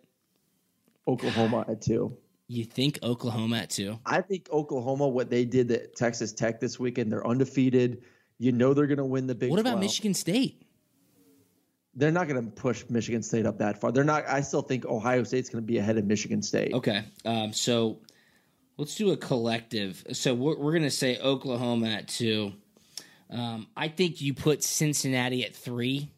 Oklahoma 1.07 1.65
at 1.69 1.81
two. 1.81 2.17
You 2.49 2.65
think 2.65 2.99
Oklahoma 3.05 3.59
at 3.59 3.71
two? 3.71 3.97
I 4.05 4.23
think 4.23 4.49
Oklahoma, 4.51 5.07
what 5.07 5.31
they 5.31 5.45
did 5.45 5.71
at 5.71 5.95
Texas 5.95 6.33
Tech 6.33 6.59
this 6.59 6.81
weekend, 6.81 7.13
they're 7.13 7.25
undefeated. 7.25 8.03
You 8.41 8.51
know 8.51 8.75
they're 8.75 8.89
going 8.89 8.99
to 8.99 9.05
win 9.05 9.29
the 9.29 9.37
Big. 9.37 9.51
What 9.51 9.61
about 9.61 9.75
12. 9.75 9.81
Michigan 9.83 10.15
State? 10.15 10.65
They're 11.95 12.13
not 12.13 12.29
going 12.29 12.45
to 12.45 12.51
push 12.51 12.85
Michigan 12.89 13.23
State 13.23 13.47
up 13.47 13.59
that 13.59 13.81
far. 13.81 13.93
They're 13.93 14.05
not. 14.05 14.29
I 14.29 14.41
still 14.41 14.63
think 14.63 14.87
Ohio 14.87 15.25
State's 15.25 15.49
going 15.49 15.63
to 15.63 15.67
be 15.67 15.79
ahead 15.79 15.99
of 15.99 16.05
Michigan 16.05 16.43
State. 16.43 16.73
Okay, 16.73 17.05
um, 17.25 17.53
so 17.53 18.01
let's 18.77 18.95
do 18.95 19.11
a 19.11 19.17
collective. 19.17 20.05
So 20.13 20.35
we're, 20.35 20.57
we're 20.57 20.73
going 20.73 20.83
to 20.85 20.91
say 20.91 21.19
Oklahoma 21.19 21.89
at 21.89 22.09
two. 22.09 22.53
Um, 23.31 23.67
I 23.77 23.89
think 23.89 24.21
you 24.21 24.33
put 24.33 24.63
Cincinnati 24.63 25.45
at 25.45 25.55
three, 25.55 26.11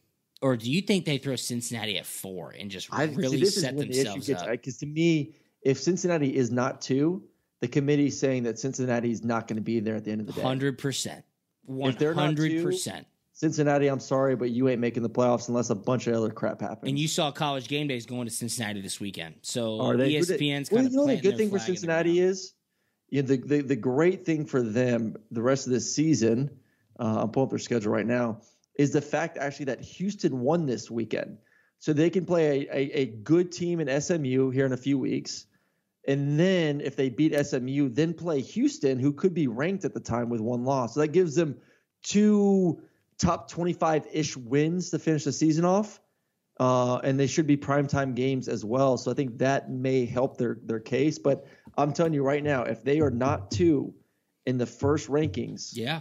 or 0.42 0.56
do 0.56 0.70
you 0.70 0.80
think 0.80 1.06
they 1.06 1.18
throw 1.18 1.36
Cincinnati 1.36 1.98
at 1.98 2.06
four 2.06 2.54
and 2.58 2.70
just 2.70 2.88
I, 2.92 3.04
really 3.04 3.44
see, 3.44 3.60
set 3.60 3.76
themselves 3.76 4.26
the 4.26 4.38
up? 4.38 4.48
Because 4.48 4.78
to 4.78 4.86
me, 4.86 5.34
if 5.62 5.78
Cincinnati 5.78 6.34
is 6.36 6.50
not 6.50 6.80
two, 6.80 7.24
the 7.60 7.68
committee's 7.68 8.18
saying 8.18 8.44
that 8.44 8.58
Cincinnati 8.58 9.10
is 9.10 9.24
not 9.24 9.48
going 9.48 9.56
to 9.56 9.62
be 9.62 9.80
there 9.80 9.96
at 9.96 10.04
the 10.04 10.12
end 10.12 10.20
of 10.20 10.26
the 10.26 10.32
day. 10.34 10.42
Hundred 10.42 10.78
percent. 10.78 11.24
One 11.64 11.94
hundred 11.94 12.62
percent. 12.62 13.06
Cincinnati, 13.40 13.86
I'm 13.86 14.00
sorry, 14.00 14.36
but 14.36 14.50
you 14.50 14.68
ain't 14.68 14.82
making 14.82 15.02
the 15.02 15.08
playoffs 15.08 15.48
unless 15.48 15.70
a 15.70 15.74
bunch 15.74 16.06
of 16.06 16.14
other 16.14 16.28
crap 16.28 16.60
happens. 16.60 16.90
And 16.90 16.98
you 16.98 17.08
saw 17.08 17.32
college 17.32 17.68
game 17.68 17.86
days 17.86 18.04
going 18.04 18.26
to 18.26 18.30
Cincinnati 18.30 18.82
this 18.82 19.00
weekend. 19.00 19.36
So 19.40 19.80
Are 19.80 19.96
they, 19.96 20.12
ESPN's 20.12 20.68
kind 20.68 20.72
well, 20.72 20.86
of 20.86 20.92
you 20.92 20.98
know 20.98 21.06
the 21.06 21.22
good 21.22 21.38
thing 21.38 21.48
for 21.48 21.58
Cincinnati 21.58 22.20
is 22.20 22.52
you 23.08 23.22
know, 23.22 23.28
the, 23.28 23.38
the 23.38 23.62
the 23.62 23.76
great 23.76 24.26
thing 24.26 24.44
for 24.44 24.60
them 24.60 25.16
the 25.30 25.40
rest 25.40 25.66
of 25.66 25.72
this 25.72 25.94
season. 25.94 26.50
Uh, 26.98 27.22
I'm 27.22 27.30
pulling 27.30 27.46
up 27.46 27.50
their 27.50 27.58
schedule 27.58 27.90
right 27.90 28.06
now. 28.06 28.42
Is 28.74 28.92
the 28.92 29.00
fact 29.00 29.38
actually 29.38 29.64
that 29.66 29.80
Houston 29.80 30.40
won 30.40 30.66
this 30.66 30.90
weekend, 30.90 31.38
so 31.78 31.94
they 31.94 32.10
can 32.10 32.26
play 32.26 32.68
a, 32.70 32.76
a, 32.76 32.90
a 32.92 33.06
good 33.06 33.52
team 33.52 33.80
in 33.80 34.02
SMU 34.02 34.50
here 34.50 34.66
in 34.66 34.74
a 34.74 34.76
few 34.76 34.98
weeks, 34.98 35.46
and 36.06 36.38
then 36.38 36.82
if 36.82 36.94
they 36.94 37.08
beat 37.08 37.34
SMU, 37.34 37.88
then 37.88 38.12
play 38.12 38.42
Houston, 38.42 38.98
who 38.98 39.14
could 39.14 39.32
be 39.32 39.46
ranked 39.46 39.86
at 39.86 39.94
the 39.94 40.00
time 40.00 40.28
with 40.28 40.42
one 40.42 40.62
loss. 40.62 40.92
So 40.92 41.00
that 41.00 41.08
gives 41.08 41.34
them 41.34 41.56
two 42.02 42.82
top 43.20 43.50
25 43.50 44.06
ish 44.12 44.36
wins 44.36 44.90
to 44.90 44.98
finish 44.98 45.24
the 45.24 45.32
season 45.32 45.64
off. 45.64 46.00
Uh, 46.58 46.96
and 46.98 47.18
they 47.18 47.26
should 47.26 47.46
be 47.46 47.56
primetime 47.56 48.14
games 48.14 48.46
as 48.46 48.64
well. 48.64 48.98
So 48.98 49.10
I 49.10 49.14
think 49.14 49.38
that 49.38 49.70
may 49.70 50.04
help 50.04 50.36
their 50.36 50.58
their 50.62 50.80
case. 50.80 51.18
But 51.18 51.46
I'm 51.78 51.90
telling 51.92 52.12
you 52.12 52.22
right 52.22 52.44
now, 52.44 52.64
if 52.64 52.84
they 52.84 53.00
are 53.00 53.10
not 53.10 53.50
two 53.50 53.94
in 54.44 54.58
the 54.58 54.66
first 54.66 55.08
rankings, 55.08 55.70
yeah, 55.72 56.00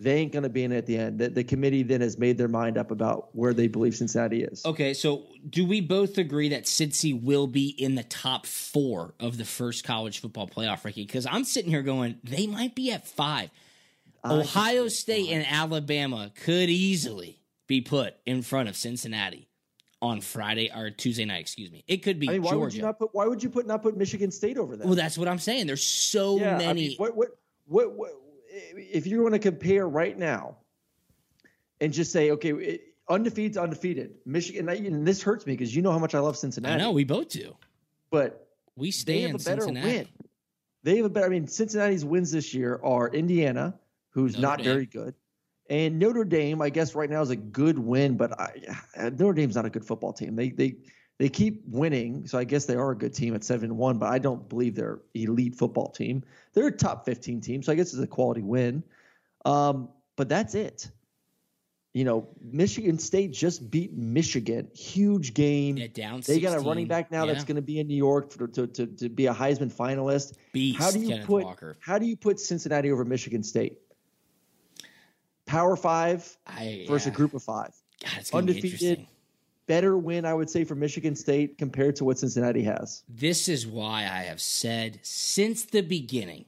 they 0.00 0.14
ain't 0.14 0.32
going 0.32 0.44
to 0.44 0.48
be 0.48 0.64
in 0.64 0.72
at 0.72 0.86
the 0.86 0.96
end. 0.96 1.18
The, 1.18 1.28
the 1.28 1.44
committee 1.44 1.82
then 1.82 2.00
has 2.00 2.18
made 2.18 2.38
their 2.38 2.48
mind 2.48 2.78
up 2.78 2.90
about 2.90 3.34
where 3.36 3.52
they 3.52 3.68
believe 3.68 3.94
Cincinnati 3.94 4.44
is. 4.44 4.64
Okay, 4.64 4.94
so 4.94 5.26
do 5.48 5.66
we 5.66 5.82
both 5.82 6.16
agree 6.16 6.48
that 6.50 6.64
Cincy 6.64 7.20
will 7.20 7.46
be 7.46 7.68
in 7.68 7.94
the 7.94 8.02
top 8.04 8.46
four 8.46 9.14
of 9.20 9.36
the 9.36 9.44
first 9.44 9.84
college 9.84 10.20
football 10.20 10.48
playoff 10.48 10.84
ranking? 10.84 11.06
Because 11.06 11.26
I'm 11.26 11.44
sitting 11.44 11.70
here 11.70 11.82
going, 11.82 12.18
they 12.24 12.46
might 12.46 12.74
be 12.74 12.90
at 12.92 13.06
five. 13.06 13.50
Ohio 14.24 14.88
State 14.88 15.30
and 15.30 15.44
Alabama 15.46 16.30
could 16.44 16.70
easily 16.70 17.40
be 17.66 17.80
put 17.80 18.14
in 18.26 18.42
front 18.42 18.68
of 18.68 18.76
Cincinnati 18.76 19.48
on 20.00 20.20
Friday 20.20 20.70
or 20.74 20.90
Tuesday 20.90 21.24
night. 21.24 21.40
Excuse 21.40 21.70
me. 21.70 21.84
It 21.86 21.98
could 21.98 22.18
be 22.18 22.28
I 22.28 22.32
mean, 22.32 22.42
why 22.42 22.50
Georgia. 22.50 22.64
would 22.64 22.74
you 22.74 22.82
not 22.82 22.98
put? 22.98 23.10
Why 23.12 23.26
would 23.26 23.42
you 23.42 23.50
put 23.50 23.66
not 23.66 23.82
put 23.82 23.96
Michigan 23.96 24.30
State 24.30 24.58
over 24.58 24.76
them? 24.76 24.86
well, 24.88 24.96
that's 24.96 25.16
what 25.18 25.28
I'm 25.28 25.38
saying. 25.38 25.66
There's 25.66 25.84
so 25.84 26.38
yeah, 26.38 26.58
many. 26.58 26.66
I 26.66 26.72
mean, 26.72 26.94
what, 26.98 27.16
what, 27.16 27.28
what, 27.66 27.92
what, 27.92 28.10
if 28.76 29.06
you 29.06 29.22
want 29.22 29.34
to 29.34 29.38
compare 29.38 29.88
right 29.88 30.16
now 30.16 30.56
and 31.80 31.92
just 31.92 32.12
say, 32.12 32.30
okay, 32.32 32.52
it, 32.52 32.82
undefeated's 33.08 33.56
undefeated. 33.56 34.14
Michigan, 34.24 34.68
and 34.68 35.06
this 35.06 35.22
hurts 35.22 35.46
me 35.46 35.54
because 35.54 35.74
you 35.74 35.82
know 35.82 35.92
how 35.92 35.98
much 35.98 36.14
I 36.14 36.18
love 36.20 36.36
Cincinnati. 36.36 36.74
I 36.74 36.78
know 36.78 36.92
we 36.92 37.04
both 37.04 37.28
do. 37.28 37.56
but 38.10 38.48
We 38.76 38.88
they 38.88 38.90
stand 38.92 39.32
have 39.32 39.40
a 39.40 39.44
better 39.44 39.62
Cincinnati. 39.62 39.88
win. 39.88 40.08
They 40.84 40.96
have 40.96 41.06
a 41.06 41.10
better. 41.10 41.26
I 41.26 41.28
mean, 41.28 41.46
Cincinnati's 41.46 42.04
wins 42.04 42.32
this 42.32 42.52
year 42.52 42.80
are 42.82 43.08
Indiana, 43.08 43.74
who's 44.12 44.34
Notre 44.34 44.42
not 44.42 44.58
Dame. 44.58 44.66
very 44.66 44.86
good, 44.86 45.14
and 45.68 45.98
Notre 45.98 46.24
Dame. 46.24 46.62
I 46.62 46.70
guess 46.70 46.94
right 46.94 47.10
now 47.10 47.20
is 47.20 47.30
a 47.30 47.36
good 47.36 47.78
win, 47.78 48.16
but 48.16 48.38
I, 48.40 48.52
Notre 49.10 49.34
Dame's 49.34 49.56
not 49.56 49.66
a 49.66 49.70
good 49.70 49.84
football 49.84 50.12
team. 50.12 50.36
They 50.36 50.50
they 50.50 50.76
they 51.18 51.28
keep 51.28 51.62
winning, 51.68 52.26
so 52.26 52.38
I 52.38 52.44
guess 52.44 52.64
they 52.64 52.74
are 52.74 52.90
a 52.90 52.96
good 52.96 53.14
team 53.14 53.34
at 53.34 53.44
seven 53.44 53.76
one. 53.76 53.98
But 53.98 54.10
I 54.10 54.18
don't 54.18 54.48
believe 54.48 54.74
they're 54.74 55.00
elite 55.14 55.54
football 55.54 55.88
team. 55.90 56.24
They're 56.52 56.68
a 56.68 56.72
top 56.72 57.04
fifteen 57.04 57.40
team, 57.40 57.62
so 57.62 57.72
I 57.72 57.74
guess 57.74 57.92
it's 57.92 58.02
a 58.02 58.06
quality 58.06 58.42
win. 58.42 58.82
Um, 59.44 59.88
but 60.16 60.28
that's 60.28 60.54
it. 60.54 60.90
You 61.94 62.04
know, 62.04 62.28
Michigan 62.40 62.98
State 62.98 63.32
just 63.32 63.70
beat 63.70 63.92
Michigan. 63.92 64.70
Huge 64.74 65.34
game. 65.34 65.76
Yeah, 65.76 65.88
down 65.92 66.22
They 66.26 66.40
got 66.40 66.56
a 66.56 66.60
running 66.60 66.86
back 66.86 67.12
now 67.12 67.26
that's 67.26 67.44
going 67.44 67.56
to 67.56 67.62
be 67.62 67.80
in 67.80 67.86
New 67.86 67.96
York 67.96 68.32
for, 68.32 68.48
to, 68.48 68.66
to 68.66 68.86
to 68.86 69.08
be 69.10 69.26
a 69.26 69.34
Heisman 69.34 69.70
finalist. 69.70 70.38
Beast, 70.54 70.78
How 70.78 70.90
do 70.90 70.98
you 70.98 71.08
Kenneth 71.10 71.26
put 71.26 71.44
Walker. 71.44 71.76
How 71.80 71.98
do 71.98 72.06
you 72.06 72.16
put 72.16 72.40
Cincinnati 72.40 72.90
over 72.90 73.04
Michigan 73.04 73.42
State? 73.42 73.81
Power 75.52 75.76
five 75.76 76.34
I, 76.46 76.86
versus 76.88 77.08
yeah. 77.08 77.12
a 77.12 77.16
group 77.16 77.34
of 77.34 77.42
five. 77.42 77.74
God, 78.02 78.12
it's 78.18 78.30
gonna 78.30 78.46
be 78.46 78.54
Undefeated. 78.54 79.06
Better 79.66 79.98
win, 79.98 80.24
I 80.24 80.32
would 80.32 80.48
say, 80.48 80.64
for 80.64 80.74
Michigan 80.74 81.14
State 81.14 81.58
compared 81.58 81.94
to 81.96 82.04
what 82.04 82.18
Cincinnati 82.18 82.62
has. 82.62 83.02
This 83.06 83.48
is 83.48 83.66
why 83.66 84.00
I 84.00 84.22
have 84.22 84.40
said 84.40 85.00
since 85.02 85.66
the 85.66 85.82
beginning 85.82 86.46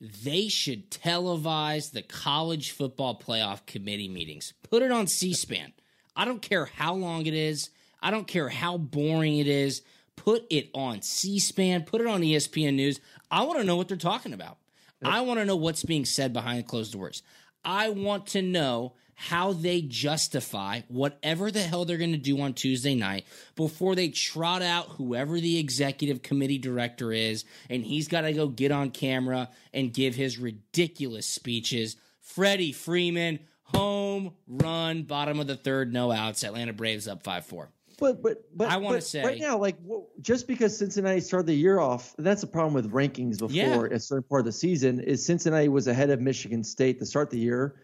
they 0.00 0.46
should 0.46 0.92
televise 0.92 1.90
the 1.90 2.02
college 2.02 2.70
football 2.70 3.18
playoff 3.18 3.66
committee 3.66 4.08
meetings. 4.08 4.52
Put 4.62 4.82
it 4.82 4.92
on 4.92 5.08
C 5.08 5.32
SPAN. 5.32 5.72
I 6.14 6.24
don't 6.24 6.40
care 6.40 6.66
how 6.66 6.94
long 6.94 7.26
it 7.26 7.34
is, 7.34 7.70
I 8.00 8.12
don't 8.12 8.28
care 8.28 8.48
how 8.48 8.78
boring 8.78 9.38
it 9.38 9.48
is. 9.48 9.82
Put 10.14 10.46
it 10.50 10.70
on 10.72 11.02
C 11.02 11.40
SPAN, 11.40 11.82
put 11.82 12.00
it 12.00 12.06
on 12.06 12.22
ESPN 12.22 12.74
News. 12.74 13.00
I 13.28 13.42
want 13.42 13.58
to 13.58 13.64
know 13.64 13.76
what 13.76 13.88
they're 13.88 13.96
talking 13.96 14.32
about. 14.32 14.58
I 15.04 15.20
want 15.20 15.40
to 15.40 15.44
know 15.44 15.56
what's 15.56 15.84
being 15.84 16.04
said 16.04 16.32
behind 16.32 16.66
closed 16.66 16.92
doors. 16.92 17.22
I 17.66 17.88
want 17.90 18.28
to 18.28 18.42
know 18.42 18.94
how 19.16 19.52
they 19.52 19.80
justify 19.80 20.82
whatever 20.88 21.50
the 21.50 21.62
hell 21.62 21.84
they're 21.84 21.96
going 21.96 22.12
to 22.12 22.18
do 22.18 22.40
on 22.40 22.52
Tuesday 22.54 22.94
night 22.94 23.26
before 23.56 23.94
they 23.94 24.08
trot 24.08 24.62
out 24.62 24.90
whoever 24.90 25.40
the 25.40 25.58
executive 25.58 26.22
committee 26.22 26.58
director 26.58 27.12
is, 27.12 27.44
and 27.68 27.84
he's 27.84 28.08
got 28.08 28.20
to 28.20 28.32
go 28.32 28.46
get 28.46 28.70
on 28.70 28.90
camera 28.90 29.48
and 29.74 29.92
give 29.92 30.14
his 30.14 30.38
ridiculous 30.38 31.26
speeches. 31.26 31.96
Freddie 32.20 32.72
Freeman, 32.72 33.40
home 33.62 34.34
run, 34.46 35.02
bottom 35.02 35.40
of 35.40 35.46
the 35.46 35.56
third, 35.56 35.92
no 35.92 36.12
outs. 36.12 36.44
Atlanta 36.44 36.72
Braves 36.72 37.08
up 37.08 37.24
5 37.24 37.46
4. 37.46 37.70
But 37.98 38.22
but 38.22 38.44
but 38.54 38.68
I 38.68 38.76
wanna 38.76 39.00
say- 39.00 39.24
right 39.24 39.38
now, 39.40 39.56
like 39.58 39.76
just 40.20 40.46
because 40.46 40.76
Cincinnati 40.76 41.20
started 41.20 41.46
the 41.46 41.54
year 41.54 41.78
off, 41.78 42.14
that's 42.18 42.42
a 42.42 42.46
problem 42.46 42.74
with 42.74 42.92
rankings 42.92 43.38
before 43.38 43.48
Yeah. 43.50 43.86
a 43.90 43.98
certain 43.98 44.24
part 44.28 44.40
of 44.40 44.44
the 44.46 44.52
season. 44.52 45.00
Is 45.00 45.24
Cincinnati 45.24 45.68
was 45.68 45.86
ahead 45.86 46.10
of 46.10 46.20
Michigan 46.20 46.62
State 46.62 46.98
to 46.98 47.06
start 47.06 47.30
the 47.30 47.38
year, 47.38 47.76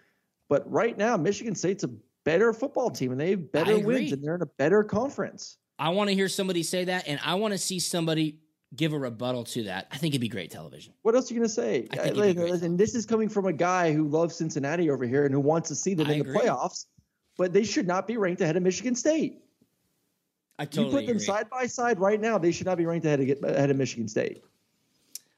but 0.49 0.71
right 0.71 0.97
now 0.99 1.17
Michigan 1.17 1.55
State's 1.55 1.85
a 1.85 1.91
better 2.25 2.53
football 2.53 2.91
team 2.91 3.11
and 3.13 3.21
they 3.21 3.31
have 3.31 3.51
better 3.53 3.79
wins 3.79 4.13
and 4.13 4.23
they're 4.23 4.35
in 4.35 4.43
a 4.43 4.47
better 4.47 4.85
conference. 4.85 5.57
I 5.79 5.89
want 5.89 6.09
to 6.11 6.15
hear 6.15 6.29
somebody 6.29 6.63
say 6.63 6.85
that, 6.85 7.09
and 7.09 7.19
I 7.25 7.35
want 7.37 7.53
to 7.53 7.59
see 7.59 7.81
somebody 7.81 8.39
give 8.77 8.93
a 8.93 8.99
rebuttal 8.99 9.45
to 9.45 9.65
that. 9.65 9.89
I 9.91 9.97
think 9.97 10.13
it'd 10.13 10.21
be 10.21 10.29
great 10.29 10.51
television. 10.51 10.93
What 11.03 11.15
else 11.15 11.31
are 11.31 11.35
you 11.35 11.41
gonna 11.41 11.49
say? 11.49 11.89
I 11.91 11.97
think 11.97 12.15
be 12.15 12.21
Like, 12.35 12.63
and 12.63 12.79
this 12.79 12.95
is 12.95 13.07
coming 13.07 13.29
from 13.29 13.47
a 13.47 13.53
guy 13.53 13.93
who 13.93 14.07
loves 14.09 14.37
Cincinnati 14.37 14.91
over 14.91 15.07
here 15.07 15.25
and 15.25 15.35
who 15.35 15.41
wants 15.41 15.69
to 15.71 15.75
see 15.75 15.95
them 15.95 16.07
I 16.09 16.13
in 16.15 16.21
agree. 16.21 16.35
the 16.35 16.39
playoffs. 16.41 16.87
But 17.39 17.55
they 17.55 17.65
should 17.65 17.87
not 17.87 18.07
be 18.07 18.19
ranked 18.19 18.43
ahead 18.43 18.57
of 18.57 18.63
Michigan 18.63 18.95
State. 18.95 19.39
I 20.59 20.65
you 20.65 20.69
totally 20.69 20.93
put 20.93 21.07
them 21.07 21.17
agree. 21.17 21.27
side 21.27 21.51
by 21.51 21.67
side 21.67 21.99
right 21.99 22.21
now, 22.21 22.39
they 22.39 22.53
should 22.53 22.67
not 22.67 22.79
be 22.79 22.87
ranked 22.87 23.07
ahead 23.07 23.21
of, 23.21 23.45
ahead 23.45 23.71
of 23.71 23.77
Michigan 23.77 24.09
State. 24.09 24.43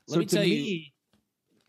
Let 0.09 0.19
me 0.19 0.27
to 0.27 0.37
tell 0.37 0.45
me, 0.45 0.55
you- 0.55 0.91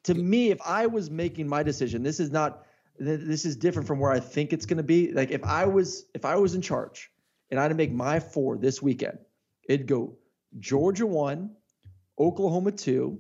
to 0.03 0.13
me, 0.13 0.51
if 0.51 0.59
I 0.65 0.85
was 0.85 1.09
making 1.09 1.47
my 1.47 1.63
decision, 1.63 2.03
this 2.03 2.19
is 2.19 2.31
not. 2.31 2.65
This 2.97 3.43
is 3.43 3.57
different 3.57 3.85
from 3.87 3.99
where 3.99 4.11
I 4.11 4.21
think 4.21 4.53
it's 4.53 4.65
going 4.65 4.77
to 4.77 4.83
be. 4.83 5.11
Like 5.11 5.29
if 5.31 5.43
I 5.43 5.65
was, 5.65 6.05
if 6.13 6.23
I 6.23 6.37
was 6.37 6.55
in 6.55 6.61
charge, 6.61 7.11
and 7.51 7.59
I 7.59 7.63
had 7.63 7.69
to 7.69 7.75
make 7.75 7.91
my 7.91 8.21
four 8.21 8.57
this 8.57 8.81
weekend, 8.81 9.17
it'd 9.67 9.85
go 9.85 10.15
Georgia 10.59 11.05
one, 11.05 11.51
Oklahoma 12.17 12.71
two, 12.71 13.19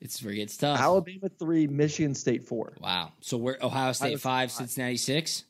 It's 0.00 0.20
very 0.20 0.40
it's 0.40 0.56
tough. 0.56 0.78
Alabama 0.78 1.28
three, 1.40 1.66
Michigan 1.66 2.14
State 2.14 2.44
four. 2.44 2.76
Wow. 2.80 3.12
So 3.20 3.36
we're 3.36 3.56
Ohio 3.60 3.92
State 3.92 4.06
Ohio 4.06 4.18
five, 4.18 4.20
five. 4.20 4.52
Cincinnati 4.52 4.96
six. 4.96 5.44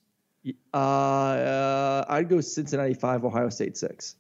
Uh, 0.72 0.76
uh, 0.76 2.04
I'd 2.08 2.28
go 2.28 2.40
Cincinnati 2.40 2.94
five, 2.94 3.24
Ohio 3.24 3.48
State 3.48 3.76
six. 3.76 4.16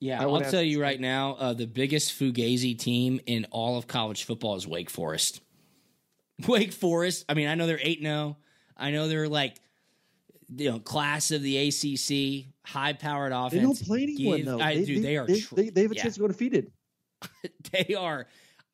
Yeah, 0.00 0.20
I 0.20 0.24
I'll 0.24 0.32
would 0.32 0.48
tell 0.48 0.62
you 0.62 0.82
right 0.82 1.00
now, 1.00 1.34
uh, 1.34 1.52
the 1.52 1.66
biggest 1.66 2.18
fugazi 2.18 2.76
team 2.76 3.20
in 3.26 3.46
all 3.52 3.78
of 3.78 3.86
college 3.86 4.24
football 4.24 4.56
is 4.56 4.66
Wake 4.66 4.90
Forest. 4.90 5.40
Wake 6.48 6.72
Forest. 6.72 7.24
I 7.28 7.34
mean, 7.34 7.46
I 7.46 7.54
know 7.54 7.68
they're 7.68 7.78
eight 7.80 8.00
zero. 8.00 8.36
I 8.76 8.90
know 8.90 9.06
they're 9.06 9.28
like, 9.28 9.60
you 10.56 10.70
know, 10.70 10.80
class 10.80 11.30
of 11.30 11.42
the 11.42 11.68
ACC, 11.68 12.52
high 12.64 12.94
powered 12.94 13.32
offense. 13.32 13.52
They 13.52 13.60
don't 13.60 13.86
play 13.86 14.02
anyone 14.02 14.38
Give- 14.38 14.46
though. 14.46 14.60
I 14.60 14.74
they, 14.74 14.84
do. 14.84 15.00
They, 15.00 15.16
are. 15.16 15.26
They, 15.26 15.40
tr- 15.40 15.54
they, 15.54 15.70
they 15.70 15.82
have 15.82 15.92
a 15.92 15.94
yeah. 15.94 16.02
chance 16.02 16.14
to 16.14 16.20
go 16.20 16.26
defeated. 16.26 16.72
they 17.72 17.94
are. 17.94 18.26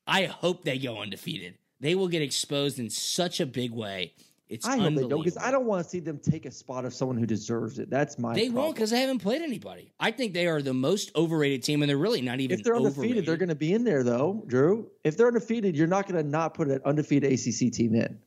I 0.07 0.25
hope 0.25 0.64
they 0.64 0.79
go 0.79 1.03
undefeated. 1.03 1.59
They 1.81 1.95
will 1.95 2.09
get 2.09 2.23
exposed 2.23 2.79
in 2.79 2.89
such 2.89 3.39
a 3.39 3.47
big 3.47 3.73
way. 3.73 4.14
It's 4.49 4.67
I 4.67 4.79
hope 4.79 4.95
they 4.95 5.07
don't 5.07 5.23
because 5.23 5.37
I 5.37 5.51
don't 5.51 5.67
want 5.67 5.85
to 5.85 5.89
see 5.89 6.01
them 6.01 6.19
take 6.19 6.47
a 6.47 6.51
spot 6.51 6.87
of 6.87 6.95
someone 6.95 7.19
who 7.19 7.27
deserves 7.27 7.79
it. 7.79 7.91
That's 7.91 8.19
my. 8.19 8.35
They 8.35 8.47
problem. 8.47 8.65
won't 8.65 8.77
because 8.77 8.91
they 8.91 9.01
haven't 9.01 9.19
played 9.19 9.43
anybody. 9.43 9.93
I 10.01 10.11
think 10.11 10.33
they 10.33 10.47
are 10.47 10.63
the 10.63 10.73
most 10.73 11.15
overrated 11.15 11.63
team, 11.63 11.83
and 11.83 11.91
they're 11.91 11.99
really 11.99 12.23
not 12.23 12.41
even. 12.41 12.59
If 12.59 12.65
they're 12.65 12.75
undefeated, 12.75 12.99
overrated. 12.99 13.27
they're 13.27 13.37
going 13.37 13.51
to 13.51 13.55
be 13.55 13.75
in 13.75 13.85
there, 13.85 14.03
though, 14.03 14.43
Drew. 14.47 14.91
If 15.05 15.19
they're 15.19 15.27
undefeated, 15.27 15.77
you're 15.77 15.87
not 15.87 16.09
going 16.09 16.23
to 16.23 16.29
not 16.29 16.55
put 16.55 16.69
an 16.69 16.81
undefeated 16.87 17.31
ACC 17.31 17.71
team 17.73 17.95
in. 17.95 18.19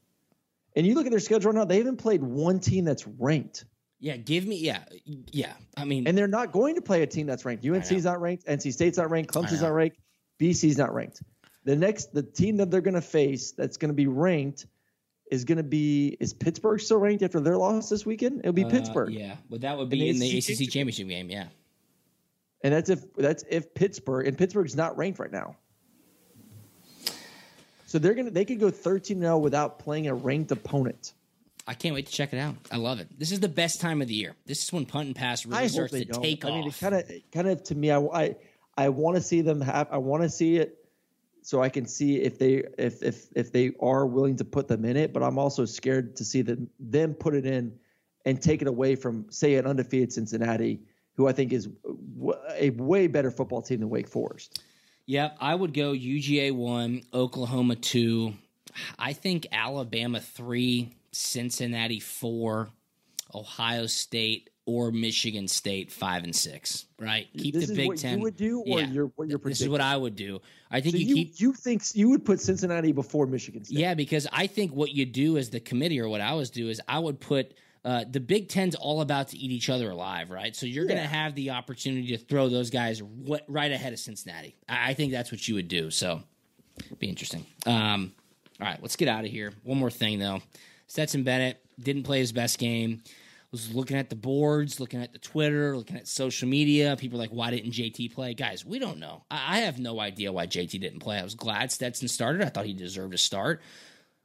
And 0.75 0.85
you 0.85 0.93
look 0.93 1.05
at 1.05 1.11
their 1.11 1.19
schedule 1.19 1.51
right 1.51 1.57
now; 1.57 1.65
they 1.65 1.77
haven't 1.77 1.97
played 1.97 2.21
one 2.21 2.59
team 2.59 2.85
that's 2.85 3.07
ranked, 3.07 3.65
Yeah, 3.99 4.17
give 4.17 4.45
me. 4.45 4.57
Yeah, 4.57 4.83
yeah. 5.05 5.53
I 5.75 5.85
mean, 5.85 6.07
and 6.07 6.15
they're 6.15 6.27
not 6.27 6.51
going 6.51 6.75
to 6.75 6.81
play 6.81 7.01
a 7.01 7.07
team 7.07 7.25
that's 7.25 7.45
ranked. 7.45 7.65
UNC's 7.65 8.05
not 8.05 8.21
ranked, 8.21 8.45
NC 8.45 8.73
State's 8.73 8.97
not 8.97 9.09
ranked, 9.09 9.33
Clemson's 9.33 9.63
not 9.63 9.73
ranked, 9.73 9.97
BC's 10.39 10.77
not 10.77 10.93
ranked. 10.93 11.23
The 11.63 11.75
next, 11.75 12.13
the 12.13 12.23
team 12.23 12.57
that 12.57 12.71
they're 12.71 12.81
going 12.81 12.95
to 12.95 13.01
face 13.01 13.51
that's 13.51 13.77
going 13.77 13.89
to 13.89 13.95
be 13.95 14.07
ranked 14.07 14.65
is 15.31 15.45
going 15.45 15.57
to 15.57 15.63
be 15.63 16.15
is 16.19 16.33
Pittsburgh 16.33 16.79
still 16.79 16.97
ranked 16.99 17.23
after 17.23 17.39
their 17.39 17.57
loss 17.57 17.89
this 17.89 18.05
weekend? 18.05 18.41
It'll 18.41 18.53
be 18.53 18.65
uh, 18.65 18.69
Pittsburgh, 18.69 19.13
Yeah, 19.13 19.37
but 19.49 19.61
that 19.61 19.77
would 19.77 19.85
In 19.85 19.89
be 19.89 19.99
the 20.01 20.09
in 20.09 20.19
the 20.19 20.37
ACC 20.37 20.49
ACC 20.61 20.69
championship 20.69 21.07
game. 21.07 21.29
Yeah. 21.29 21.47
and 22.63 22.73
that's 22.73 22.89
if 22.89 23.11
that's 23.15 23.43
if 23.49 23.73
Pittsburgh 23.73 24.27
and 24.27 24.37
Pittsburgh's 24.37 24.75
not 24.75 24.97
ranked 24.97 25.17
right 25.19 25.31
now. 25.31 25.55
So 27.87 27.99
they're 27.99 28.13
gonna 28.13 28.29
they 28.31 28.45
could 28.45 28.59
go 28.59 28.71
13-0 28.71 29.41
without 29.41 29.79
playing 29.79 30.07
a 30.07 30.13
ranked 30.13 30.51
opponent. 30.51 31.13
I 31.67 31.73
can't 31.73 31.93
wait 31.93 32.07
to 32.07 32.11
check 32.11 32.33
it 32.33 32.37
out. 32.39 32.55
I 32.71 32.77
love 32.77 32.99
it. 32.99 33.07
This 33.19 33.31
is 33.31 33.39
the 33.39 33.47
best 33.49 33.81
time 33.81 34.01
of 34.01 34.07
the 34.07 34.13
year. 34.15 34.35
This 34.45 34.63
is 34.63 34.73
when 34.73 34.85
punt 34.85 35.07
and 35.07 35.15
pass 35.15 35.45
really 35.45 35.63
I 35.63 35.67
starts 35.67 35.91
to 35.93 36.05
don't. 36.05 36.21
take 36.23 36.43
I 36.43 36.49
mean, 36.49 36.63
it 36.63 36.67
off. 36.69 36.79
kind 36.79 36.95
of, 36.95 37.11
kind 37.31 37.47
of 37.49 37.63
to 37.65 37.75
me, 37.75 37.91
I, 37.91 37.99
I, 37.99 38.35
I 38.77 38.89
want 38.89 39.17
to 39.17 39.21
see 39.21 39.41
them 39.41 39.61
have. 39.61 39.87
I 39.91 39.97
want 39.97 40.23
to 40.23 40.29
see 40.29 40.57
it, 40.57 40.80
so 41.41 41.61
I 41.61 41.69
can 41.69 41.85
see 41.85 42.21
if 42.21 42.37
they, 42.37 42.63
if 42.77 43.01
if 43.01 43.27
if 43.35 43.51
they 43.51 43.71
are 43.81 44.05
willing 44.05 44.35
to 44.37 44.45
put 44.45 44.67
them 44.67 44.85
in 44.85 44.95
it. 44.95 45.11
But 45.11 45.23
I'm 45.23 45.39
also 45.39 45.65
scared 45.65 46.15
to 46.17 46.23
see 46.23 46.41
them 46.41 46.69
them 46.79 47.13
put 47.13 47.33
it 47.33 47.45
in, 47.45 47.73
and 48.25 48.39
take 48.41 48.61
it 48.61 48.67
away 48.67 48.95
from, 48.95 49.25
say, 49.29 49.55
an 49.55 49.65
undefeated 49.65 50.13
Cincinnati, 50.13 50.79
who 51.15 51.27
I 51.27 51.31
think 51.31 51.51
is 51.51 51.67
a 52.57 52.69
way 52.69 53.07
better 53.07 53.31
football 53.31 53.61
team 53.63 53.79
than 53.79 53.89
Wake 53.89 54.07
Forest. 54.07 54.61
Yep, 55.07 55.37
I 55.41 55.55
would 55.55 55.73
go 55.73 55.93
UGA 55.93 56.53
one, 56.53 57.01
Oklahoma 57.13 57.75
two. 57.75 58.35
I 58.99 59.13
think 59.13 59.47
Alabama 59.51 60.19
three, 60.19 60.95
Cincinnati 61.11 61.99
four, 61.99 62.69
Ohio 63.33 63.87
State 63.87 64.50
or 64.65 64.91
Michigan 64.91 65.47
State 65.47 65.91
five 65.91 66.23
and 66.23 66.35
six. 66.35 66.85
Right, 66.99 67.27
keep 67.37 67.53
this 67.55 67.67
the 67.67 67.71
is 67.73 67.77
Big 67.77 67.87
what 67.87 67.97
Ten. 67.97 68.17
you 68.17 68.23
would 68.23 68.37
do, 68.37 68.59
or 68.61 68.79
Yeah. 68.79 68.91
you're, 68.91 69.05
what 69.15 69.27
you're 69.27 69.39
This 69.39 69.61
is 69.61 69.69
what 69.69 69.81
I 69.81 69.97
would 69.97 70.15
do. 70.15 70.39
I 70.69 70.81
think 70.81 70.93
so 70.93 70.99
you, 70.99 71.07
you, 71.07 71.15
keep. 71.15 71.39
you 71.39 71.53
think 71.53 71.83
you 71.93 72.09
would 72.09 72.23
put 72.23 72.39
Cincinnati 72.39 72.91
before 72.91 73.25
Michigan 73.25 73.63
State? 73.63 73.77
Yeah, 73.79 73.93
because 73.95 74.27
I 74.31 74.47
think 74.47 74.73
what 74.73 74.91
you 74.91 75.05
do 75.05 75.37
as 75.37 75.49
the 75.49 75.59
committee, 75.59 75.99
or 75.99 76.07
what 76.09 76.21
I 76.21 76.33
was 76.33 76.49
do, 76.49 76.69
is 76.69 76.79
I 76.87 76.99
would 76.99 77.19
put 77.19 77.53
uh, 77.83 78.05
the 78.09 78.19
Big 78.19 78.49
Ten's 78.49 78.75
all 78.75 79.01
about 79.01 79.29
to 79.29 79.37
eat 79.37 79.51
each 79.51 79.69
other 79.69 79.89
alive, 79.89 80.29
right? 80.29 80.55
So 80.55 80.67
you're 80.67 80.85
going 80.85 80.99
to 81.01 81.07
have 81.07 81.33
the 81.33 81.49
opportunity 81.49 82.15
to 82.15 82.17
throw 82.19 82.47
those 82.47 82.69
guys 82.69 83.01
what, 83.01 83.43
right 83.47 83.71
ahead 83.71 83.91
of 83.93 83.99
Cincinnati. 83.99 84.55
I, 84.69 84.91
I 84.91 84.93
think 84.93 85.11
that's 85.11 85.31
what 85.31 85.47
you 85.47 85.55
would 85.55 85.67
do. 85.67 85.89
So 85.89 86.21
be 86.99 87.09
interesting. 87.09 87.45
Um, 87.65 88.13
all 88.59 88.67
right, 88.67 88.79
let's 88.81 88.95
get 88.95 89.07
out 89.07 89.25
of 89.25 89.31
here. 89.31 89.53
One 89.63 89.79
more 89.79 89.89
thing 89.89 90.19
though, 90.19 90.41
Stetson 90.85 91.23
Bennett 91.23 91.59
didn't 91.79 92.03
play 92.03 92.19
his 92.19 92.31
best 92.31 92.59
game. 92.59 93.01
Was 93.51 93.73
looking 93.73 93.97
at 93.97 94.09
the 94.09 94.15
boards, 94.15 94.79
looking 94.79 95.01
at 95.01 95.11
the 95.11 95.19
Twitter, 95.19 95.75
looking 95.75 95.97
at 95.97 96.07
social 96.07 96.47
media. 96.47 96.95
People 96.97 97.19
like, 97.19 97.31
"Why 97.31 97.51
didn't 97.51 97.71
JT 97.71 98.13
play?" 98.13 98.33
Guys, 98.33 98.65
we 98.65 98.79
don't 98.79 98.97
know. 98.97 99.23
I, 99.29 99.57
I 99.57 99.59
have 99.61 99.77
no 99.77 99.99
idea 99.99 100.31
why 100.31 100.47
JT 100.47 100.79
didn't 100.79 100.99
play. 100.99 101.17
I 101.19 101.23
was 101.23 101.35
glad 101.35 101.69
Stetson 101.71 102.07
started. 102.07 102.41
I 102.41 102.49
thought 102.49 102.65
he 102.65 102.73
deserved 102.73 103.13
a 103.13 103.17
start. 103.17 103.61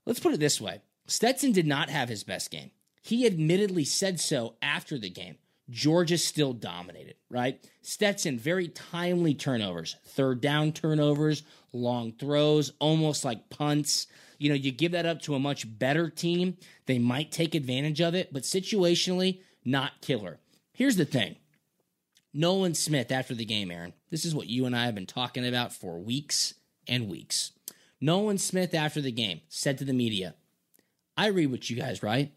Let's 0.04 0.20
put 0.20 0.32
it 0.32 0.40
this 0.40 0.60
way 0.60 0.80
Stetson 1.06 1.52
did 1.52 1.66
not 1.66 1.90
have 1.90 2.08
his 2.08 2.24
best 2.24 2.50
game. 2.50 2.70
He 3.02 3.26
admittedly 3.26 3.84
said 3.84 4.20
so 4.20 4.54
after 4.62 4.98
the 4.98 5.10
game. 5.10 5.36
Georgia 5.68 6.16
still 6.16 6.52
dominated, 6.52 7.16
right? 7.28 7.60
Stetson, 7.82 8.38
very 8.38 8.68
timely 8.68 9.34
turnovers, 9.34 9.96
third 10.04 10.40
down 10.40 10.72
turnovers, 10.72 11.42
long 11.72 12.12
throws, 12.12 12.72
almost 12.78 13.24
like 13.24 13.50
punts. 13.50 14.06
You 14.38 14.50
know, 14.50 14.54
you 14.54 14.72
give 14.72 14.92
that 14.92 15.06
up 15.06 15.22
to 15.22 15.34
a 15.34 15.40
much 15.40 15.78
better 15.78 16.10
team, 16.10 16.56
they 16.86 16.98
might 16.98 17.32
take 17.32 17.54
advantage 17.54 18.00
of 18.00 18.14
it, 18.14 18.32
but 18.32 18.42
situationally, 18.42 19.40
not 19.64 20.00
killer. 20.00 20.38
Here's 20.72 20.96
the 20.96 21.04
thing 21.04 21.36
Nolan 22.32 22.74
Smith 22.74 23.10
after 23.10 23.34
the 23.34 23.44
game, 23.44 23.70
Aaron. 23.70 23.94
This 24.10 24.24
is 24.24 24.34
what 24.34 24.48
you 24.48 24.66
and 24.66 24.76
I 24.76 24.84
have 24.84 24.94
been 24.94 25.06
talking 25.06 25.46
about 25.46 25.72
for 25.72 25.98
weeks 25.98 26.54
and 26.86 27.08
weeks. 27.08 27.52
Nolan 28.00 28.38
Smith 28.38 28.74
after 28.74 29.00
the 29.00 29.10
game 29.10 29.40
said 29.48 29.78
to 29.78 29.84
the 29.84 29.92
media, 29.92 30.34
I 31.16 31.28
read 31.28 31.50
what 31.50 31.70
you 31.70 31.76
guys 31.76 32.02
write. 32.02 32.32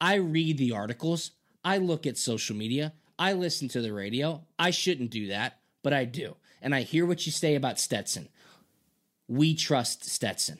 I 0.00 0.14
read 0.14 0.58
the 0.58 0.72
articles. 0.72 1.32
I 1.64 1.78
look 1.78 2.06
at 2.06 2.16
social 2.16 2.54
media. 2.54 2.92
I 3.18 3.32
listen 3.32 3.68
to 3.68 3.80
the 3.80 3.92
radio. 3.92 4.42
I 4.58 4.70
shouldn't 4.70 5.10
do 5.10 5.28
that, 5.28 5.58
but 5.82 5.92
I 5.92 6.04
do. 6.04 6.36
And 6.62 6.74
I 6.74 6.82
hear 6.82 7.06
what 7.06 7.26
you 7.26 7.32
say 7.32 7.54
about 7.54 7.80
Stetson. 7.80 8.28
We 9.28 9.54
trust 9.54 10.04
Stetson. 10.04 10.58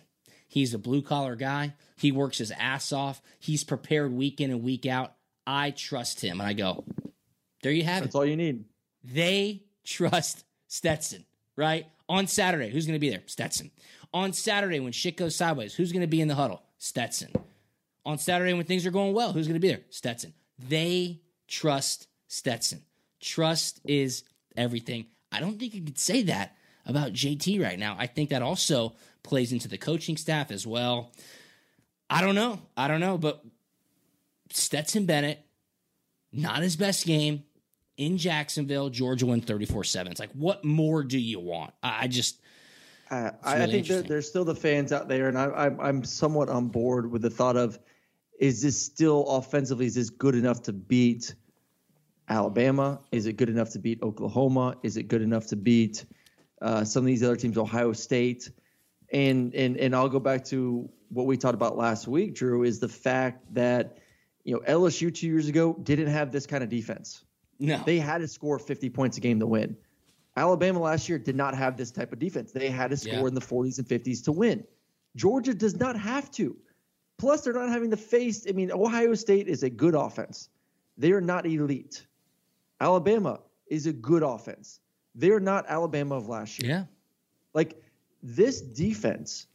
He's 0.55 0.73
a 0.73 0.79
blue 0.79 1.03
collar 1.03 1.35
guy. 1.35 1.75
He 1.97 2.13
works 2.13 2.39
his 2.39 2.53
ass 2.53 2.93
off. 2.93 3.21
He's 3.41 3.65
prepared 3.65 4.13
week 4.13 4.41
in 4.41 4.53
and 4.53 4.63
week 4.63 4.87
out. 4.87 5.15
I 5.45 5.73
trust 5.73 6.21
him. 6.21 6.41
And 6.41 6.49
I 6.49 6.53
go, 6.53 6.85
there 7.65 7.73
you 7.73 7.83
have 7.83 8.03
it. 8.03 8.05
That's 8.05 8.15
all 8.15 8.25
you 8.25 8.37
need. 8.37 8.65
They 9.03 9.65
trust 9.83 10.45
Stetson, 10.69 11.25
right? 11.57 11.89
On 12.09 12.29
Saturday, 12.29 12.71
who's 12.71 12.87
going 12.87 12.95
to 12.95 13.01
be 13.01 13.11
there? 13.11 13.25
Stetson. 13.27 13.73
On 14.13 14.33
Saturday, 14.33 14.79
when 14.79 14.93
shit 14.93 15.17
goes 15.17 15.35
sideways, 15.35 15.75
who's 15.75 15.91
going 15.91 16.03
to 16.03 16.07
be 16.07 16.21
in 16.21 16.29
the 16.29 16.37
huddle? 16.37 16.63
Stetson. 16.79 17.33
On 18.07 18.17
Saturday, 18.17 18.53
when 18.53 18.65
things 18.65 18.87
are 18.87 18.93
going 18.93 19.13
well, 19.13 19.33
who's 19.33 19.49
going 19.49 19.55
to 19.55 19.61
be 19.61 19.71
there? 19.71 19.83
Stetson. 19.91 20.35
They 20.69 21.21
trust 21.49 22.07
Stetson. 22.29 22.83
Trust 23.19 23.81
is 23.85 24.23
everything. 24.57 25.07
I 25.33 25.41
don't 25.41 25.59
think 25.59 25.75
you 25.75 25.83
could 25.83 25.99
say 25.99 26.23
that 26.23 26.55
about 26.87 27.13
JT 27.13 27.61
right 27.61 27.79
now. 27.79 27.97
I 27.99 28.07
think 28.07 28.31
that 28.31 28.43
also 28.43 28.95
plays 29.25 29.53
into 29.53 29.67
the 29.67 29.79
coaching 29.79 30.17
staff 30.17 30.53
as 30.53 30.65
well. 30.65 31.11
I 32.09 32.21
don't 32.21 32.37
know. 32.37 32.61
I 32.77 32.87
don't 32.87 33.01
know, 33.01 33.19
but 33.19 33.43
Stetson 34.51 35.07
Bennett, 35.07 35.41
not 36.33 36.63
his 36.63 36.77
best 36.77 37.05
game 37.07 37.43
in 37.97 38.19
Jacksonville. 38.19 38.91
Georgia 38.91 39.27
won 39.27 39.41
34 39.41 39.83
7. 39.83 40.13
It's 40.13 40.21
like, 40.21 40.31
what 40.33 40.65
more 40.65 41.03
do 41.03 41.19
you 41.19 41.41
want? 41.41 41.73
I 41.83 42.07
just, 42.07 42.41
Uh, 43.11 43.31
I, 43.43 43.55
I 43.55 43.59
think 43.67 43.73
interesting. 43.73 44.09
there's 44.09 44.29
still 44.29 44.45
the 44.45 44.55
fans 44.55 44.93
out 44.93 45.09
there, 45.09 45.29
and 45.29 45.37
I, 45.39 45.47
I'm 45.47 45.81
I'm 45.81 46.05
somewhat 46.05 46.49
on 46.49 46.69
board 46.69 47.11
with 47.11 47.23
the 47.23 47.31
thought 47.31 47.57
of, 47.57 47.79
is 48.39 48.63
this 48.63 48.81
still 48.81 49.27
offensively? 49.29 49.87
Is 49.87 49.95
this 49.95 50.11
good 50.11 50.35
enough 50.35 50.63
to 50.65 50.73
beat 50.73 51.35
Alabama? 52.29 53.01
Is 53.13 53.27
it 53.27 53.35
good 53.35 53.49
enough 53.49 53.71
to 53.71 53.79
beat 53.79 54.03
Oklahoma? 54.03 54.77
Is 54.83 54.97
it 54.97 55.05
good 55.05 55.23
enough 55.23 55.47
to 55.49 55.57
beat 55.57 56.05
uh, 56.61 56.85
some 56.85 57.03
of 57.03 57.07
these 57.07 57.23
other 57.23 57.37
teams, 57.37 57.57
Ohio 57.59 57.93
State? 57.93 58.51
And 59.13 59.55
and 59.55 59.77
and 59.77 59.95
I'll 59.95 60.09
go 60.09 60.21
back 60.21 60.45
to 60.47 60.89
what 61.11 61.27
we 61.27 61.37
talked 61.37 61.55
about 61.55 61.77
last 61.77 62.09
week, 62.09 62.35
Drew, 62.35 62.63
is 62.65 62.81
the 62.81 62.89
fact 62.89 63.55
that 63.55 63.99
you 64.45 64.55
know 64.55 64.61
LSU 64.61 65.15
two 65.15 65.27
years 65.27 65.49
ago 65.49 65.75
didn't 65.83 66.09
have 66.09 66.33
this 66.33 66.47
kind 66.47 66.65
of 66.65 66.71
defense. 66.71 67.25
no. 67.59 67.81
They 67.87 67.99
had 67.99 68.19
to 68.19 68.29
score 68.29 68.59
50 68.59 68.91
points 68.91 69.17
a 69.19 69.21
game 69.21 69.39
to 69.41 69.47
win. 69.47 69.77
Alabama 70.37 70.81
last 70.81 71.09
year 71.09 71.19
did 71.19 71.37
not 71.37 71.55
have 71.55 71.77
this 71.77 71.93
type 71.93 72.13
of 72.13 72.19
defense. 72.19 72.51
They 72.51 72.69
had 72.71 72.91
to 72.91 72.97
score 72.97 73.13
Yeah. 73.21 73.27
in 73.29 73.35
the 73.35 73.41
40s 73.41 73.79
and 73.79 73.87
50s 73.87 74.25
to 74.25 74.33
win. 74.33 74.65
Georgia 75.15 75.55
does 75.55 75.77
not 75.79 75.97
have 75.97 76.29
to. 76.33 76.57
Plus, 77.19 77.43
they're 77.43 77.53
not 77.53 77.69
having 77.69 77.91
to 77.93 77.97
face. 77.97 78.45
I 78.49 78.53
mean, 78.53 78.73
Ohio 78.73 79.15
State 79.15 79.47
is 79.47 79.63
a 79.63 79.71
good 79.71 79.95
offense. 79.95 80.49
They 80.99 81.13
are 81.13 81.21
not 81.21 81.47
elite. 81.47 82.05
Alabama 82.81 83.41
is 83.69 83.87
a 83.87 83.93
good 83.93 84.25
offense. 84.25 84.81
They're 85.15 85.39
not 85.41 85.67
Alabama 85.69 86.17
of 86.17 86.29
last 86.29 86.61
year. 86.61 86.71
yeah. 86.73 86.85
Like 87.55 87.81
this 88.25 88.63
defense 88.63 89.47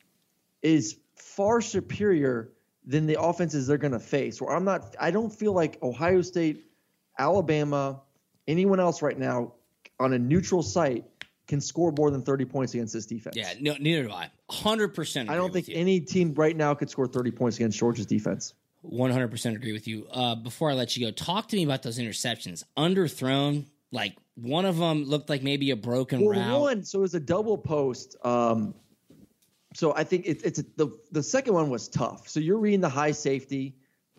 is 0.61 0.97
far 1.15 1.59
superior 1.59 2.51
than 2.86 3.07
the 3.07 3.20
offenses 3.20 3.67
they're 3.67 3.78
going 3.78 3.93
to 3.93 3.99
face. 3.99 4.41
Where 4.41 4.55
I'm 4.55 4.63
not, 4.63 4.95
I 4.99 5.11
don't 5.11 5.32
feel 5.32 5.53
like 5.53 5.82
Ohio 5.82 6.22
State, 6.22 6.65
Alabama, 7.17 8.01
anyone 8.47 8.80
else 8.80 9.01
right 9.01 9.17
now 9.17 9.53
on 9.99 10.13
a 10.13 10.20
neutral 10.20 10.61
site 10.61 11.03
can 11.47 11.59
score 11.59 11.91
more 11.97 12.11
than 12.11 12.22
30 12.22 12.45
points 12.45 12.76
against 12.76 12.93
this 12.93 13.07
defense. 13.07 13.36
Yeah. 13.36 13.53
No, 13.59 13.76
neither 13.80 14.03
do 14.03 14.11
I. 14.11 14.30
100% 14.51 15.30
I 15.30 15.36
don't 15.36 15.51
think 15.51 15.67
any 15.72 15.99
team 15.99 16.36
right 16.36 16.55
now 16.55 16.76
could 16.76 16.91
score 16.91 17.07
30 17.07 17.32
points 17.32 17.57
against 17.57 17.78
Georgia's 17.78 18.05
defense. 18.05 18.53
100% 18.86 19.55
agree 19.55 19.74
with 19.74 19.88
you. 19.88 20.07
Uh, 20.11 20.36
before 20.36 20.70
I 20.70 20.74
let 20.74 20.95
you 20.95 21.05
go, 21.05 21.11
talk 21.11 21.47
to 21.49 21.55
me 21.55 21.63
about 21.63 21.82
those 21.82 21.97
interceptions. 21.97 22.63
Underthrown, 22.78 23.65
like 23.92 24.16
one 24.36 24.66
of 24.66 24.78
them 24.78 25.04
looked 25.04 25.30
like 25.30 25.44
maybe 25.44 25.72
a 25.72 25.76
broken 25.76 26.22
Well, 26.22 26.40
route. 26.40 26.62
one, 26.62 26.84
so 26.84 27.00
it 27.00 27.02
was 27.02 27.16
a 27.16 27.20
double 27.20 27.58
post. 27.58 28.16
Um, 28.24 28.74
so 29.74 29.94
I 29.96 30.04
think 30.04 30.26
it, 30.26 30.42
it's 30.44 30.62
the 30.78 30.98
the 31.12 31.24
second 31.24 31.54
one 31.54 31.70
was 31.70 31.88
tough. 31.88 32.28
So 32.28 32.40
you're 32.40 32.58
reading 32.58 32.82
the 32.82 32.90
high 32.90 33.12
safety, 33.12 33.76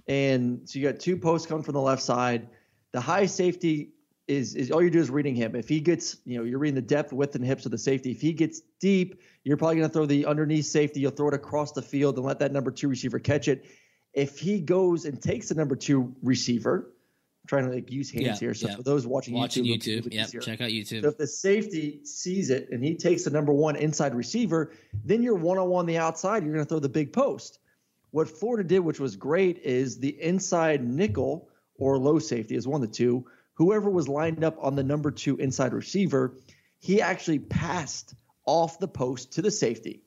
and 0.07 0.68
so 0.68 0.79
you 0.79 0.91
got 0.91 1.01
two 1.01 1.16
posts 1.16 1.47
coming 1.47 1.62
from 1.64 1.75
the 1.75 1.81
left 1.81 2.03
side. 2.03 2.49
The 2.93 3.01
high 3.01 3.27
safety 3.27 3.91
is 4.29 4.55
is 4.55 4.71
all 4.71 4.83
you 4.83 4.91
do 4.91 5.01
is 5.01 5.11
reading 5.11 5.35
him. 5.35 5.57
If 5.57 5.68
he 5.68 5.81
gets, 5.81 6.18
you 6.25 6.39
know, 6.39 6.45
you're 6.45 6.59
reading 6.59 6.77
the 6.77 6.83
depth, 6.83 7.12
width, 7.12 7.35
and 7.35 7.45
hips 7.45 7.64
of 7.64 7.73
the 7.73 7.79
safety. 7.79 8.12
If 8.12 8.21
he 8.21 8.33
gets 8.33 8.62
deep, 8.81 9.21
you're 9.45 9.57
probably 9.57 9.77
going 9.77 9.89
to 9.89 9.93
throw 9.93 10.07
the 10.07 10.27
underneath 10.27 10.66
safety. 10.66 11.01
You'll 11.01 11.11
throw 11.11 11.29
it 11.29 11.35
across 11.35 11.73
the 11.73 11.83
field 11.83 12.16
and 12.16 12.25
let 12.25 12.39
that 12.41 12.53
number 12.53 12.71
two 12.71 12.89
receiver 12.89 13.18
catch 13.18 13.49
it. 13.49 13.64
If 14.12 14.39
he 14.39 14.61
goes 14.61 15.05
and 15.05 15.21
takes 15.21 15.49
the 15.49 15.55
number 15.55 15.75
two 15.77 16.14
receiver, 16.23 16.93
trying 17.51 17.68
to 17.68 17.74
like 17.74 17.90
use 17.90 18.11
hands 18.12 18.24
Yeah, 18.24 18.36
here. 18.36 18.55
So 18.55 18.68
yeah. 18.68 18.76
for 18.76 18.84
those 18.84 19.09
watching, 19.09 19.34
Watching 19.34 19.64
YouTube, 19.64 19.98
it'll 19.98 20.11
be 20.11 20.18
a 20.18 20.24
YouTube. 20.24 20.34
Yep. 20.34 20.42
Check 20.42 20.61
out 20.61 20.70
YouTube. 20.70 21.03
So 21.03 21.09
if 21.09 21.18
the 21.18 21.26
safety 21.26 22.01
sees 22.05 22.48
it 22.48 22.68
and 22.70 22.82
he 22.82 22.94
takes 22.94 23.24
the 23.24 23.30
number 23.30 23.53
one 23.53 23.74
inside 23.74 24.14
receiver, 24.14 24.72
then 25.05 25.20
you're 25.22 25.34
one 25.34 25.59
on 25.59 25.68
one 25.68 25.84
the 25.86 25.98
outside. 25.98 26.44
You're 26.44 26.55
going 26.55 26.64
to 26.64 26.68
throw 26.68 26.78
the 26.78 26.88
big 26.88 27.12
post. 27.12 27.59
What 28.12 28.28
Florida 28.28 28.66
did, 28.66 28.78
which 28.78 29.01
was 29.01 29.16
great, 29.16 29.59
is 29.59 29.98
the 29.98 30.11
inside 30.22 30.84
nickel 30.84 31.48
or 31.74 31.98
low 31.98 32.20
safety 32.20 32.55
is 32.55 32.68
one 32.68 32.82
of 32.82 32.88
the 32.88 32.94
two. 32.94 33.26
Whoever 33.55 33.90
was 33.90 34.09
lined 34.09 34.44
up 34.44 34.57
on 34.61 34.76
the 34.76 34.84
number 34.84 35.11
two 35.11 35.36
inside 35.36 35.72
receiver, 35.72 36.36
he 36.78 37.03
actually 37.03 37.40
passed 37.40 38.14
off 38.46 38.78
the 38.78 38.88
post 38.88 39.32
to 39.32 39.42
the 39.42 39.51
safety. 39.51 40.03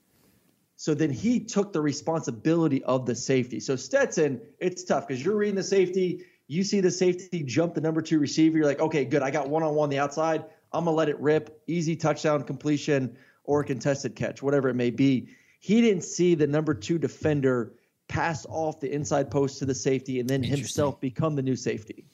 So 0.78 0.94
then 0.94 1.12
he 1.12 1.42
took 1.42 1.74
the 1.74 1.82
responsibility 1.82 2.84
of 2.84 3.06
the 3.06 3.16
safety. 3.16 3.60
So 3.60 3.76
Stetson, 3.76 4.42
it's 4.60 4.86
tough 4.86 5.08
because 5.08 5.24
you're 5.24 5.36
reading 5.36 5.56
the 5.56 5.64
safety. 5.64 6.24
You 6.48 6.64
see 6.64 6.82
the 6.82 6.92
safety 6.92 7.44
jump 7.44 7.74
the 7.74 7.82
number 7.82 8.02
two 8.02 8.20
receiver. 8.20 8.58
You're 8.58 8.68
like, 8.68 8.80
okay, 8.82 9.06
good. 9.06 9.22
I 9.22 9.32
got 9.32 9.50
one 9.50 9.64
on 9.64 9.76
one 9.76 9.90
the 9.90 10.00
outside. 10.00 10.44
I'm 10.72 10.86
going 10.86 10.94
to 10.94 10.98
let 10.98 11.10
it 11.10 11.20
rip. 11.20 11.62
Easy 11.68 11.96
touchdown 11.96 12.44
completion 12.44 13.18
or 13.44 13.62
a 13.62 13.64
contested 13.64 14.16
catch, 14.16 14.42
whatever 14.42 14.70
it 14.70 14.74
may 14.76 14.90
be. 14.90 15.30
He 15.60 15.82
didn't 15.82 16.04
see 16.04 16.36
the 16.36 16.48
number 16.48 16.74
two 16.74 16.98
defender 16.98 17.74
pass 18.10 18.46
off 18.50 18.80
the 18.80 18.92
inside 18.92 19.32
post 19.32 19.60
to 19.60 19.66
the 19.66 19.76
safety 19.76 20.20
and 20.20 20.30
then 20.30 20.44
himself 20.44 21.00
become 21.00 21.36
the 21.36 21.42
new 21.42 21.56
safety. 21.56 22.06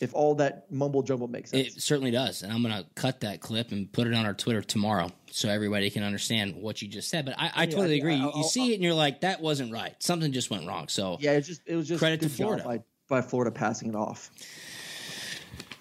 If 0.00 0.14
all 0.14 0.36
that 0.36 0.70
mumble 0.70 1.02
jumble 1.02 1.26
makes 1.26 1.50
sense. 1.50 1.76
It 1.76 1.82
certainly 1.82 2.12
does. 2.12 2.42
And 2.42 2.52
I'm 2.52 2.62
going 2.62 2.74
to 2.74 2.88
cut 2.94 3.20
that 3.20 3.40
clip 3.40 3.72
and 3.72 3.92
put 3.92 4.06
it 4.06 4.14
on 4.14 4.26
our 4.26 4.34
Twitter 4.34 4.62
tomorrow 4.62 5.10
so 5.30 5.48
everybody 5.48 5.90
can 5.90 6.04
understand 6.04 6.54
what 6.54 6.80
you 6.80 6.86
just 6.86 7.08
said. 7.08 7.24
But 7.24 7.34
I, 7.36 7.50
I 7.52 7.62
Yeah, 7.64 7.70
totally 7.70 7.94
I- 7.94 7.98
agree. 7.98 8.14
You, 8.14 8.28
I'll- 8.30 8.38
you 8.38 8.44
see 8.44 8.70
it 8.72 8.74
and 8.74 8.82
you're 8.84 8.94
like, 8.94 9.22
that 9.22 9.40
wasn't 9.40 9.72
right. 9.72 9.94
Something 10.00 10.30
just 10.30 10.50
went 10.50 10.66
wrong. 10.68 10.86
So 10.86 11.16
yeah, 11.20 11.32
it 11.32 11.40
just 11.42 11.62
it 11.66 11.74
was 11.74 11.88
just 11.88 11.98
Credit 11.98 12.20
to 12.20 12.28
Florida. 12.28 12.84
By, 13.08 13.22
Florida 13.22 13.50
passing 13.50 13.88
it 13.88 13.94
off. 13.94 14.30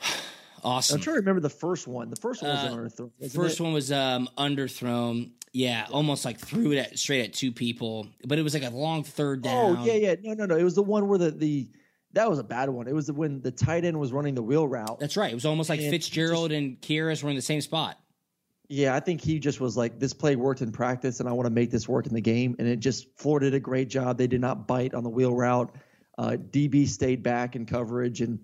awesome. 0.64 0.96
I'm 0.96 1.02
trying 1.02 1.16
to 1.16 1.20
remember 1.20 1.42
the 1.42 1.50
first 1.50 1.88
one. 1.88 2.10
The 2.10 2.16
first 2.16 2.42
one 2.42 2.52
was 2.52 3.00
Uh, 3.00 3.04
an 3.22 3.30
First 3.30 3.60
it? 3.60 3.64
one 3.64 3.74
was 3.74 3.92
um, 3.92 4.30
underthrown. 4.38 5.32
Yeah, 5.54 5.88
almost 5.92 6.24
like 6.26 6.40
threw 6.40 6.74
it 6.74 6.78
at, 6.78 7.00
straight 7.00 7.24
at 7.24 7.34
two 7.34 7.52
people, 7.52 8.08
but 8.26 8.38
it 8.38 8.44
was 8.44 8.54
like 8.54 8.64
a 8.64 8.70
long 8.70 9.04
third 9.04 9.42
down. 9.42 9.78
Oh 9.78 9.86
yeah, 9.86 9.94
yeah. 9.94 10.16
No, 10.22 10.34
no, 10.34 10.46
no. 10.46 10.56
It 10.56 10.64
was 10.64 10.76
the 10.76 10.84
one 10.84 11.08
where 11.08 11.18
the 11.18 11.32
the 11.32 11.70
that 12.14 12.30
was 12.30 12.38
a 12.38 12.44
bad 12.44 12.70
one. 12.70 12.88
It 12.88 12.94
was 12.94 13.12
when 13.12 13.42
the 13.42 13.52
tight 13.52 13.84
end 13.84 14.00
was 14.00 14.12
running 14.12 14.36
the 14.36 14.44
wheel 14.44 14.68
route. 14.68 15.00
That's 15.00 15.18
right. 15.18 15.32
It 15.32 15.36
was 15.36 15.46
almost 15.46 15.70
like 15.70 15.80
And 15.80 15.90
Fitzgerald 15.90 16.52
and 16.52 16.80
Kearis 16.82 17.24
were 17.24 17.30
in 17.30 17.36
the 17.36 17.42
same 17.42 17.62
spot. 17.62 17.98
Yeah, 18.70 18.94
I 18.94 19.00
think 19.00 19.22
he 19.22 19.40
just 19.40 19.62
was 19.62 19.78
like, 19.78 19.98
this 19.98 20.14
play 20.14 20.36
worked 20.36 20.62
in 20.62 20.74
practice, 20.74 21.22
and 21.22 21.30
I 21.30 21.32
want 21.32 21.46
to 21.46 21.50
make 21.52 21.72
this 21.72 21.88
work 21.88 22.06
in 22.06 22.14
the 22.14 22.22
game. 22.22 22.56
And 22.60 22.68
it 22.68 22.80
just 22.80 23.08
Florida 23.16 23.50
did 23.50 23.56
a 23.56 23.60
great 23.62 23.88
job. 23.88 24.18
They 24.18 24.28
did 24.28 24.42
not 24.42 24.68
bite 24.68 24.94
on 24.94 25.04
the 25.04 25.10
wheel 25.10 25.34
route. 25.34 25.74
Uh, 26.18 26.32
DB 26.52 26.88
stayed 26.88 27.22
back 27.22 27.56
in 27.56 27.66
coverage 27.66 28.22
and 28.22 28.40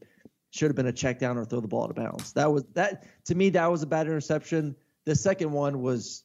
should 0.52 0.68
have 0.70 0.76
been 0.76 0.88
a 0.88 0.92
check 0.94 1.18
down 1.20 1.38
or 1.38 1.46
throw 1.46 1.60
the 1.60 1.68
ball 1.68 1.84
out 1.86 1.90
of 1.90 1.96
bounds. 1.96 2.32
That 2.34 2.52
was 2.52 2.64
that 2.74 3.06
to 3.26 3.36
me. 3.36 3.50
That 3.50 3.72
was 3.72 3.82
a 3.82 3.88
bad 3.88 4.06
interception. 4.08 4.76
The 5.06 5.16
second 5.16 5.52
one 5.52 5.82
was, 5.82 6.24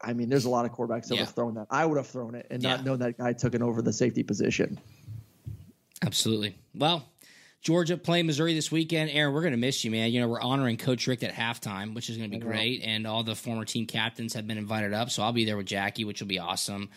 I 0.00 0.12
mean, 0.12 0.28
there's 0.28 0.44
a 0.44 0.50
lot 0.50 0.64
of 0.64 0.70
quarterbacks 0.72 1.04
that 1.08 1.10
would 1.10 1.16
Yeah. 1.18 1.24
have 1.26 1.34
thrown 1.34 1.54
that. 1.54 1.66
I 1.70 1.84
would 1.84 1.96
have 1.96 2.06
thrown 2.06 2.34
it 2.36 2.46
and 2.50 2.62
not 2.62 2.78
Yeah. 2.80 2.84
known 2.84 2.98
that 3.00 3.18
guy 3.18 3.32
took 3.32 3.54
it 3.54 3.62
over 3.62 3.82
the 3.82 3.92
safety 3.92 4.22
position. 4.22 4.78
Absolutely. 6.04 6.54
Well, 6.74 7.04
Georgia 7.62 7.96
playing 7.96 8.26
Missouri 8.26 8.54
this 8.54 8.70
weekend. 8.70 9.10
Aaron, 9.10 9.34
we're 9.34 9.40
going 9.40 9.52
to 9.52 9.56
miss 9.58 9.84
you, 9.84 9.90
man. 9.90 10.12
You 10.12 10.20
know, 10.20 10.28
we're 10.28 10.40
honoring 10.40 10.76
Coach 10.76 11.06
Richt 11.06 11.24
at 11.24 11.32
halftime, 11.32 11.94
which 11.94 12.08
is 12.08 12.16
going 12.16 12.30
to 12.30 12.36
be 12.38 12.40
great. 12.42 12.82
And 12.82 13.06
all 13.06 13.24
the 13.24 13.34
former 13.34 13.64
team 13.64 13.86
captains 13.86 14.34
have 14.34 14.46
been 14.46 14.58
invited 14.58 14.92
up. 14.92 15.10
So 15.10 15.22
I'll 15.22 15.32
be 15.32 15.44
there 15.44 15.56
with 15.56 15.66
Jackie, 15.66 16.04
which 16.04 16.20
will 16.20 16.28
be 16.28 16.38
awesome. 16.38 16.90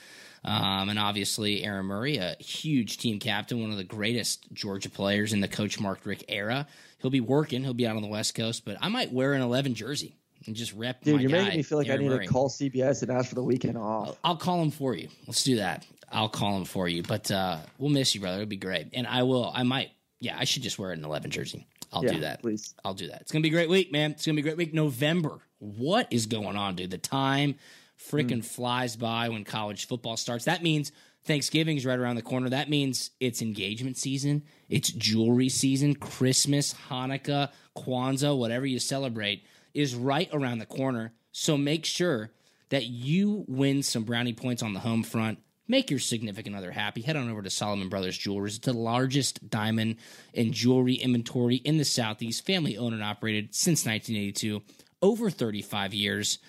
Um, 0.44 0.90
and 0.90 0.98
obviously, 0.98 1.64
Aaron 1.64 1.86
Murray, 1.86 2.18
a 2.18 2.36
huge 2.40 2.98
team 2.98 3.20
captain, 3.20 3.62
one 3.62 3.72
of 3.72 3.78
the 3.78 3.84
greatest 3.84 4.46
Georgia 4.54 4.90
players 4.90 5.34
in 5.34 5.42
the 5.42 5.48
Coach 5.48 5.80
Mark 5.80 6.00
Richt 6.06 6.24
era. 6.30 6.66
He'll 7.00 7.12
be 7.12 7.22
working. 7.22 7.64
He'll 7.64 7.74
be 7.74 7.88
out 7.88 7.96
on 7.96 8.02
the 8.02 8.08
West 8.08 8.36
Coast, 8.36 8.64
but 8.66 8.78
I 8.82 8.90
might 8.90 9.12
wear 9.12 9.34
an 9.34 9.42
11 9.42 9.74
jersey 9.76 10.16
and 10.46 10.56
just 10.56 10.74
rep 10.74 11.04
Dude, 11.04 11.22
you're 11.22 11.30
guy, 11.32 11.44
making 11.44 11.58
me 11.58 11.64
feel 11.64 11.78
like 11.78 11.88
Aaron 11.88 12.02
I 12.02 12.04
need 12.04 12.10
Murray. 12.10 12.28
to 12.28 12.32
call 12.34 12.50
CBS 12.50 13.02
and 13.02 13.12
ask 13.12 13.30
for 13.30 13.36
the 13.36 13.44
weekend 13.44 13.78
off. 13.78 14.18
I'll 14.24 14.38
call 14.38 14.62
him 14.62 14.72
for 14.72 14.96
you. 14.96 15.10
Let's 15.28 15.44
do 15.44 15.58
that. 15.58 15.86
I'll 16.12 16.30
call 16.30 16.56
him 16.58 16.66
for 16.66 16.88
you. 16.88 17.04
But 17.04 17.30
uh, 17.30 17.58
we'll 17.78 17.90
miss 17.92 18.16
you, 18.16 18.22
brother. 18.22 18.38
It'll 18.38 18.48
be 18.50 18.56
great. 18.58 18.88
And 18.94 19.06
I 19.06 19.24
will. 19.24 19.52
I 19.54 19.64
might. 19.64 19.92
Yeah, 20.22 20.38
I 20.38 20.46
should 20.46 20.64
just 20.64 20.80
wear 20.80 20.92
an 20.92 21.04
11 21.06 21.32
jersey. 21.32 21.68
I'll 21.94 22.04
Yeah, 22.04 22.14
do 22.14 22.20
that. 22.22 22.42
please. 22.42 22.74
I'll 22.84 22.94
do 22.94 23.08
that. 23.08 23.22
It's 23.22 23.32
gonna 23.32 23.42
be 23.44 23.50
a 23.50 23.52
great 23.52 23.70
week, 23.70 23.92
man. 23.92 24.12
It's 24.12 24.26
gonna 24.26 24.36
be 24.36 24.42
a 24.42 24.44
great 24.44 24.58
week. 24.58 24.74
November. 24.74 25.40
What 25.60 26.08
is 26.12 26.26
going 26.26 26.56
on, 26.56 26.76
dude? 26.76 26.92
The 26.92 26.98
time 26.98 27.56
freaking 28.00 28.39
mm. 28.39 28.45
flies 28.45 28.95
by 28.95 29.30
when 29.30 29.43
college 29.43 29.88
football 29.88 30.18
starts. 30.18 30.45
That 30.45 30.64
means 30.64 30.91
Thanksgiving's 31.24 31.86
right 31.86 32.00
around 32.00 32.16
the 32.16 32.22
corner. 32.22 32.50
That 32.50 32.70
means 32.70 33.12
it's 33.20 33.41
engagement 33.41 33.97
season. 33.97 34.43
It's 34.70 34.91
jewelry 34.91 35.50
season. 35.50 35.95
Christmas, 35.95 36.74
Hanukkah, 36.89 37.52
Kwanzaa, 37.78 38.38
whatever 38.38 38.66
you 38.66 38.80
celebrate, 38.80 39.43
is 39.74 39.95
right 39.95 40.30
around 40.34 40.60
the 40.60 40.66
corner. 40.66 41.14
So 41.32 41.58
make 41.58 41.86
sure 41.86 42.32
that 42.70 42.86
you 42.86 43.45
win 43.47 43.84
some 43.84 44.04
brownie 44.04 44.34
points 44.34 44.64
on 44.64 44.74
the 44.74 44.80
home 44.80 45.04
front. 45.04 45.39
Make 45.68 45.91
your 45.91 46.00
significant 46.00 46.56
other 46.56 46.72
happy. 46.72 47.02
Head 47.02 47.16
on 47.16 47.30
over 47.30 47.43
to 47.43 47.50
Solomon 47.50 47.89
Brothers 47.89 48.18
Jewelers. 48.18 48.58
It's 48.58 48.66
the 48.66 48.74
largest 48.74 49.50
diamond 49.50 49.97
and 50.34 50.52
jewelry 50.52 50.95
inventory 50.95 51.58
in 51.58 51.78
the 51.78 51.86
Southeast, 51.86 52.45
family 52.45 52.76
owned 52.76 52.95
and 52.95 53.04
operated 53.04 53.54
since 53.54 53.86
1982, 53.86 54.64
over 55.02 55.30
35 55.30 55.93
years. 55.93 56.39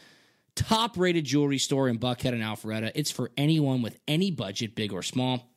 Top 0.55 0.99
rated 0.99 1.25
jewelry 1.25 1.59
store 1.59 1.89
in 1.89 1.99
Buckhead 1.99 2.33
and 2.33 2.43
Alpharetta. 2.43 2.93
It's 2.95 3.11
for 3.11 3.31
anyone 3.37 3.83
with 3.83 3.99
any 4.07 4.31
budget, 4.31 4.75
big 4.75 4.93
or 4.93 5.03
small. 5.03 5.51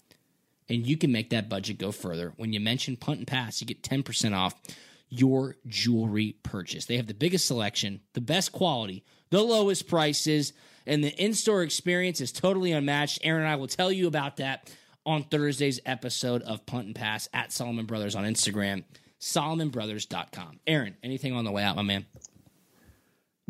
And 0.69 0.87
you 0.87 0.97
can 0.97 1.11
make 1.11 1.31
that 1.31 1.49
budget 1.49 1.77
go 1.77 1.91
further. 1.91 2.33
When 2.37 2.53
you 2.53 2.59
mention 2.59 2.95
Punt 2.95 3.19
and 3.19 3.27
Pass, 3.27 3.59
you 3.59 3.67
get 3.67 3.83
10% 3.83 4.33
off 4.33 4.55
your 5.09 5.57
jewelry 5.67 6.37
purchase. 6.41 6.85
They 6.85 6.97
have 6.97 7.07
the 7.07 7.13
biggest 7.13 7.45
selection, 7.45 8.01
the 8.13 8.21
best 8.21 8.51
quality, 8.51 9.03
the 9.29 9.43
lowest 9.43 9.87
prices, 9.87 10.53
and 10.87 11.03
the 11.03 11.09
in 11.09 11.33
store 11.33 11.63
experience 11.63 12.19
is 12.19 12.31
totally 12.31 12.71
unmatched. 12.71 13.19
Aaron 13.23 13.43
and 13.43 13.51
I 13.51 13.55
will 13.55 13.67
tell 13.67 13.91
you 13.91 14.07
about 14.07 14.37
that 14.37 14.71
on 15.05 15.23
Thursday's 15.23 15.79
episode 15.85 16.41
of 16.43 16.65
Punt 16.65 16.87
and 16.87 16.95
Pass 16.95 17.29
at 17.33 17.51
Solomon 17.51 17.85
Brothers 17.85 18.15
on 18.15 18.23
Instagram, 18.23 18.83
solomonbrothers.com. 19.19 20.59
Aaron, 20.65 20.95
anything 21.03 21.33
on 21.33 21.45
the 21.45 21.51
way 21.51 21.63
out, 21.63 21.75
my 21.75 21.81
man? 21.81 22.05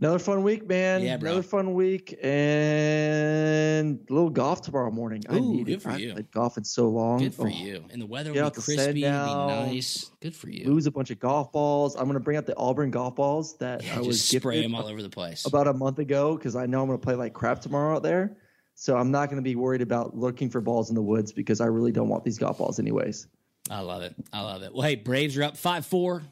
Another 0.04 0.20
fun 0.20 0.43
week, 0.43 0.68
man. 0.68 1.01
Yeah, 1.01 1.16
bro. 1.16 1.30
Another 1.32 1.43
fun 1.47 1.74
week 1.76 2.14
and 2.22 3.99
a 4.10 4.14
little 4.14 4.30
golf 4.30 4.62
tomorrow 4.62 4.91
morning. 4.91 5.24
I 5.30 5.38
Ooh, 5.38 5.54
need 5.54 5.66
good 5.68 5.74
it. 5.76 5.82
for 5.82 5.91
I 5.91 5.95
you. 5.95 6.12
played 6.12 6.30
golf 6.32 6.58
in 6.58 6.66
so 6.66 6.89
long. 6.89 7.20
Good 7.20 7.34
for 7.34 7.47
Oh, 7.47 7.49
you. 7.49 7.86
And 7.89 8.01
the 8.01 8.06
weather 8.06 8.34
will 8.34 8.49
be 8.49 8.62
crispy, 8.62 8.91
be 8.91 9.01
nice. 9.04 10.12
Good 10.20 10.36
for 10.36 10.49
you. 10.49 10.66
Lose 10.66 10.88
a 10.88 10.91
bunch 10.91 11.10
of 11.10 11.20
golf 11.20 11.54
balls. 11.54 11.95
I'm 11.95 12.06
gonna 12.08 12.20
bring 12.20 12.36
out 12.36 12.45
the 12.45 12.58
Auburn 12.58 12.91
golf 12.91 13.16
balls 13.16 13.58
that 13.60 13.82
Yeah, 13.82 13.95
I 13.95 13.99
was 14.01 14.18
just 14.30 14.41
spray 14.41 14.62
them 14.62 14.76
all 14.76 14.88
over 14.88 15.01
the 15.01 15.10
place. 15.10 15.45
about 15.45 15.70
a 15.70 15.74
month 15.74 15.99
ago 15.99 16.36
because 16.36 16.58
I 16.58 16.66
know 16.66 16.82
I'm 16.82 16.88
gonna 16.88 16.97
play 16.97 17.16
like 17.16 17.32
crap 17.32 17.62
tomorrow 17.62 17.95
out 17.95 18.04
there. 18.04 18.36
So 18.76 18.97
I'm 18.97 19.10
not 19.10 19.30
gonna 19.30 19.41
be 19.41 19.56
worried 19.56 19.82
about 19.82 20.18
looking 20.18 20.49
for 20.49 20.60
balls 20.60 20.89
in 20.89 20.95
the 20.95 21.01
woods 21.01 21.32
because 21.32 21.62
I 21.62 21.68
really 21.68 21.93
don't 21.93 22.10
want 22.10 22.26
these 22.26 22.38
golf 22.38 22.58
balls 22.58 22.78
anyways. 22.78 23.28
I 23.70 23.80
love 23.80 24.01
it. 24.01 24.14
I 24.34 24.41
love 24.41 24.64
it. 24.64 24.74
Well, 24.74 24.82
hey, 24.82 24.95
Braves 24.95 25.38
are 25.38 25.43
up 25.43 25.56
5 25.56 25.86
4. 25.86 26.24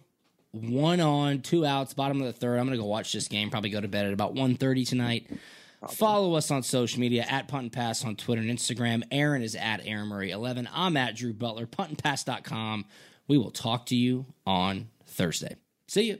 One 0.51 0.99
on, 0.99 1.41
two 1.41 1.65
outs, 1.65 1.93
bottom 1.93 2.19
of 2.19 2.27
the 2.27 2.33
third. 2.33 2.57
I'm 2.59 2.65
going 2.65 2.77
to 2.77 2.83
go 2.83 2.87
watch 2.87 3.13
this 3.13 3.27
game, 3.27 3.49
probably 3.49 3.69
go 3.69 3.79
to 3.79 3.87
bed 3.87 4.05
at 4.05 4.13
about 4.13 4.35
1.30 4.35 4.87
tonight. 4.87 5.29
Follow 5.89 6.35
us 6.35 6.51
on 6.51 6.61
social 6.61 6.99
media 6.99 7.25
at 7.27 7.47
Punt 7.47 7.63
and 7.63 7.71
Pass 7.71 8.05
on 8.05 8.15
Twitter 8.15 8.41
and 8.41 8.51
Instagram. 8.51 9.03
Aaron 9.11 9.41
is 9.41 9.55
at 9.55 9.81
Aaron 9.83 10.09
Murray 10.09 10.31
11. 10.31 10.69
I'm 10.71 10.95
at 10.97 11.15
Drew 11.15 11.33
Butler. 11.33 11.65
Puntandpass.com. 11.65 12.85
We 13.27 13.37
will 13.37 13.49
talk 13.49 13.87
to 13.87 13.95
you 13.95 14.25
on 14.45 14.89
Thursday. 15.05 15.55
See 15.87 16.03
you. 16.03 16.19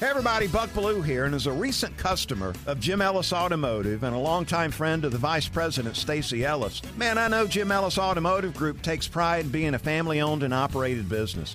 Hey 0.00 0.08
everybody, 0.08 0.48
Buck 0.48 0.70
Belue 0.70 1.04
here, 1.04 1.26
and 1.26 1.34
as 1.34 1.46
a 1.46 1.52
recent 1.52 1.96
customer 1.96 2.54
of 2.66 2.80
Jim 2.80 3.00
Ellis 3.00 3.32
Automotive 3.32 4.02
and 4.02 4.16
a 4.16 4.18
longtime 4.18 4.72
friend 4.72 5.04
of 5.04 5.12
the 5.12 5.18
Vice 5.18 5.46
President 5.46 5.94
Stacy 5.94 6.44
Ellis, 6.44 6.82
man, 6.96 7.18
I 7.18 7.28
know 7.28 7.46
Jim 7.46 7.70
Ellis 7.70 7.98
Automotive 7.98 8.52
Group 8.52 8.82
takes 8.82 9.06
pride 9.06 9.44
in 9.44 9.50
being 9.52 9.74
a 9.74 9.78
family-owned 9.78 10.42
and 10.42 10.52
operated 10.52 11.08
business. 11.08 11.54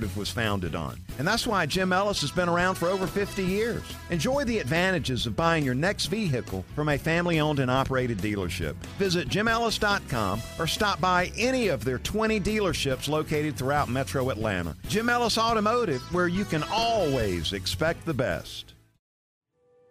Automotive 0.00 0.16
was 0.16 0.30
founded 0.30 0.74
on. 0.74 0.98
And 1.18 1.28
that's 1.28 1.46
why 1.46 1.66
Jim 1.66 1.92
Ellis 1.92 2.22
has 2.22 2.30
been 2.30 2.48
around 2.48 2.76
for 2.76 2.88
over 2.88 3.06
50 3.06 3.44
years. 3.44 3.82
Enjoy 4.08 4.44
the 4.44 4.58
advantages 4.58 5.26
of 5.26 5.36
buying 5.36 5.64
your 5.64 5.74
next 5.74 6.06
vehicle 6.06 6.64
from 6.74 6.88
a 6.88 6.96
family 6.98 7.38
owned 7.40 7.58
and 7.58 7.70
operated 7.70 8.18
dealership. 8.18 8.74
Visit 8.98 9.28
jimellis.com 9.28 10.40
or 10.58 10.66
stop 10.66 11.00
by 11.00 11.30
any 11.36 11.68
of 11.68 11.84
their 11.84 11.98
20 11.98 12.40
dealerships 12.40 13.08
located 13.08 13.56
throughout 13.56 13.88
metro 13.88 14.30
Atlanta. 14.30 14.74
Jim 14.88 15.08
Ellis 15.10 15.36
Automotive, 15.36 16.00
where 16.14 16.28
you 16.28 16.44
can 16.44 16.64
always 16.72 17.52
expect 17.52 18.06
the 18.06 18.14
best. 18.14 18.74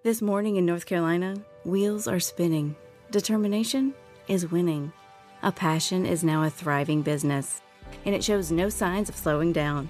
This 0.03 0.21
morning 0.21 0.55
in 0.55 0.65
North 0.65 0.85
Carolina, 0.85 1.35
wheels 1.65 2.07
are 2.07 2.19
spinning. 2.21 2.75
Determination 3.11 3.93
is 4.27 4.49
winning. 4.49 4.91
A 5.43 5.51
passion 5.51 6.05
is 6.05 6.23
now 6.23 6.43
a 6.43 6.49
thriving 6.49 7.01
business, 7.01 7.61
and 8.05 8.15
it 8.15 8.23
shows 8.23 8.51
no 8.51 8.69
signs 8.69 9.09
of 9.09 9.15
slowing 9.15 9.53
down. 9.53 9.89